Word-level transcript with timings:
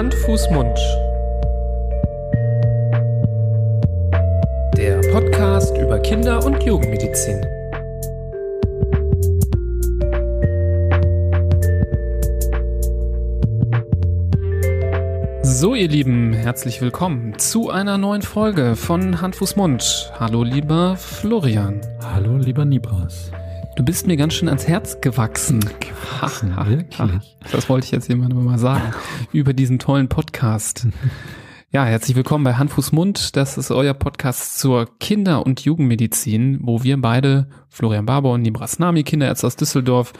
Hand, 0.00 0.14
Fuß, 0.14 0.48
Mund. 0.52 0.78
Der 4.74 4.98
Podcast 5.12 5.76
über 5.76 5.98
Kinder- 5.98 6.42
und 6.42 6.62
Jugendmedizin. 6.62 7.38
So, 15.42 15.74
ihr 15.74 15.88
Lieben, 15.88 16.32
herzlich 16.32 16.80
willkommen 16.80 17.38
zu 17.38 17.68
einer 17.68 17.98
neuen 17.98 18.22
Folge 18.22 18.76
von 18.76 19.20
Hand, 19.20 19.36
Fuß, 19.36 19.56
Mund. 19.56 20.10
Hallo, 20.18 20.44
lieber 20.44 20.96
Florian. 20.96 21.82
Hallo, 22.02 22.38
lieber 22.38 22.64
Nibras. 22.64 23.30
Du 23.76 23.84
bist 23.84 24.06
mir 24.06 24.16
ganz 24.16 24.34
schön 24.34 24.48
ans 24.48 24.66
Herz 24.66 25.00
gewachsen. 25.00 25.60
Gewachsen, 25.60 26.56
wirklich? 26.56 26.98
Das 27.52 27.68
wollte 27.68 27.84
ich 27.84 27.92
jetzt 27.92 28.08
jemandem 28.08 28.44
mal 28.44 28.58
sagen. 28.58 28.92
über 29.32 29.52
diesen 29.52 29.78
tollen 29.78 30.08
Podcast. 30.08 30.88
Ja, 31.70 31.84
herzlich 31.84 32.16
willkommen 32.16 32.42
bei 32.44 32.54
Hand, 32.54 32.72
Fuß, 32.72 32.92
Mund. 32.92 33.36
Das 33.36 33.56
ist 33.56 33.70
euer 33.70 33.94
Podcast 33.94 34.58
zur 34.58 34.88
Kinder- 34.98 35.46
und 35.46 35.60
Jugendmedizin, 35.60 36.58
wo 36.62 36.82
wir 36.82 37.00
beide, 37.00 37.48
Florian 37.68 38.06
Barber 38.06 38.32
und 38.32 38.42
Nibras 38.42 38.80
Nami, 38.80 39.04
Kinderärzte 39.04 39.46
aus 39.46 39.56
Düsseldorf, 39.56 40.12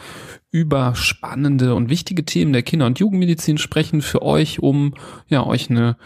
über 0.49 0.95
spannende 0.95 1.75
und 1.75 1.89
wichtige 1.89 2.23
Themen 2.23 2.53
der 2.53 2.63
Kinder- 2.63 2.85
und 2.85 2.99
Jugendmedizin 2.99 3.57
sprechen 3.57 4.01
für 4.01 4.21
euch, 4.21 4.59
um 4.59 4.93
ja 5.27 5.45
euch 5.45 5.69
eine 5.69 5.97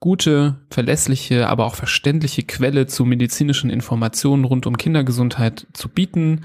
gute, 0.00 0.56
verlässliche, 0.70 1.48
aber 1.48 1.66
auch 1.66 1.74
verständliche 1.74 2.42
Quelle 2.42 2.86
zu 2.86 3.04
medizinischen 3.04 3.70
Informationen 3.70 4.44
rund 4.44 4.66
um 4.66 4.76
Kindergesundheit 4.76 5.66
zu 5.72 5.88
bieten. 5.88 6.42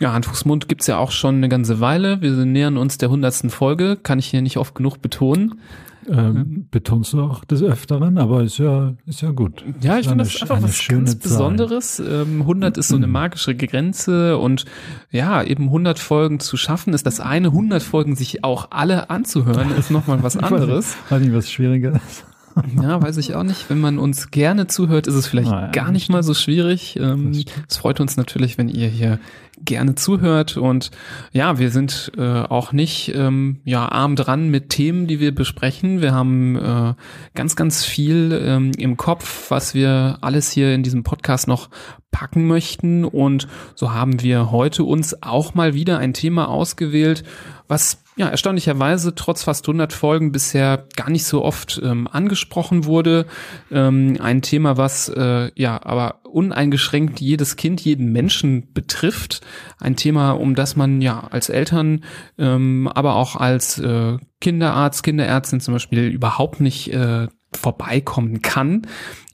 Ja, 0.00 0.12
Hand, 0.12 0.26
Fuß, 0.26 0.44
Mund 0.44 0.68
gibt's 0.68 0.86
ja 0.86 0.98
auch 0.98 1.10
schon 1.10 1.36
eine 1.36 1.48
ganze 1.48 1.80
Weile. 1.80 2.22
Wir 2.22 2.30
nähern 2.32 2.76
uns 2.76 2.98
der 2.98 3.10
hundertsten 3.10 3.50
Folge, 3.50 3.96
kann 3.96 4.18
ich 4.18 4.26
hier 4.26 4.42
nicht 4.42 4.56
oft 4.56 4.74
genug 4.74 5.02
betonen. 5.02 5.60
Ähm, 6.08 6.66
betonst 6.70 7.12
du 7.12 7.20
auch 7.20 7.44
des 7.44 7.62
Öfteren, 7.62 8.16
aber 8.16 8.42
ist 8.42 8.58
ja, 8.58 8.94
ist 9.06 9.20
ja 9.20 9.30
gut. 9.30 9.64
Ja, 9.82 9.98
ich 9.98 10.08
finde 10.08 10.24
das 10.24 10.40
einfach 10.40 10.62
was 10.62 10.86
ganz 10.88 11.10
Zahl. 11.10 11.20
Besonderes. 11.20 11.98
Ähm, 12.00 12.40
100 12.42 12.78
ist 12.78 12.88
so 12.88 12.96
eine 12.96 13.06
magische 13.06 13.54
Grenze 13.54 14.38
und 14.38 14.64
ja, 15.10 15.42
eben 15.42 15.64
100 15.64 15.98
Folgen 15.98 16.40
zu 16.40 16.56
schaffen 16.56 16.94
ist 16.94 17.04
das 17.04 17.20
eine. 17.20 17.48
100 17.48 17.82
Folgen 17.82 18.16
sich 18.16 18.42
auch 18.42 18.68
alle 18.70 19.10
anzuhören 19.10 19.70
ist 19.76 19.90
nochmal 19.90 20.22
was 20.22 20.36
anderes. 20.38 20.96
Weiß 21.10 21.20
nicht, 21.20 21.34
was 21.34 21.50
schwieriger 21.50 21.92
ist. 21.94 22.24
Ja, 22.82 23.00
weiß 23.00 23.18
ich 23.18 23.36
auch 23.36 23.44
nicht. 23.44 23.70
Wenn 23.70 23.80
man 23.80 24.00
uns 24.00 24.32
gerne 24.32 24.66
zuhört, 24.66 25.06
ist 25.06 25.14
es 25.14 25.28
vielleicht 25.28 25.48
Naja, 25.48 25.70
gar 25.70 25.92
nicht 25.92 26.08
mal 26.10 26.24
so 26.24 26.34
schwierig. 26.34 26.98
Ähm. 27.00 27.30
Es 27.68 27.76
freut 27.76 28.00
uns 28.00 28.16
natürlich, 28.16 28.58
wenn 28.58 28.68
ihr 28.68 28.88
hier 28.88 29.20
gerne 29.64 29.94
zuhört. 29.94 30.56
Und 30.56 30.90
ja, 31.32 31.58
wir 31.58 31.70
sind 31.70 32.12
äh, 32.16 32.22
auch 32.22 32.72
nicht 32.72 33.12
ähm, 33.14 33.60
ja 33.64 33.88
arm 33.88 34.16
dran 34.16 34.48
mit 34.48 34.70
Themen, 34.70 35.06
die 35.06 35.20
wir 35.20 35.34
besprechen. 35.34 36.00
Wir 36.00 36.12
haben 36.12 36.56
äh, 36.56 36.94
ganz, 37.34 37.56
ganz 37.56 37.84
viel 37.84 38.38
ähm, 38.42 38.72
im 38.78 38.96
Kopf, 38.96 39.50
was 39.50 39.74
wir 39.74 40.18
alles 40.20 40.50
hier 40.50 40.74
in 40.74 40.82
diesem 40.82 41.02
Podcast 41.02 41.48
noch 41.48 41.68
packen 42.10 42.46
möchten. 42.46 43.04
Und 43.04 43.48
so 43.74 43.92
haben 43.92 44.22
wir 44.22 44.50
heute 44.50 44.84
uns 44.84 45.22
auch 45.22 45.54
mal 45.54 45.74
wieder 45.74 45.98
ein 45.98 46.14
Thema 46.14 46.48
ausgewählt, 46.48 47.24
was 47.68 48.02
ja 48.16 48.28
erstaunlicherweise 48.28 49.14
trotz 49.14 49.44
fast 49.44 49.66
100 49.68 49.92
Folgen 49.92 50.32
bisher 50.32 50.86
gar 50.96 51.10
nicht 51.10 51.24
so 51.24 51.44
oft 51.44 51.80
ähm, 51.84 52.08
angesprochen 52.10 52.84
wurde. 52.84 53.26
Ähm, 53.70 54.16
ein 54.20 54.42
Thema, 54.42 54.76
was 54.76 55.08
äh, 55.08 55.50
ja 55.54 55.80
aber 55.84 56.20
uneingeschränkt 56.28 57.20
jedes 57.20 57.56
Kind, 57.56 57.80
jeden 57.80 58.12
Menschen 58.12 58.72
betrifft. 58.72 59.40
Ein 59.78 59.96
Thema, 59.96 60.32
um 60.32 60.54
das 60.54 60.76
man 60.76 61.00
ja 61.00 61.20
als 61.30 61.48
Eltern, 61.48 62.04
ähm, 62.38 62.88
aber 62.88 63.16
auch 63.16 63.36
als 63.36 63.78
äh, 63.78 64.16
Kinderarzt, 64.40 65.02
Kinderärztin 65.02 65.60
zum 65.60 65.74
Beispiel 65.74 66.08
überhaupt 66.08 66.60
nicht 66.60 66.92
äh, 66.92 67.28
vorbeikommen 67.54 68.42
kann. 68.42 68.82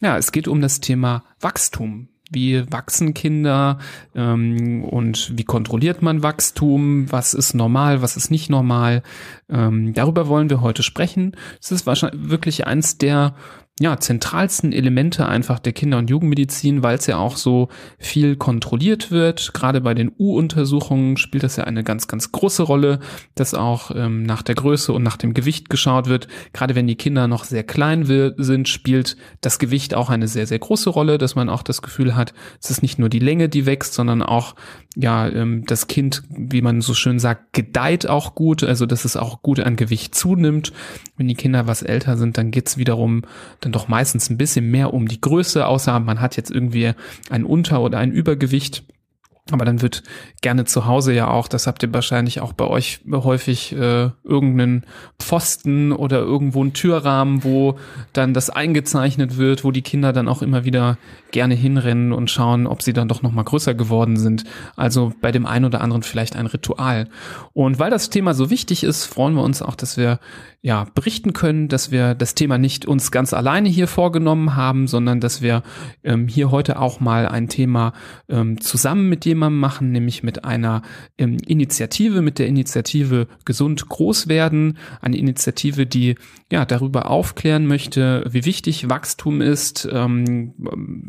Ja, 0.00 0.16
es 0.16 0.32
geht 0.32 0.48
um 0.48 0.60
das 0.60 0.80
Thema 0.80 1.24
Wachstum. 1.40 2.08
Wie 2.30 2.70
wachsen 2.72 3.12
Kinder 3.12 3.78
ähm, 4.14 4.82
und 4.84 5.32
wie 5.36 5.44
kontrolliert 5.44 6.02
man 6.02 6.22
Wachstum? 6.22 7.10
Was 7.12 7.34
ist 7.34 7.54
normal, 7.54 8.02
was 8.02 8.16
ist 8.16 8.30
nicht 8.30 8.50
normal? 8.50 9.02
Ähm, 9.48 9.92
darüber 9.92 10.26
wollen 10.26 10.50
wir 10.50 10.60
heute 10.62 10.82
sprechen. 10.82 11.36
Es 11.60 11.70
ist 11.70 11.86
wahrscheinlich 11.86 12.30
wirklich 12.30 12.66
eins 12.66 12.98
der 12.98 13.34
ja, 13.80 13.98
zentralsten 13.98 14.72
Elemente 14.72 15.26
einfach 15.26 15.58
der 15.58 15.72
Kinder- 15.72 15.98
und 15.98 16.08
Jugendmedizin, 16.08 16.84
weil 16.84 16.96
es 16.96 17.08
ja 17.08 17.16
auch 17.16 17.36
so 17.36 17.68
viel 17.98 18.36
kontrolliert 18.36 19.10
wird. 19.10 19.52
Gerade 19.52 19.80
bei 19.80 19.94
den 19.94 20.12
U-Untersuchungen 20.16 21.16
spielt 21.16 21.42
das 21.42 21.56
ja 21.56 21.64
eine 21.64 21.82
ganz, 21.82 22.06
ganz 22.06 22.30
große 22.30 22.62
Rolle, 22.62 23.00
dass 23.34 23.52
auch 23.52 23.90
ähm, 23.92 24.22
nach 24.22 24.42
der 24.42 24.54
Größe 24.54 24.92
und 24.92 25.02
nach 25.02 25.16
dem 25.16 25.34
Gewicht 25.34 25.70
geschaut 25.70 26.08
wird. 26.08 26.28
Gerade 26.52 26.76
wenn 26.76 26.86
die 26.86 26.94
Kinder 26.94 27.26
noch 27.26 27.42
sehr 27.42 27.64
klein 27.64 28.04
sind, 28.04 28.68
spielt 28.68 29.16
das 29.40 29.58
Gewicht 29.58 29.94
auch 29.94 30.08
eine 30.08 30.28
sehr, 30.28 30.46
sehr 30.46 30.60
große 30.60 30.90
Rolle, 30.90 31.18
dass 31.18 31.34
man 31.34 31.48
auch 31.48 31.64
das 31.64 31.82
Gefühl 31.82 32.14
hat, 32.14 32.32
es 32.62 32.70
ist 32.70 32.82
nicht 32.82 33.00
nur 33.00 33.08
die 33.08 33.18
Länge, 33.18 33.48
die 33.48 33.66
wächst, 33.66 33.94
sondern 33.94 34.22
auch 34.22 34.54
ja, 34.96 35.28
ähm, 35.28 35.64
das 35.66 35.86
Kind, 35.88 36.22
wie 36.28 36.62
man 36.62 36.80
so 36.80 36.94
schön 36.94 37.18
sagt, 37.18 37.52
gedeiht 37.52 38.08
auch 38.08 38.34
gut, 38.34 38.62
also 38.62 38.86
dass 38.86 39.04
es 39.04 39.16
auch 39.16 39.42
gut 39.42 39.60
an 39.60 39.76
Gewicht 39.76 40.14
zunimmt. 40.14 40.72
Wenn 41.16 41.28
die 41.28 41.34
Kinder 41.34 41.66
was 41.66 41.82
älter 41.82 42.16
sind, 42.16 42.38
dann 42.38 42.50
geht's 42.50 42.78
wiederum 42.78 43.22
dann 43.60 43.72
doch 43.72 43.88
meistens 43.88 44.30
ein 44.30 44.38
bisschen 44.38 44.70
mehr 44.70 44.94
um 44.94 45.08
die 45.08 45.20
Größe, 45.20 45.66
außer 45.66 45.98
man 46.00 46.20
hat 46.20 46.36
jetzt 46.36 46.50
irgendwie 46.50 46.92
ein 47.30 47.44
Unter- 47.44 47.82
oder 47.82 47.98
ein 47.98 48.12
Übergewicht. 48.12 48.84
Aber 49.50 49.66
dann 49.66 49.82
wird 49.82 50.02
gerne 50.40 50.64
zu 50.64 50.86
Hause 50.86 51.12
ja 51.12 51.28
auch, 51.28 51.48
das 51.48 51.66
habt 51.66 51.82
ihr 51.82 51.92
wahrscheinlich 51.92 52.40
auch 52.40 52.54
bei 52.54 52.66
euch 52.66 53.00
häufig, 53.12 53.72
äh, 53.72 54.08
irgendeinen 54.24 54.86
Pfosten 55.18 55.92
oder 55.92 56.20
irgendwo 56.20 56.62
einen 56.62 56.72
Türrahmen, 56.72 57.44
wo 57.44 57.78
dann 58.14 58.32
das 58.32 58.48
eingezeichnet 58.48 59.36
wird, 59.36 59.62
wo 59.62 59.70
die 59.70 59.82
Kinder 59.82 60.14
dann 60.14 60.28
auch 60.28 60.40
immer 60.40 60.64
wieder 60.64 60.96
gerne 61.30 61.54
hinrennen 61.54 62.14
und 62.14 62.30
schauen, 62.30 62.66
ob 62.66 62.80
sie 62.80 62.94
dann 62.94 63.08
doch 63.08 63.20
noch 63.20 63.32
mal 63.32 63.42
größer 63.42 63.74
geworden 63.74 64.16
sind. 64.16 64.44
Also 64.76 65.12
bei 65.20 65.30
dem 65.30 65.44
einen 65.44 65.66
oder 65.66 65.82
anderen 65.82 66.04
vielleicht 66.04 66.36
ein 66.36 66.46
Ritual. 66.46 67.08
Und 67.52 67.78
weil 67.78 67.90
das 67.90 68.08
Thema 68.08 68.32
so 68.32 68.48
wichtig 68.48 68.82
ist, 68.82 69.04
freuen 69.04 69.34
wir 69.34 69.42
uns 69.42 69.60
auch, 69.60 69.74
dass 69.74 69.98
wir 69.98 70.20
ja 70.62 70.86
berichten 70.94 71.34
können, 71.34 71.68
dass 71.68 71.90
wir 71.90 72.14
das 72.14 72.34
Thema 72.34 72.56
nicht 72.56 72.86
uns 72.86 73.10
ganz 73.10 73.34
alleine 73.34 73.68
hier 73.68 73.88
vorgenommen 73.88 74.56
haben, 74.56 74.86
sondern 74.86 75.20
dass 75.20 75.42
wir 75.42 75.62
ähm, 76.02 76.28
hier 76.28 76.50
heute 76.50 76.78
auch 76.78 77.00
mal 77.00 77.28
ein 77.28 77.50
Thema 77.50 77.92
ähm, 78.30 78.58
zusammen 78.58 79.10
mit 79.10 79.26
jemandem 79.26 79.33
machen, 79.34 79.92
nämlich 79.92 80.22
mit 80.22 80.44
einer 80.44 80.82
ähm, 81.18 81.36
Initiative, 81.46 82.22
mit 82.22 82.38
der 82.38 82.46
Initiative 82.46 83.26
Gesund 83.44 83.88
Groß 83.88 84.28
werden, 84.28 84.78
eine 85.00 85.16
Initiative, 85.16 85.86
die 85.86 86.16
ja 86.50 86.64
darüber 86.64 87.10
aufklären 87.10 87.66
möchte, 87.66 88.24
wie 88.30 88.44
wichtig 88.44 88.88
Wachstum 88.88 89.40
ist, 89.40 89.88
ähm, 89.90 90.54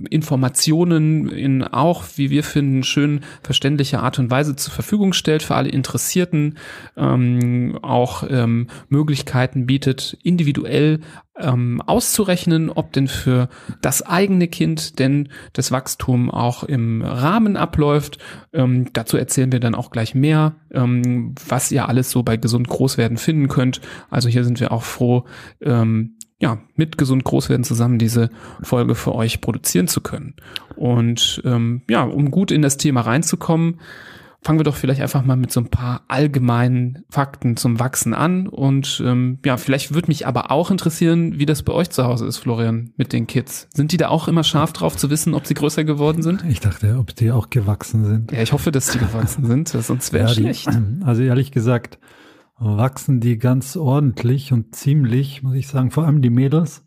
Informationen 0.09 1.29
in 1.29 1.63
auch, 1.63 2.03
wie 2.15 2.29
wir 2.29 2.43
finden, 2.43 2.83
schön 2.83 3.21
verständlicher 3.43 4.01
Art 4.01 4.19
und 4.19 4.31
Weise 4.31 4.55
zur 4.55 4.73
Verfügung 4.73 5.13
stellt 5.13 5.43
für 5.43 5.55
alle 5.55 5.69
Interessierten, 5.69 6.57
ähm, 6.97 7.77
auch 7.81 8.23
ähm, 8.29 8.67
Möglichkeiten 8.89 9.65
bietet, 9.65 10.17
individuell 10.23 10.99
ähm, 11.39 11.81
auszurechnen, 11.85 12.69
ob 12.69 12.93
denn 12.93 13.07
für 13.07 13.49
das 13.81 14.01
eigene 14.01 14.47
Kind 14.47 14.99
denn 14.99 15.29
das 15.53 15.71
Wachstum 15.71 16.31
auch 16.31 16.63
im 16.63 17.01
Rahmen 17.01 17.57
abläuft. 17.57 18.19
Ähm, 18.53 18.91
dazu 18.93 19.17
erzählen 19.17 19.51
wir 19.51 19.59
dann 19.59 19.75
auch 19.75 19.91
gleich 19.91 20.15
mehr, 20.15 20.55
ähm, 20.71 21.35
was 21.47 21.71
ihr 21.71 21.89
alles 21.89 22.11
so 22.11 22.23
bei 22.23 22.37
gesund 22.37 22.67
Großwerden 22.67 23.17
finden 23.17 23.47
könnt. 23.47 23.81
Also 24.09 24.29
hier 24.29 24.43
sind 24.43 24.59
wir 24.59 24.71
auch 24.71 24.83
froh, 24.83 25.25
ähm, 25.61 26.15
ja, 26.39 26.59
mit 26.75 26.97
gesund 26.97 27.23
Großwerden 27.23 27.63
zusammen 27.63 27.97
diese 27.97 28.29
Folge 28.61 28.95
für 28.95 29.15
euch 29.15 29.41
produzieren 29.41 29.87
zu 29.87 30.01
können. 30.01 30.35
Und 30.75 31.41
ähm, 31.45 31.83
ja, 31.89 32.03
um 32.03 32.29
gut 32.29 32.51
in 32.51 32.61
das 32.61 32.77
Thema 32.77 33.01
reinzukommen, 33.01 33.79
fangen 34.45 34.59
wir 34.59 34.63
doch 34.63 34.75
vielleicht 34.75 35.01
einfach 35.01 35.25
mal 35.25 35.35
mit 35.35 35.51
so 35.51 35.59
ein 35.59 35.69
paar 35.71 36.03
allgemeinen 36.07 37.03
Fakten 37.09 37.57
zum 37.57 37.79
Wachsen 37.79 38.13
an. 38.13 38.47
Und 38.47 39.01
ähm, 39.03 39.39
ja, 39.43 39.57
vielleicht 39.57 39.93
würde 39.95 40.07
mich 40.07 40.27
aber 40.27 40.51
auch 40.51 40.69
interessieren, 40.69 41.39
wie 41.39 41.47
das 41.47 41.63
bei 41.63 41.73
euch 41.73 41.89
zu 41.89 42.03
Hause 42.05 42.27
ist, 42.27 42.37
Florian, 42.37 42.91
mit 42.95 43.11
den 43.11 43.25
Kids. 43.25 43.67
Sind 43.73 43.91
die 43.91 43.97
da 43.97 44.09
auch 44.09 44.27
immer 44.27 44.43
scharf 44.43 44.71
drauf 44.71 44.95
zu 44.97 45.09
wissen, 45.09 45.33
ob 45.33 45.47
sie 45.47 45.55
größer 45.55 45.83
geworden 45.83 46.21
sind? 46.21 46.45
Ich 46.47 46.59
dachte, 46.59 46.97
ob 46.99 47.15
die 47.15 47.31
auch 47.31 47.49
gewachsen 47.49 48.05
sind. 48.05 48.31
Ja, 48.31 48.43
ich 48.43 48.53
hoffe, 48.53 48.71
dass 48.71 48.91
die 48.91 48.99
gewachsen 48.99 49.45
sind, 49.47 49.67
sonst 49.69 50.13
wäre 50.13 50.27
Ja, 50.29 50.33
die- 50.35 50.41
schlecht. 50.41 50.69
Also 51.03 51.23
ehrlich 51.23 51.51
gesagt, 51.51 51.97
wachsen 52.59 53.19
die 53.21 53.37
ganz 53.39 53.75
ordentlich 53.75 54.53
und 54.53 54.75
ziemlich, 54.75 55.41
muss 55.41 55.55
ich 55.55 55.67
sagen, 55.67 55.89
vor 55.89 56.05
allem 56.05 56.21
die 56.21 56.29
Mädels. 56.29 56.83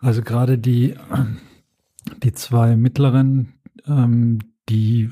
Also 0.00 0.22
gerade 0.22 0.58
die, 0.58 0.94
die 2.22 2.32
zwei 2.32 2.76
mittleren, 2.76 3.54
ähm, 3.86 4.38
die 4.68 5.10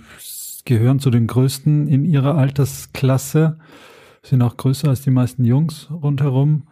gehören 0.67 0.99
zu 0.99 1.11
den 1.11 1.27
größten 1.27 1.89
in 1.89 2.05
ihrer 2.05 2.37
Altersklasse, 2.37 3.59
sind 4.23 4.43
auch 4.43 4.57
größer 4.57 4.89
als 4.89 5.03
die 5.03 5.11
meisten 5.11 5.45
Jungs 5.45 5.89
rundherum. 5.91 6.65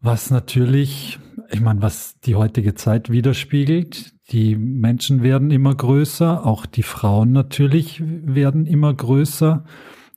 Was 0.00 0.30
natürlich, 0.30 1.18
ich 1.50 1.60
meine, 1.60 1.80
was 1.80 2.18
die 2.20 2.34
heutige 2.34 2.74
Zeit 2.74 3.10
widerspiegelt. 3.10 4.12
Die 4.30 4.56
Menschen 4.56 5.22
werden 5.22 5.50
immer 5.50 5.74
größer, 5.74 6.44
auch 6.44 6.66
die 6.66 6.82
Frauen 6.82 7.32
natürlich 7.32 8.02
werden 8.04 8.66
immer 8.66 8.92
größer. 8.92 9.64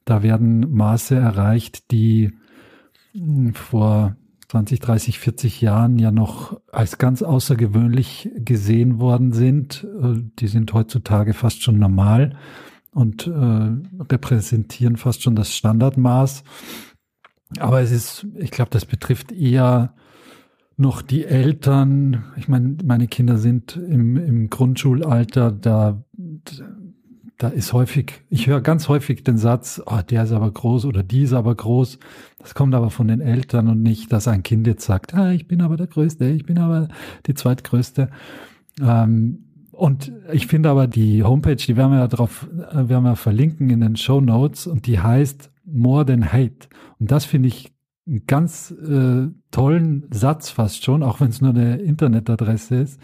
Da 0.06 0.24
werden 0.24 0.74
Maße 0.74 1.16
erreicht, 1.16 1.92
die 1.92 2.34
mh, 3.14 3.54
vor 3.54 4.16
20, 4.50 4.80
30, 4.80 5.20
40 5.20 5.62
Jahren 5.62 6.00
ja 6.00 6.12
noch 6.12 6.60
als 6.72 6.98
ganz 6.98 7.22
außergewöhnlich 7.22 8.32
gesehen 8.38 9.00
worden 9.00 9.32
sind. 9.32 9.88
Äh, 10.02 10.24
die 10.40 10.48
sind 10.48 10.74
heutzutage 10.74 11.34
fast 11.34 11.62
schon 11.62 11.78
normal 11.78 12.36
und 13.00 13.28
äh, 13.28 14.04
repräsentieren 14.12 14.98
fast 14.98 15.24
schon 15.24 15.36
das 15.36 15.56
Standardmaß. 15.56 16.44
Aber 17.58 17.82
es 17.82 17.92
ist, 17.92 18.28
ich 18.36 18.52
glaube, 18.52 18.72
das 18.72 18.86
betrifft 18.86 19.32
eher 19.32 19.94
noch 20.76 21.02
die 21.02 21.26
Eltern. 21.26 22.26
Ich 22.36 22.48
meine, 22.48 22.78
meine 22.84 23.08
Kinder 23.08 23.38
sind 23.38 23.78
im, 23.78 24.18
im 24.18 24.50
Grundschulalter, 24.50 25.52
da, 25.52 26.04
da 27.38 27.48
ist 27.48 27.72
häufig, 27.72 28.22
ich 28.30 28.48
höre 28.48 28.62
ganz 28.62 28.90
häufig 28.90 29.24
den 29.24 29.38
Satz, 29.38 29.82
oh, 29.86 30.02
der 30.08 30.24
ist 30.24 30.34
aber 30.34 30.52
groß 30.52 30.86
oder 30.86 31.02
die 31.02 31.24
ist 31.24 31.34
aber 31.34 31.56
groß. 31.56 32.00
Das 32.40 32.54
kommt 32.54 32.76
aber 32.76 32.90
von 32.90 33.08
den 33.08 33.22
Eltern 33.22 33.70
und 33.70 33.82
nicht, 33.82 34.12
dass 34.12 34.28
ein 34.28 34.44
Kind 34.44 34.68
jetzt 34.68 34.86
sagt, 34.86 35.14
ah, 35.14 35.32
ich 35.32 35.48
bin 35.48 35.62
aber 35.62 35.78
der 35.78 35.88
Größte, 35.88 36.26
ich 36.26 36.46
bin 36.46 36.58
aber 36.58 36.90
die 37.28 37.34
Zweitgrößte. 37.34 38.10
Ähm, 38.82 39.49
und 39.80 40.12
ich 40.34 40.48
finde 40.48 40.70
aber 40.70 40.88
die 40.88 41.24
Homepage, 41.24 41.56
die 41.56 41.78
werden 41.78 41.94
wir 41.94 42.00
ja 42.00 42.08
drauf, 42.10 42.50
äh, 42.52 42.90
werden 42.90 43.06
wir 43.06 43.16
verlinken 43.16 43.70
in 43.70 43.80
den 43.80 43.96
Show 43.96 44.20
Notes 44.20 44.68
und 44.68 44.88
die 44.88 45.00
heißt 45.00 45.52
More 45.64 46.06
Than 46.06 46.34
Hate. 46.34 46.68
Und 47.00 47.12
das 47.12 47.24
finde 47.24 47.48
ich 47.48 47.72
einen 48.06 48.26
ganz 48.28 48.72
äh, 48.72 49.28
tollen 49.52 50.06
Satz 50.12 50.50
fast 50.50 50.84
schon, 50.84 51.02
auch 51.02 51.22
wenn 51.22 51.30
es 51.30 51.40
nur 51.40 51.52
eine 51.52 51.78
Internetadresse 51.78 52.76
ist, 52.76 53.00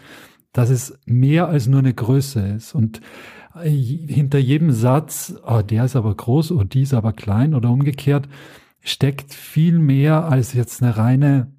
dass 0.52 0.68
es 0.68 0.98
mehr 1.06 1.48
als 1.48 1.66
nur 1.66 1.78
eine 1.78 1.94
Größe 1.94 2.40
ist. 2.40 2.74
Und 2.74 3.00
äh, 3.54 3.70
hinter 3.70 4.38
jedem 4.38 4.70
Satz, 4.70 5.34
oh, 5.46 5.62
der 5.62 5.86
ist 5.86 5.96
aber 5.96 6.14
groß 6.14 6.52
oder 6.52 6.66
die 6.66 6.82
ist 6.82 6.92
aber 6.92 7.14
klein 7.14 7.54
oder 7.54 7.70
umgekehrt, 7.70 8.28
steckt 8.80 9.32
viel 9.32 9.78
mehr 9.78 10.26
als 10.26 10.52
jetzt 10.52 10.82
eine 10.82 10.98
reine 10.98 11.55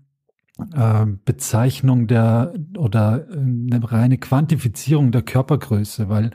Bezeichnung 1.25 2.07
der 2.07 2.53
oder 2.77 3.27
äh, 3.29 3.35
eine 3.35 3.79
reine 3.83 4.17
Quantifizierung 4.17 5.11
der 5.11 5.21
Körpergröße, 5.21 6.09
weil 6.09 6.31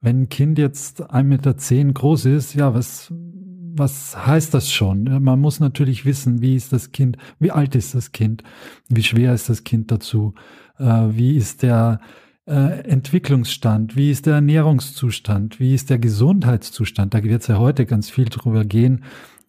wenn 0.00 0.22
ein 0.22 0.28
Kind 0.28 0.58
jetzt 0.58 1.02
1,10 1.10 1.22
Meter 1.22 1.54
groß 1.94 2.26
ist, 2.26 2.54
ja, 2.54 2.74
was, 2.74 3.10
was 3.10 4.26
heißt 4.26 4.52
das 4.52 4.70
schon? 4.70 5.22
Man 5.22 5.40
muss 5.40 5.60
natürlich 5.60 6.04
wissen, 6.04 6.42
wie 6.42 6.56
ist 6.56 6.74
das 6.74 6.92
Kind, 6.92 7.16
wie 7.38 7.50
alt 7.50 7.74
ist 7.74 7.94
das 7.94 8.12
Kind, 8.12 8.42
wie 8.88 9.02
schwer 9.02 9.32
ist 9.32 9.48
das 9.48 9.64
Kind 9.64 9.90
dazu, 9.90 10.34
äh, 10.78 10.84
wie 10.84 11.36
ist 11.36 11.62
der 11.62 12.00
äh, 12.46 12.80
Entwicklungsstand, 12.86 13.96
wie 13.96 14.10
ist 14.10 14.26
der 14.26 14.34
Ernährungszustand, 14.34 15.58
wie 15.58 15.74
ist 15.74 15.88
der 15.88 15.98
Gesundheitszustand. 15.98 17.14
Da 17.14 17.24
wird 17.24 17.40
es 17.40 17.48
ja 17.48 17.58
heute 17.58 17.86
ganz 17.86 18.10
viel 18.10 18.26
drüber 18.26 18.66
gehen. 18.66 19.04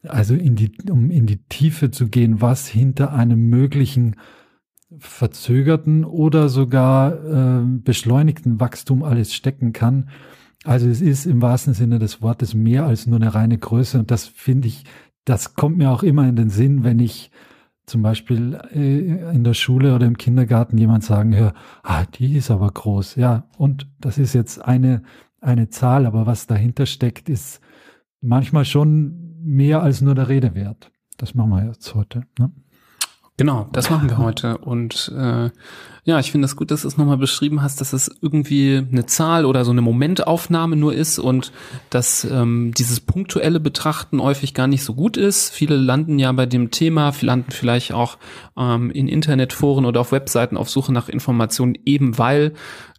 Also 0.08 0.36
in 0.36 0.56
die, 0.56 0.72
um 0.90 1.12
in 1.12 1.26
die 1.26 1.44
Tiefe 1.46 1.92
zu 1.92 2.08
gehen, 2.08 2.42
was 2.42 2.68
hinter 2.68 3.14
einem 3.14 3.50
möglichen 3.50 4.16
verzögerten 4.98 6.06
oder 6.06 6.50
sogar 6.50 7.14
äh, 7.14 7.64
beschleunigten 7.66 8.60
Wachstum 8.60 9.04
alles 9.04 9.34
stecken 9.34 9.74
kann. 9.74 10.10
Also 10.64 10.88
es 10.88 11.02
ist 11.02 11.26
im 11.26 11.42
wahrsten 11.42 11.74
Sinne 11.74 12.00
des 12.00 12.22
Wortes 12.22 12.54
mehr 12.54 12.86
als 12.86 13.06
nur 13.08 13.18
eine 13.18 13.34
reine 13.36 13.58
Größe 13.58 14.00
und 14.00 14.10
das 14.12 14.26
finde 14.26 14.68
ich, 14.68 14.84
das 15.26 15.56
kommt 15.56 15.78
mir 15.78 15.92
auch 15.92 16.04
immer 16.04 16.28
in 16.28 16.36
den 16.36 16.50
Sinn, 16.50 16.84
wenn 16.84 17.00
ich 17.00 17.32
zum 17.86 18.02
Beispiel 18.02 18.60
äh, 18.74 19.34
in 19.34 19.44
der 19.44 19.54
Schule 19.54 19.96
oder 19.96 20.08
im 20.08 20.18
Kindergarten 20.18 20.78
jemand 20.78 21.04
sagen 21.04 21.36
höre, 21.36 21.54
ah, 21.84 22.06
die 22.06 22.36
ist 22.36 22.50
aber 22.50 22.72
groß. 22.72 23.16
Ja, 23.16 23.48
und 23.58 23.88
das 24.00 24.18
ist 24.18 24.34
jetzt 24.34 24.64
eine, 24.64 25.04
eine 25.40 25.70
Zahl, 25.70 26.06
aber 26.06 26.26
was 26.26 26.48
dahinter 26.48 26.86
steckt, 26.86 27.30
ist 27.30 27.62
manchmal 28.22 28.66
schon 28.66 29.25
mehr 29.46 29.82
als 29.82 30.02
nur 30.02 30.16
der 30.16 30.28
Rede 30.30 30.56
wert. 30.56 30.92
Das 31.18 31.36
machen 31.36 31.52
wir 31.52 31.66
jetzt 31.66 31.94
heute. 31.96 32.24
Ne? 32.40 32.52
Genau, 33.38 33.68
das 33.74 33.90
machen 33.90 34.10
wir 34.10 34.18
heute. 34.18 34.58
Und 34.60 35.12
äh, 35.14 35.50
ja, 36.06 36.20
ich 36.20 36.32
finde 36.32 36.46
es 36.46 36.52
das 36.52 36.56
gut, 36.56 36.72
dass 36.72 36.84
du 36.84 36.88
es 36.88 36.98
nochmal 36.98 37.18
beschrieben 37.18 37.62
hast, 37.62 37.82
dass 37.82 37.92
es 37.92 38.10
irgendwie 38.22 38.78
eine 38.90 39.08
Zahl 39.08 39.44
oder 39.44 39.66
so 39.66 39.72
eine 39.72 39.82
Momentaufnahme 39.82 40.78
nur 40.78 40.94
ist 40.94 41.20
und 41.20 41.52
dass 41.90 42.24
ähm, 42.24 42.72
dieses 42.78 43.02
punktuelle 43.02 43.60
Betrachten 43.60 44.22
häufig 44.22 44.54
gar 44.54 44.68
nicht 44.68 44.86
so 44.86 44.94
gut 44.94 45.18
ist. 45.18 45.50
Viele 45.50 45.76
landen 45.76 46.18
ja 46.18 46.32
bei 46.32 46.46
dem 46.46 46.72
Thema, 46.72 47.12
landen 47.20 47.52
vielleicht 47.52 47.92
auch 47.92 48.18
ähm, 48.58 48.90
in 48.92 49.10
Internetforen 49.10 49.86
oder 49.86 50.00
auf 50.00 50.14
Webseiten 50.14 50.56
auf 50.56 50.70
Suche 50.70 50.94
nach 50.94 51.10
Informationen, 51.10 51.78
eben 51.84 52.18
weil 52.18 52.54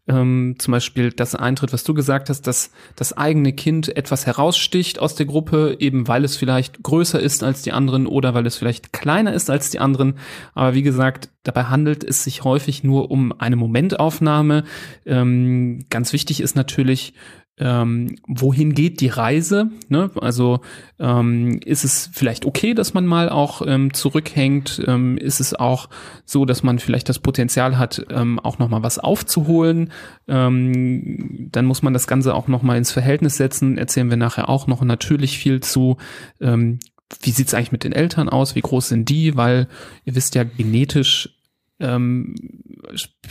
ähm, 0.08 0.54
zum 0.58 0.72
Beispiel 0.72 1.10
das 1.10 1.34
eintritt, 1.34 1.72
was 1.72 1.84
du 1.84 1.94
gesagt 1.94 2.28
hast, 2.28 2.42
dass 2.42 2.70
das 2.94 3.16
eigene 3.16 3.52
Kind 3.52 3.96
etwas 3.96 4.26
heraussticht 4.26 4.98
aus 4.98 5.14
der 5.14 5.26
Gruppe, 5.26 5.76
eben 5.80 6.06
weil 6.08 6.24
es 6.24 6.36
vielleicht 6.36 6.82
größer 6.82 7.18
ist 7.18 7.42
als 7.42 7.62
die 7.62 7.72
anderen 7.72 8.06
oder 8.06 8.34
weil 8.34 8.46
es 8.46 8.56
vielleicht 8.56 8.92
kleiner 8.92 9.32
ist 9.32 9.50
als 9.50 9.70
die 9.70 9.80
anderen. 9.80 10.18
Aber 10.54 10.74
wie 10.74 10.82
gesagt, 10.82 11.30
dabei 11.42 11.64
handelt 11.64 12.04
es 12.04 12.22
sich 12.22 12.44
häufig 12.44 12.84
nur 12.84 13.10
um 13.10 13.32
eine 13.38 13.56
Momentaufnahme. 13.56 14.64
Ähm, 15.04 15.86
ganz 15.90 16.12
wichtig 16.12 16.40
ist 16.40 16.54
natürlich, 16.54 17.14
ähm, 17.58 18.16
wohin 18.26 18.74
geht 18.74 19.00
die 19.00 19.08
Reise? 19.08 19.70
Ne? 19.88 20.10
Also 20.20 20.60
ähm, 20.98 21.60
ist 21.64 21.84
es 21.84 22.10
vielleicht 22.12 22.44
okay, 22.44 22.74
dass 22.74 22.92
man 22.92 23.06
mal 23.06 23.30
auch 23.30 23.62
ähm, 23.66 23.94
zurückhängt? 23.94 24.82
Ähm, 24.86 25.16
ist 25.16 25.40
es 25.40 25.54
auch 25.54 25.88
so, 26.26 26.44
dass 26.44 26.62
man 26.62 26.78
vielleicht 26.78 27.08
das 27.08 27.18
Potenzial 27.18 27.78
hat, 27.78 28.04
ähm, 28.10 28.38
auch 28.38 28.58
noch 28.58 28.68
mal 28.68 28.82
was 28.82 28.98
aufzuholen? 28.98 29.90
Ähm, 30.28 31.48
dann 31.50 31.64
muss 31.64 31.82
man 31.82 31.94
das 31.94 32.06
Ganze 32.06 32.34
auch 32.34 32.46
noch 32.46 32.62
mal 32.62 32.76
ins 32.76 32.92
Verhältnis 32.92 33.36
setzen. 33.36 33.78
Erzählen 33.78 34.10
wir 34.10 34.18
nachher 34.18 34.50
auch 34.50 34.66
noch 34.66 34.82
natürlich 34.82 35.38
viel 35.38 35.60
zu. 35.60 35.96
Ähm, 36.40 36.78
wie 37.22 37.30
sieht's 37.30 37.54
eigentlich 37.54 37.72
mit 37.72 37.84
den 37.84 37.92
Eltern 37.92 38.28
aus? 38.28 38.54
Wie 38.54 38.60
groß 38.60 38.88
sind 38.88 39.08
die? 39.08 39.36
Weil 39.36 39.68
ihr 40.04 40.14
wisst 40.14 40.34
ja, 40.34 40.44
genetisch 40.44 41.35
ähm, 41.78 42.34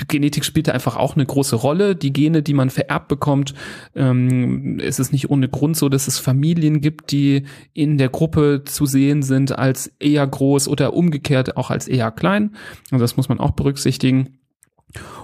Genetik 0.08 0.46
spielt 0.46 0.68
da 0.68 0.74
einfach 0.74 0.96
auch 0.96 1.16
eine 1.16 1.26
große 1.26 1.56
Rolle. 1.56 1.96
Die 1.96 2.14
Gene, 2.14 2.44
die 2.44 2.54
man 2.54 2.70
vererbt 2.70 3.08
bekommt, 3.08 3.54
ähm, 3.96 4.80
es 4.80 5.00
ist 5.00 5.12
nicht 5.12 5.30
ohne 5.30 5.50
Grund 5.50 5.78
so, 5.78 5.90
dass 5.90 6.08
es 6.08 6.20
Familien 6.20 6.82
gibt, 6.82 7.12
die 7.12 7.44
in 7.74 7.98
der 7.98 8.10
Gruppe 8.10 8.64
zu 8.66 8.86
sehen 8.86 9.24
sind 9.24 9.58
als 9.58 9.88
eher 10.00 10.26
groß 10.26 10.68
oder 10.68 10.94
umgekehrt 10.94 11.58
auch 11.58 11.72
als 11.72 11.88
eher 11.88 12.12
klein. 12.12 12.56
Also 12.92 13.04
das 13.04 13.18
muss 13.18 13.30
man 13.30 13.40
auch 13.40 13.52
berücksichtigen. 13.52 14.40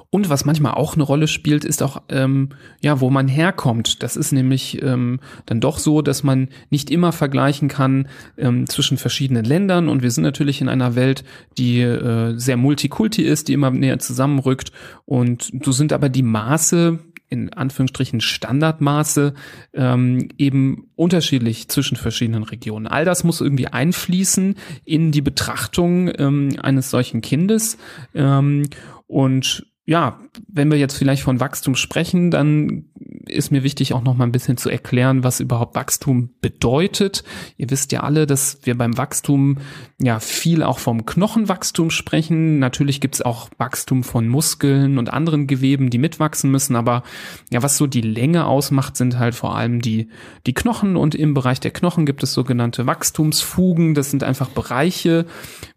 Und 0.10 0.30
was 0.30 0.44
manchmal 0.44 0.74
auch 0.74 0.96
eine 0.96 1.04
Rolle 1.04 1.28
spielt, 1.28 1.64
ist 1.64 1.82
auch, 1.82 2.02
ähm, 2.10 2.50
ja, 2.82 3.00
wo 3.00 3.10
man 3.10 3.28
herkommt. 3.28 4.04
Das 4.04 4.18
ist 4.18 4.34
nämlich 4.34 4.82
ähm, 4.82 5.20
dann 5.46 5.62
doch 5.62 5.80
so, 5.80 6.02
dass 6.02 6.24
man 6.24 6.50
nicht 6.70 6.90
immer 6.92 7.12
vergleichen 7.14 7.70
kann 7.70 8.10
ähm, 8.38 8.68
zwischen 8.68 8.98
verschiedenen 8.98 9.46
Ländern. 9.46 9.88
Und 9.88 10.04
wir 10.04 10.12
sind 10.12 10.24
natürlich 10.24 10.60
in 10.60 10.68
einer 10.68 10.96
Welt, 10.96 11.24
die 11.58 11.80
äh, 11.80 12.38
sehr 12.38 12.58
multikulti 12.58 13.24
ist, 13.24 13.48
die 13.48 13.54
immer 13.54 13.72
näher 13.72 14.00
zusammenrückt. 14.00 14.72
Und 15.06 15.52
so 15.64 15.72
sind 15.72 15.94
aber 15.94 16.10
die 16.10 16.24
Maße, 16.24 17.00
in 17.32 17.54
Anführungsstrichen 17.54 18.20
Standardmaße 18.20 19.34
ähm, 19.74 20.28
eben 20.38 20.90
unterschiedlich 20.96 21.70
zwischen 21.70 21.96
verschiedenen 21.96 22.44
Regionen. 22.44 22.88
All 22.88 23.06
das 23.06 23.24
muss 23.24 23.40
irgendwie 23.40 23.68
einfließen 23.68 24.56
in 24.84 25.12
die 25.14 25.22
Betrachtung 25.22 26.12
ähm, 26.18 26.50
eines 26.62 26.90
solchen 26.90 27.22
Kindes. 27.22 27.78
Ähm, 28.14 28.64
und 29.12 29.71
ja, 29.86 30.20
wenn 30.48 30.70
wir 30.70 30.78
jetzt 30.78 30.96
vielleicht 30.96 31.24
von 31.24 31.40
Wachstum 31.40 31.76
sprechen, 31.76 32.30
dann 32.30 32.86
ist 33.28 33.52
mir 33.52 33.64
wichtig 33.64 33.94
auch 33.94 34.04
noch 34.04 34.16
mal 34.16 34.26
ein 34.26 34.32
bisschen 34.32 34.58
zu 34.58 34.70
erklären, 34.70 35.24
was 35.24 35.40
überhaupt 35.40 35.76
Wachstum 35.76 36.30
bedeutet. 36.40 37.24
Ihr 37.58 37.70
wisst 37.70 37.92
ja 37.92 38.02
alle, 38.02 38.28
dass 38.28 38.60
wir 38.64 38.78
beim 38.78 38.98
Wachstum 38.98 39.58
ja 40.00 40.20
viel 40.20 40.62
auch 40.64 40.78
vom 40.78 41.06
Knochenwachstum 41.06 41.90
sprechen. 41.90 42.60
Natürlich 42.60 43.02
gibt's 43.02 43.22
auch 43.22 43.50
Wachstum 43.58 44.04
von 44.04 44.28
Muskeln 44.28 45.00
und 45.00 45.12
anderen 45.12 45.48
Geweben, 45.48 45.90
die 45.90 45.98
mitwachsen 45.98 46.52
müssen, 46.52 46.76
aber 46.76 47.04
ja, 47.52 47.64
was 47.64 47.78
so 47.78 47.88
die 47.88 48.02
Länge 48.02 48.46
ausmacht, 48.46 48.96
sind 48.96 49.18
halt 49.18 49.34
vor 49.34 49.56
allem 49.56 49.82
die, 49.82 50.10
die 50.46 50.54
Knochen 50.54 50.96
und 50.96 51.16
im 51.16 51.34
Bereich 51.34 51.60
der 51.60 51.72
Knochen 51.72 52.06
gibt 52.06 52.22
es 52.22 52.34
sogenannte 52.34 52.86
Wachstumsfugen. 52.86 53.96
Das 53.96 54.12
sind 54.12 54.24
einfach 54.24 54.50
Bereiche, 54.50 55.26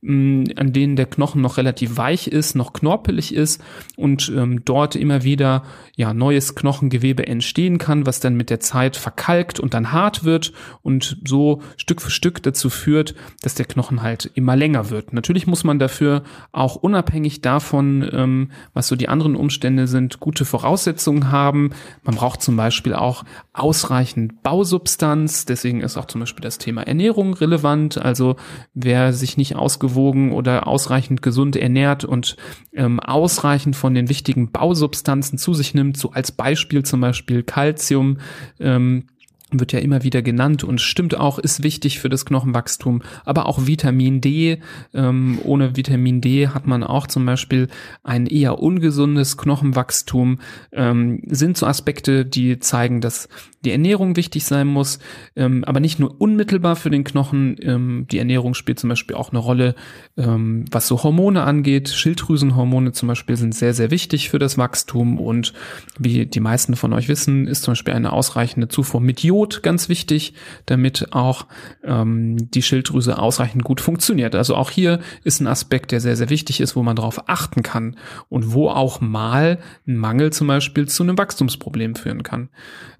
mh, 0.02 0.52
an 0.56 0.72
denen 0.72 0.96
der 0.96 1.06
Knochen 1.06 1.40
noch 1.40 1.56
relativ 1.56 1.96
weich 1.96 2.26
ist, 2.26 2.54
noch 2.54 2.74
knorpelig 2.74 3.34
ist 3.34 3.62
und 3.96 4.32
ähm, 4.34 4.64
dort 4.64 4.96
immer 4.96 5.22
wieder 5.22 5.64
ja 5.96 6.14
neues 6.14 6.54
Knochengewebe 6.54 7.26
entstehen 7.26 7.78
kann, 7.78 8.06
was 8.06 8.20
dann 8.20 8.36
mit 8.36 8.50
der 8.50 8.60
Zeit 8.60 8.96
verkalkt 8.96 9.60
und 9.60 9.74
dann 9.74 9.92
hart 9.92 10.24
wird 10.24 10.52
und 10.82 11.18
so 11.24 11.62
Stück 11.76 12.00
für 12.00 12.10
Stück 12.10 12.42
dazu 12.42 12.70
führt, 12.70 13.14
dass 13.42 13.54
der 13.54 13.66
Knochen 13.66 14.02
halt 14.02 14.30
immer 14.34 14.56
länger 14.56 14.90
wird. 14.90 15.12
Natürlich 15.12 15.46
muss 15.46 15.64
man 15.64 15.78
dafür 15.78 16.22
auch 16.52 16.76
unabhängig 16.76 17.40
davon, 17.40 18.08
ähm, 18.12 18.50
was 18.72 18.88
so 18.88 18.96
die 18.96 19.08
anderen 19.08 19.36
Umstände 19.36 19.86
sind, 19.86 20.20
gute 20.20 20.44
Voraussetzungen 20.44 21.30
haben. 21.30 21.70
Man 22.02 22.16
braucht 22.16 22.42
zum 22.42 22.56
Beispiel 22.56 22.94
auch 22.94 23.24
ausreichend 23.52 24.42
Bausubstanz. 24.42 25.44
Deswegen 25.44 25.80
ist 25.80 25.96
auch 25.96 26.06
zum 26.06 26.20
Beispiel 26.20 26.42
das 26.42 26.58
Thema 26.58 26.82
Ernährung 26.82 27.34
relevant. 27.34 27.98
Also 27.98 28.36
wer 28.74 29.12
sich 29.12 29.36
nicht 29.36 29.56
ausgewogen 29.56 30.32
oder 30.32 30.66
ausreichend 30.66 31.22
gesund 31.22 31.56
ernährt 31.56 32.04
und 32.04 32.36
ähm, 32.72 33.00
ausreichend 33.00 33.76
von 33.84 33.92
den 33.92 34.08
wichtigen 34.08 34.50
Bausubstanzen 34.50 35.36
zu 35.36 35.52
sich 35.52 35.74
nimmt, 35.74 35.98
so 35.98 36.10
als 36.10 36.32
Beispiel 36.32 36.84
zum 36.84 37.02
Beispiel 37.02 37.42
Calcium, 37.42 38.16
ähm, 38.58 39.04
wird 39.50 39.72
ja 39.72 39.78
immer 39.78 40.02
wieder 40.02 40.22
genannt 40.22 40.64
und 40.64 40.80
stimmt 40.80 41.14
auch, 41.20 41.38
ist 41.38 41.62
wichtig 41.62 41.98
für 41.98 42.08
das 42.08 42.24
Knochenwachstum, 42.24 43.02
aber 43.26 43.44
auch 43.44 43.66
Vitamin 43.66 44.22
D. 44.22 44.58
Ähm, 44.94 45.38
ohne 45.44 45.76
Vitamin 45.76 46.22
D 46.22 46.48
hat 46.48 46.66
man 46.66 46.82
auch 46.82 47.06
zum 47.06 47.26
Beispiel 47.26 47.68
ein 48.02 48.24
eher 48.24 48.58
ungesundes 48.58 49.36
Knochenwachstum. 49.36 50.38
Ähm, 50.72 51.20
sind 51.26 51.58
so 51.58 51.66
Aspekte, 51.66 52.24
die 52.24 52.58
zeigen, 52.60 53.02
dass 53.02 53.28
die 53.64 53.72
Ernährung 53.72 54.16
wichtig 54.16 54.44
sein 54.44 54.66
muss, 54.66 54.98
ähm, 55.36 55.64
aber 55.64 55.80
nicht 55.80 55.98
nur 55.98 56.20
unmittelbar 56.20 56.76
für 56.76 56.90
den 56.90 57.04
Knochen. 57.04 57.56
Ähm, 57.60 58.06
die 58.10 58.18
Ernährung 58.18 58.54
spielt 58.54 58.78
zum 58.78 58.88
Beispiel 58.88 59.16
auch 59.16 59.30
eine 59.30 59.38
Rolle, 59.38 59.74
ähm, 60.16 60.64
was 60.70 60.86
so 60.86 61.02
Hormone 61.02 61.42
angeht. 61.42 61.88
Schilddrüsenhormone 61.88 62.92
zum 62.92 63.08
Beispiel 63.08 63.36
sind 63.36 63.54
sehr, 63.54 63.74
sehr 63.74 63.90
wichtig 63.90 64.30
für 64.30 64.38
das 64.38 64.58
Wachstum 64.58 65.18
und 65.18 65.52
wie 65.98 66.26
die 66.26 66.40
meisten 66.40 66.76
von 66.76 66.92
euch 66.92 67.08
wissen, 67.08 67.46
ist 67.46 67.62
zum 67.62 67.72
Beispiel 67.72 67.94
eine 67.94 68.12
ausreichende 68.12 68.68
Zufuhr 68.68 69.00
mit 69.00 69.22
Jod 69.22 69.62
ganz 69.62 69.88
wichtig, 69.88 70.34
damit 70.66 71.12
auch 71.12 71.46
ähm, 71.82 72.50
die 72.50 72.62
Schilddrüse 72.62 73.18
ausreichend 73.18 73.64
gut 73.64 73.80
funktioniert. 73.80 74.34
Also 74.34 74.54
auch 74.54 74.70
hier 74.70 75.00
ist 75.24 75.40
ein 75.40 75.46
Aspekt, 75.46 75.92
der 75.92 76.00
sehr, 76.00 76.16
sehr 76.16 76.30
wichtig 76.30 76.60
ist, 76.60 76.76
wo 76.76 76.82
man 76.82 76.96
darauf 76.96 77.28
achten 77.28 77.62
kann 77.62 77.96
und 78.28 78.52
wo 78.52 78.68
auch 78.68 79.00
mal 79.00 79.58
ein 79.86 79.96
Mangel 79.96 80.32
zum 80.32 80.46
Beispiel 80.46 80.88
zu 80.88 81.02
einem 81.02 81.18
Wachstumsproblem 81.18 81.94
führen 81.94 82.22
kann. 82.22 82.48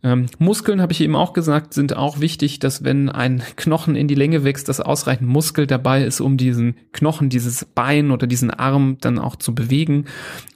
Ähm, 0.03 0.27
Muskeln, 0.55 0.81
habe 0.81 0.93
ich 0.93 1.01
eben 1.01 1.17
auch 1.17 1.33
gesagt, 1.33 1.75
sind 1.75 1.97
auch 1.97 2.21
wichtig, 2.21 2.61
dass 2.61 2.85
wenn 2.85 3.09
ein 3.09 3.43
Knochen 3.57 3.97
in 3.97 4.07
die 4.07 4.15
Länge 4.15 4.45
wächst, 4.45 4.69
dass 4.69 4.81
ausreichend 4.81 5.29
Muskel 5.29 5.67
dabei 5.67 6.05
ist, 6.05 6.21
um 6.21 6.37
diesen 6.37 6.77
Knochen, 6.93 7.29
dieses 7.29 7.65
Bein 7.65 8.13
oder 8.13 8.29
diesen 8.29 8.53
Arm 8.53 8.97
dann 9.01 9.19
auch 9.19 9.35
zu 9.35 9.53
bewegen. 9.53 10.05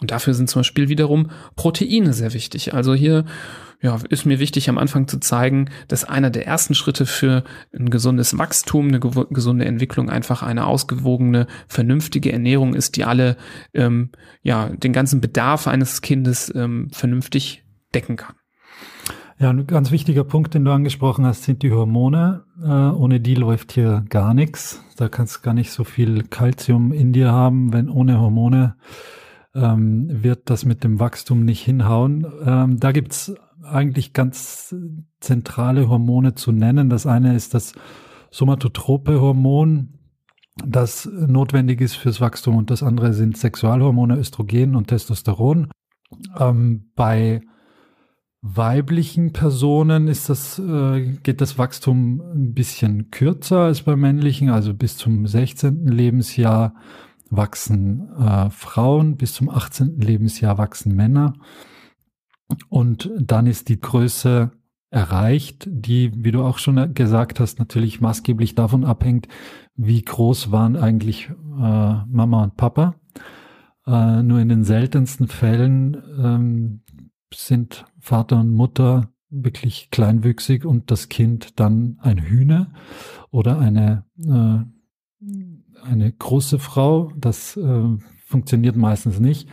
Und 0.00 0.12
dafür 0.12 0.35
sind 0.35 0.49
zum 0.49 0.61
Beispiel 0.61 0.88
wiederum 0.88 1.33
Proteine 1.57 2.12
sehr 2.12 2.33
wichtig. 2.33 2.75
Also 2.75 2.95
hier 2.95 3.25
ja, 3.81 3.99
ist 4.09 4.25
mir 4.25 4.38
wichtig 4.38 4.69
am 4.69 4.78
Anfang 4.78 5.09
zu 5.09 5.19
zeigen, 5.19 5.69
dass 5.88 6.05
einer 6.05 6.31
der 6.31 6.47
ersten 6.47 6.76
Schritte 6.76 7.05
für 7.05 7.43
ein 7.76 7.90
gesundes 7.90 8.38
Wachstum, 8.38 8.87
eine 8.87 9.00
gesunde 9.00 9.64
Entwicklung 9.64 10.11
einfach 10.11 10.45
eine 10.45 10.69
ausgewogene, 10.69 11.49
vernünftige 11.67 12.31
Ernährung 12.31 12.73
ist, 12.73 12.95
die 12.95 13.02
alle 13.02 13.37
ähm, 13.75 14.11
ja 14.43 14.69
den 14.69 14.93
ganzen 14.93 15.21
Bedarf 15.21 15.67
eines 15.67 16.02
Kindes 16.02 16.52
ähm, 16.55 16.88
vernünftig 16.93 17.64
decken 17.93 18.14
kann. 18.14 18.37
Ja, 19.40 19.50
ein 19.50 19.68
ganz 19.68 19.92
wichtiger 19.92 20.25
Punkt, 20.25 20.54
den 20.54 20.64
du 20.64 20.73
angesprochen 20.73 21.25
hast, 21.25 21.45
sind 21.45 21.62
die 21.62 21.71
Hormone. 21.71 22.45
Äh, 22.61 22.66
ohne 22.66 23.21
die 23.21 23.37
läuft 23.37 23.71
hier 23.71 24.04
gar 24.09 24.35
nichts. 24.35 24.83
Da 24.97 25.09
kannst 25.09 25.37
du 25.37 25.40
gar 25.42 25.54
nicht 25.54 25.71
so 25.71 25.85
viel 25.85 26.25
Kalzium 26.25 26.90
in 26.92 27.12
dir 27.12 27.30
haben, 27.30 27.73
wenn 27.73 27.88
ohne 27.88 28.21
Hormone 28.21 28.75
ähm, 29.54 30.09
wird 30.25 30.50
das 30.50 30.64
mit 30.64 30.83
dem 30.83 30.99
Wachstum 30.99 31.45
nicht 31.45 31.62
hinhauen. 31.62 32.26
Ähm, 32.45 32.80
da 32.80 32.90
gibt's 32.90 33.33
eigentlich 33.62 34.12
ganz 34.12 34.75
zentrale 35.21 35.88
Hormone 35.88 36.35
zu 36.35 36.50
nennen. 36.50 36.90
Das 36.90 37.07
eine 37.07 37.37
ist 37.37 37.54
das 37.54 37.75
somatotrope 38.33 39.21
Hormon, 39.21 40.00
das 40.66 41.07
notwendig 41.07 41.80
ist 41.80 41.95
fürs 41.95 42.21
Wachstum 42.21 42.57
und 42.57 42.71
das 42.71 42.83
andere 42.83 43.12
sind 43.12 43.37
Sexualhormone, 43.37 44.16
Östrogen 44.16 44.75
und 44.75 44.88
Testosteron. 44.88 45.71
Ähm, 46.37 46.90
bei 46.97 47.42
weiblichen 48.40 49.33
Personen 49.33 50.09
ist 50.09 50.28
das, 50.28 50.59
äh, 50.59 51.16
geht 51.23 51.40
das 51.40 51.59
Wachstum 51.59 52.21
ein 52.21 52.54
bisschen 52.54 53.11
kürzer 53.11 53.61
als 53.61 53.83
bei 53.83 53.97
männlichen, 53.97 54.49
also 54.50 54.75
bis 54.75 54.97
zum 54.97 55.26
16. 55.26 55.87
Lebensjahr 55.87 56.75
wachsen 57.30 58.09
äh, 58.18 58.50
Frauen, 58.50 59.16
bis 59.16 59.35
zum 59.35 59.50
18. 59.50 60.00
Lebensjahr 60.00 60.57
wachsen 60.57 60.95
Männer. 60.95 61.35
Und 62.68 63.11
dann 63.18 63.47
ist 63.47 63.68
die 63.68 63.80
Größe 63.80 64.52
erreicht, 64.90 65.68
die, 65.71 66.12
wie 66.25 66.33
du 66.33 66.42
auch 66.42 66.59
schon 66.59 66.95
gesagt 66.95 67.40
hast, 67.40 67.59
natürlich 67.59 68.00
maßgeblich 68.00 68.54
davon 68.54 68.85
abhängt, 68.85 69.28
wie 69.76 70.02
groß 70.02 70.50
waren 70.50 70.76
eigentlich 70.76 71.28
äh, 71.28 71.33
Mama 72.07 72.45
und 72.45 72.57
Papa. 72.57 72.95
Äh, 73.87 74.23
nur 74.23 74.40
in 74.40 74.49
den 74.49 74.64
seltensten 74.64 75.28
Fällen 75.28 75.97
ähm, 76.18 76.80
sind 77.35 77.85
Vater 78.00 78.40
und 78.40 78.50
Mutter 78.50 79.12
wirklich 79.30 79.90
kleinwüchsig 79.90 80.64
und 80.64 80.90
das 80.90 81.08
Kind 81.08 81.61
dann 81.61 81.99
ein 82.00 82.18
Hühner 82.18 82.73
oder 83.30 83.58
eine, 83.58 84.04
äh, 84.18 85.85
eine 85.85 86.12
große 86.12 86.58
Frau. 86.58 87.12
Das 87.16 87.56
äh, 87.56 87.82
funktioniert 88.25 88.76
meistens 88.76 89.20
nicht, 89.20 89.49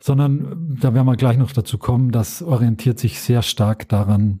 sondern 0.00 0.76
da 0.80 0.94
werden 0.94 1.06
wir 1.06 1.16
gleich 1.16 1.38
noch 1.38 1.52
dazu 1.52 1.78
kommen, 1.78 2.10
das 2.10 2.42
orientiert 2.42 2.98
sich 2.98 3.20
sehr 3.20 3.42
stark 3.42 3.88
daran, 3.88 4.40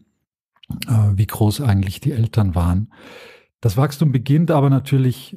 äh, 0.88 1.12
wie 1.14 1.26
groß 1.26 1.60
eigentlich 1.60 2.00
die 2.00 2.12
Eltern 2.12 2.54
waren. 2.54 2.92
Das 3.60 3.76
Wachstum 3.76 4.12
beginnt 4.12 4.50
aber 4.50 4.70
natürlich 4.70 5.36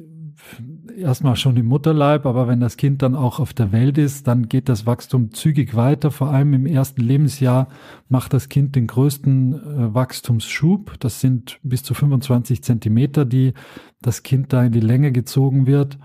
erstmal 0.98 1.36
schon 1.36 1.56
im 1.56 1.66
Mutterleib, 1.66 2.26
aber 2.26 2.48
wenn 2.48 2.60
das 2.60 2.76
Kind 2.76 3.02
dann 3.02 3.14
auch 3.14 3.40
auf 3.40 3.52
der 3.52 3.72
Welt 3.72 3.98
ist, 3.98 4.26
dann 4.26 4.48
geht 4.48 4.68
das 4.68 4.86
Wachstum 4.86 5.32
zügig 5.32 5.74
weiter. 5.74 6.10
Vor 6.10 6.30
allem 6.30 6.52
im 6.52 6.66
ersten 6.66 7.00
Lebensjahr 7.00 7.68
macht 8.08 8.32
das 8.32 8.48
Kind 8.48 8.76
den 8.76 8.86
größten 8.86 9.54
äh, 9.54 9.94
Wachstumsschub. 9.94 10.98
Das 11.00 11.20
sind 11.20 11.58
bis 11.62 11.82
zu 11.82 11.94
25 11.94 12.62
Zentimeter, 12.62 13.24
die 13.24 13.54
das 14.02 14.22
Kind 14.22 14.52
da 14.52 14.64
in 14.64 14.72
die 14.72 14.80
Länge 14.80 15.12
gezogen 15.12 15.66
wird. 15.66 15.98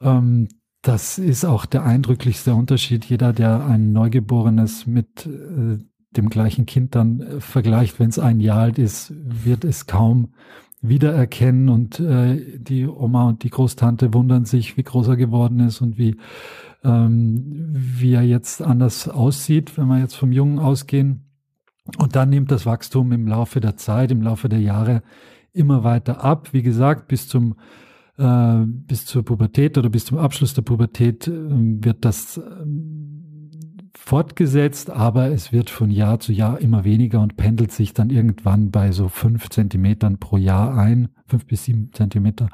Ähm, 0.00 0.48
das 0.82 1.18
ist 1.18 1.44
auch 1.44 1.66
der 1.66 1.84
eindrücklichste 1.84 2.54
Unterschied. 2.54 3.04
Jeder, 3.04 3.32
der 3.32 3.66
ein 3.66 3.92
Neugeborenes 3.92 4.86
mit 4.86 5.26
äh, 5.26 5.78
dem 6.16 6.28
gleichen 6.30 6.66
Kind 6.66 6.94
dann 6.94 7.20
äh, 7.20 7.40
vergleicht, 7.40 7.98
wenn 7.98 8.08
es 8.08 8.18
ein 8.18 8.40
Jahr 8.40 8.60
alt 8.60 8.78
ist, 8.78 9.12
wird 9.16 9.64
es 9.64 9.86
kaum 9.86 10.28
wiedererkennen 10.88 11.68
und 11.68 12.00
äh, 12.00 12.58
die 12.58 12.86
Oma 12.86 13.28
und 13.28 13.42
die 13.42 13.50
Großtante 13.50 14.14
wundern 14.14 14.44
sich, 14.44 14.76
wie 14.76 14.82
groß 14.82 15.08
er 15.08 15.16
geworden 15.16 15.60
ist 15.60 15.80
und 15.80 15.98
wie, 15.98 16.16
ähm, 16.84 17.68
wie 17.72 18.14
er 18.14 18.22
jetzt 18.22 18.62
anders 18.62 19.08
aussieht, 19.08 19.76
wenn 19.76 19.86
wir 19.86 19.98
jetzt 19.98 20.16
vom 20.16 20.32
Jungen 20.32 20.58
ausgehen. 20.58 21.22
Und 21.98 22.16
dann 22.16 22.30
nimmt 22.30 22.50
das 22.50 22.66
Wachstum 22.66 23.12
im 23.12 23.26
Laufe 23.28 23.60
der 23.60 23.76
Zeit, 23.76 24.10
im 24.10 24.22
Laufe 24.22 24.48
der 24.48 24.60
Jahre 24.60 25.02
immer 25.52 25.84
weiter 25.84 26.24
ab. 26.24 26.52
Wie 26.52 26.62
gesagt, 26.62 27.08
bis 27.08 27.28
zum 27.28 27.54
äh, 28.18 28.64
bis 28.66 29.04
zur 29.04 29.24
Pubertät 29.24 29.76
oder 29.76 29.90
bis 29.90 30.06
zum 30.06 30.18
Abschluss 30.18 30.54
der 30.54 30.62
Pubertät 30.62 31.28
äh, 31.28 31.32
wird 31.34 32.04
das 32.04 32.38
äh, 32.38 32.42
fortgesetzt, 33.98 34.90
aber 34.90 35.30
es 35.30 35.52
wird 35.52 35.70
von 35.70 35.90
Jahr 35.90 36.20
zu 36.20 36.32
Jahr 36.32 36.60
immer 36.60 36.84
weniger 36.84 37.20
und 37.20 37.36
pendelt 37.36 37.72
sich 37.72 37.92
dann 37.94 38.10
irgendwann 38.10 38.70
bei 38.70 38.92
so 38.92 39.08
fünf 39.08 39.50
Zentimetern 39.50 40.18
pro 40.18 40.36
Jahr 40.36 40.76
ein, 40.76 41.08
fünf 41.26 41.46
bis 41.46 41.64
sieben 41.64 41.92
Zentimeter. 41.92 42.48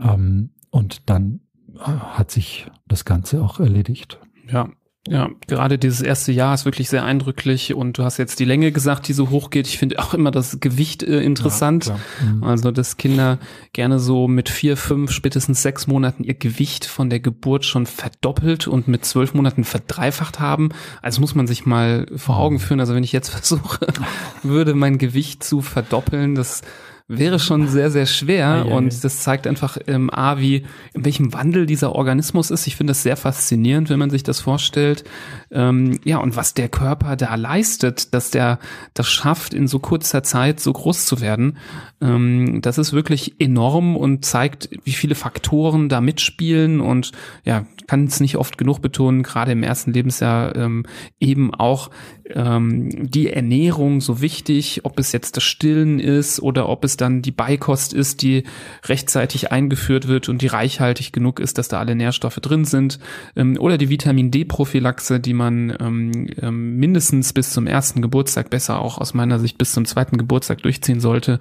Ähm, 0.00 0.50
und 0.70 1.08
dann 1.10 1.40
äh, 1.74 1.80
hat 1.80 2.30
sich 2.30 2.70
das 2.88 3.04
Ganze 3.04 3.42
auch 3.42 3.60
erledigt. 3.60 4.18
Ja, 4.48 4.68
ja, 5.08 5.30
gerade 5.48 5.78
dieses 5.78 6.00
erste 6.00 6.30
Jahr 6.30 6.54
ist 6.54 6.64
wirklich 6.64 6.88
sehr 6.88 7.04
eindrücklich 7.04 7.74
und 7.74 7.98
du 7.98 8.04
hast 8.04 8.18
jetzt 8.18 8.38
die 8.38 8.44
Länge 8.44 8.70
gesagt, 8.70 9.08
die 9.08 9.12
so 9.12 9.30
hoch 9.30 9.50
geht. 9.50 9.66
Ich 9.66 9.76
finde 9.76 9.98
auch 9.98 10.14
immer 10.14 10.30
das 10.30 10.60
Gewicht 10.60 11.02
äh, 11.02 11.20
interessant. 11.22 11.86
Ja, 11.86 11.98
mhm. 12.24 12.44
Also, 12.44 12.70
dass 12.70 12.98
Kinder 12.98 13.38
gerne 13.72 13.98
so 13.98 14.28
mit 14.28 14.48
vier, 14.48 14.76
fünf, 14.76 15.10
spätestens 15.10 15.60
sechs 15.60 15.88
Monaten 15.88 16.22
ihr 16.22 16.34
Gewicht 16.34 16.84
von 16.84 17.10
der 17.10 17.18
Geburt 17.18 17.64
schon 17.64 17.86
verdoppelt 17.86 18.68
und 18.68 18.86
mit 18.86 19.04
zwölf 19.04 19.34
Monaten 19.34 19.64
verdreifacht 19.64 20.38
haben. 20.38 20.68
Also 21.02 21.20
muss 21.20 21.34
man 21.34 21.48
sich 21.48 21.66
mal 21.66 22.06
vor 22.14 22.38
Augen 22.38 22.56
mhm. 22.56 22.60
führen. 22.60 22.80
Also 22.80 22.94
wenn 22.94 23.04
ich 23.04 23.12
jetzt 23.12 23.28
versuche, 23.30 23.88
würde 24.44 24.74
mein 24.74 24.98
Gewicht 24.98 25.42
zu 25.42 25.62
verdoppeln, 25.62 26.36
das 26.36 26.62
wäre 27.08 27.38
schon 27.38 27.68
sehr, 27.68 27.90
sehr 27.90 28.06
schwer. 28.06 28.64
Ja, 28.66 28.74
und 28.74 29.04
das 29.04 29.20
zeigt 29.20 29.46
einfach 29.46 29.78
ähm, 29.86 30.10
A, 30.10 30.38
wie, 30.38 30.64
in 30.94 31.04
welchem 31.04 31.32
Wandel 31.32 31.66
dieser 31.66 31.94
Organismus 31.94 32.50
ist. 32.50 32.66
Ich 32.66 32.76
finde 32.76 32.92
das 32.92 33.02
sehr 33.02 33.16
faszinierend, 33.16 33.90
wenn 33.90 33.98
man 33.98 34.10
sich 34.10 34.22
das 34.22 34.40
vorstellt. 34.40 35.04
Ähm, 35.50 35.98
ja, 36.04 36.18
und 36.18 36.36
was 36.36 36.54
der 36.54 36.68
Körper 36.68 37.16
da 37.16 37.34
leistet, 37.34 38.14
dass 38.14 38.30
der 38.30 38.58
das 38.94 39.08
schafft, 39.08 39.54
in 39.54 39.68
so 39.68 39.78
kurzer 39.78 40.22
Zeit 40.22 40.60
so 40.60 40.72
groß 40.72 41.06
zu 41.06 41.20
werden. 41.20 41.58
Ähm, 42.00 42.60
das 42.62 42.78
ist 42.78 42.92
wirklich 42.92 43.40
enorm 43.40 43.96
und 43.96 44.24
zeigt, 44.24 44.70
wie 44.84 44.92
viele 44.92 45.14
Faktoren 45.14 45.88
da 45.88 46.00
mitspielen 46.00 46.80
und 46.80 47.12
ja, 47.44 47.66
kann 47.86 48.04
es 48.04 48.20
nicht 48.20 48.36
oft 48.36 48.58
genug 48.58 48.80
betonen, 48.80 49.22
gerade 49.22 49.52
im 49.52 49.62
ersten 49.62 49.92
Lebensjahr 49.92 50.56
ähm, 50.56 50.84
eben 51.20 51.54
auch 51.54 51.90
ähm, 52.34 53.10
die 53.10 53.30
Ernährung 53.30 54.00
so 54.00 54.20
wichtig, 54.20 54.80
ob 54.84 54.98
es 54.98 55.12
jetzt 55.12 55.36
das 55.36 55.44
Stillen 55.44 56.00
ist 56.00 56.40
oder 56.40 56.68
ob 56.68 56.84
es 56.84 56.96
dann 56.96 57.22
die 57.22 57.30
Beikost 57.30 57.92
ist, 57.92 58.22
die 58.22 58.44
rechtzeitig 58.84 59.52
eingeführt 59.52 60.08
wird 60.08 60.28
und 60.28 60.42
die 60.42 60.46
reichhaltig 60.46 61.12
genug 61.12 61.40
ist, 61.40 61.58
dass 61.58 61.68
da 61.68 61.78
alle 61.78 61.94
Nährstoffe 61.94 62.36
drin 62.36 62.64
sind 62.64 62.98
ähm, 63.36 63.56
oder 63.58 63.78
die 63.78 63.88
Vitamin 63.88 64.30
D-Prophylaxe, 64.30 65.20
die 65.20 65.34
man 65.34 65.76
ähm, 65.80 66.28
ähm, 66.40 66.76
mindestens 66.76 67.32
bis 67.32 67.50
zum 67.50 67.66
ersten 67.66 68.02
Geburtstag, 68.02 68.50
besser 68.50 68.80
auch 68.80 68.98
aus 68.98 69.14
meiner 69.14 69.38
Sicht 69.38 69.58
bis 69.58 69.72
zum 69.72 69.84
zweiten 69.84 70.16
Geburtstag 70.16 70.62
durchziehen 70.62 71.00
sollte. 71.00 71.38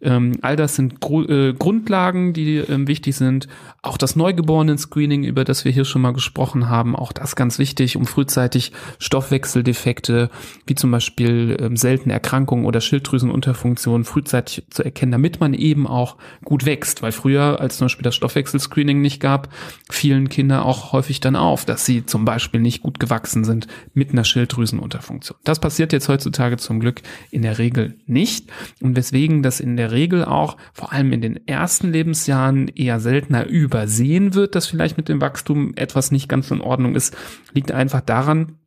Ähm, 0.00 0.38
all 0.42 0.56
das 0.56 0.76
sind 0.76 1.00
Gru 1.00 1.24
äh, 1.24 1.54
Grundlagen, 1.54 2.32
die 2.32 2.56
ähm, 2.56 2.88
wichtig 2.88 3.16
sind. 3.16 3.48
Auch 3.82 3.96
das 3.96 4.16
Neugeborenen-Screening, 4.16 5.24
über 5.24 5.44
das 5.44 5.64
wir 5.64 5.72
hier 5.72 5.84
schon 5.84 6.02
mal 6.02 6.12
gesprochen 6.12 6.68
haben, 6.68 6.96
auch 6.96 7.12
das 7.12 7.36
ganz 7.36 7.58
wichtig, 7.58 7.96
um 7.96 8.06
frühzeitig 8.06 8.72
Stoffwechseldefekte 8.98 10.30
wie 10.66 10.74
zum 10.74 10.90
Beispiel 10.90 11.56
ähm, 11.60 11.76
seltene 11.76 12.14
Erkrankungen 12.14 12.66
oder 12.66 12.80
Schilddrüsenunterfunktionen 12.80 14.04
frühzeitig 14.04 14.64
zu 14.70 14.82
erkennen, 14.82 15.12
damit 15.12 15.40
man 15.40 15.54
eben 15.54 15.86
auch 15.86 16.16
gut 16.44 16.66
wächst. 16.66 17.02
Weil 17.02 17.12
früher, 17.12 17.60
als 17.60 17.78
zum 17.78 17.86
Beispiel 17.86 18.02
das 18.04 18.14
Stoffwechselscreening 18.14 19.00
nicht 19.00 19.20
gab, 19.20 19.48
fielen 19.90 20.28
Kinder 20.28 20.64
auch 20.64 20.92
häufig 20.92 21.20
dann 21.20 21.36
auf, 21.36 21.64
dass 21.64 21.84
sie 21.84 22.06
zum 22.06 22.24
Beispiel 22.24 22.60
nicht 22.60 22.82
gut 22.82 23.00
gewachsen 23.00 23.44
sind 23.44 23.66
mit 23.92 24.12
einer 24.12 24.24
Schilddrüsenunterfunktion. 24.24 25.38
Das 25.44 25.60
passiert 25.60 25.92
jetzt 25.92 26.08
heutzutage 26.08 26.56
zum 26.56 26.80
Glück 26.80 27.02
in 27.30 27.42
der 27.42 27.58
Regel 27.58 27.98
nicht. 28.06 28.50
Und 28.80 28.96
weswegen 28.96 29.42
das 29.42 29.60
in 29.60 29.76
der 29.76 29.92
Regel 29.92 30.24
auch 30.24 30.56
vor 30.72 30.92
allem 30.92 31.12
in 31.12 31.20
den 31.20 31.46
ersten 31.46 31.92
Lebensjahren 31.92 32.68
eher 32.68 33.00
seltener 33.00 33.46
übersehen 33.46 34.34
wird, 34.34 34.54
dass 34.54 34.66
vielleicht 34.66 34.96
mit 34.96 35.08
dem 35.08 35.20
Wachstum 35.20 35.72
etwas 35.76 36.10
nicht 36.10 36.28
ganz 36.28 36.50
in 36.50 36.60
Ordnung 36.60 36.94
ist, 36.94 37.16
liegt 37.52 37.72
einfach 37.72 38.00
daran, 38.00 38.58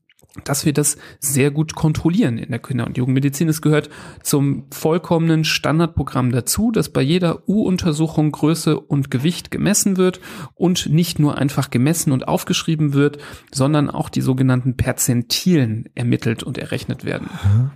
dass 0.44 0.66
wir 0.66 0.74
das 0.74 0.98
sehr 1.20 1.52
gut 1.52 1.76
kontrollieren 1.76 2.38
in 2.38 2.50
der 2.50 2.60
Kinder- 2.60 2.86
und 2.86 2.98
Jugendmedizin. 2.98 3.50
Es 3.50 3.62
gehört 3.62 3.90
zum 4.24 4.66
vollkommenen 4.72 5.44
Standardprogramm 5.44 6.32
dazu, 6.32 6.72
dass 6.72 6.90
bei 6.90 7.02
jeder 7.02 7.48
U-Untersuchung 7.48 8.32
Größe 8.32 8.80
und 8.80 9.12
Gewicht 9.12 9.52
gemessen 9.52 9.98
wird 9.98 10.20
und 10.56 10.90
nicht 10.90 11.20
nur 11.20 11.38
einfach 11.38 11.70
gemessen 11.70 12.12
und 12.12 12.28
aufgeschrieben 12.28 12.94
wird, 12.94 13.18
sondern 13.54 13.90
auch 13.90 14.10
die 14.10 14.22
sogenannten 14.22 14.78
Perzentilen 14.78 15.86
ermittelt 15.96 16.44
und 16.44 16.58
errechnet 16.58 17.06
werden. 17.06 17.30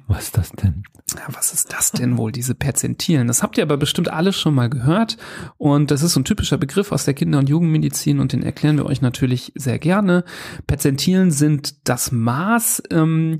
Was 0.07 0.25
ist 0.25 0.37
das 0.37 0.51
denn? 0.51 0.83
Ja, 1.15 1.23
was 1.33 1.53
ist 1.53 1.73
das 1.73 1.91
denn 1.91 2.17
wohl, 2.17 2.31
diese 2.31 2.55
Perzentilen? 2.55 3.27
Das 3.27 3.43
habt 3.43 3.57
ihr 3.57 3.63
aber 3.63 3.77
bestimmt 3.77 4.09
alles 4.09 4.37
schon 4.37 4.53
mal 4.53 4.69
gehört. 4.69 5.17
Und 5.57 5.91
das 5.91 6.03
ist 6.03 6.13
so 6.13 6.21
ein 6.21 6.25
typischer 6.25 6.57
Begriff 6.57 6.91
aus 6.91 7.03
der 7.03 7.13
Kinder- 7.13 7.39
und 7.39 7.49
Jugendmedizin 7.49 8.19
und 8.19 8.31
den 8.31 8.43
erklären 8.43 8.77
wir 8.77 8.85
euch 8.85 9.01
natürlich 9.01 9.51
sehr 9.55 9.77
gerne. 9.77 10.23
Perzentilen 10.67 11.31
sind 11.31 11.87
das 11.89 12.11
Maß, 12.11 12.50
ähm, 12.91 13.39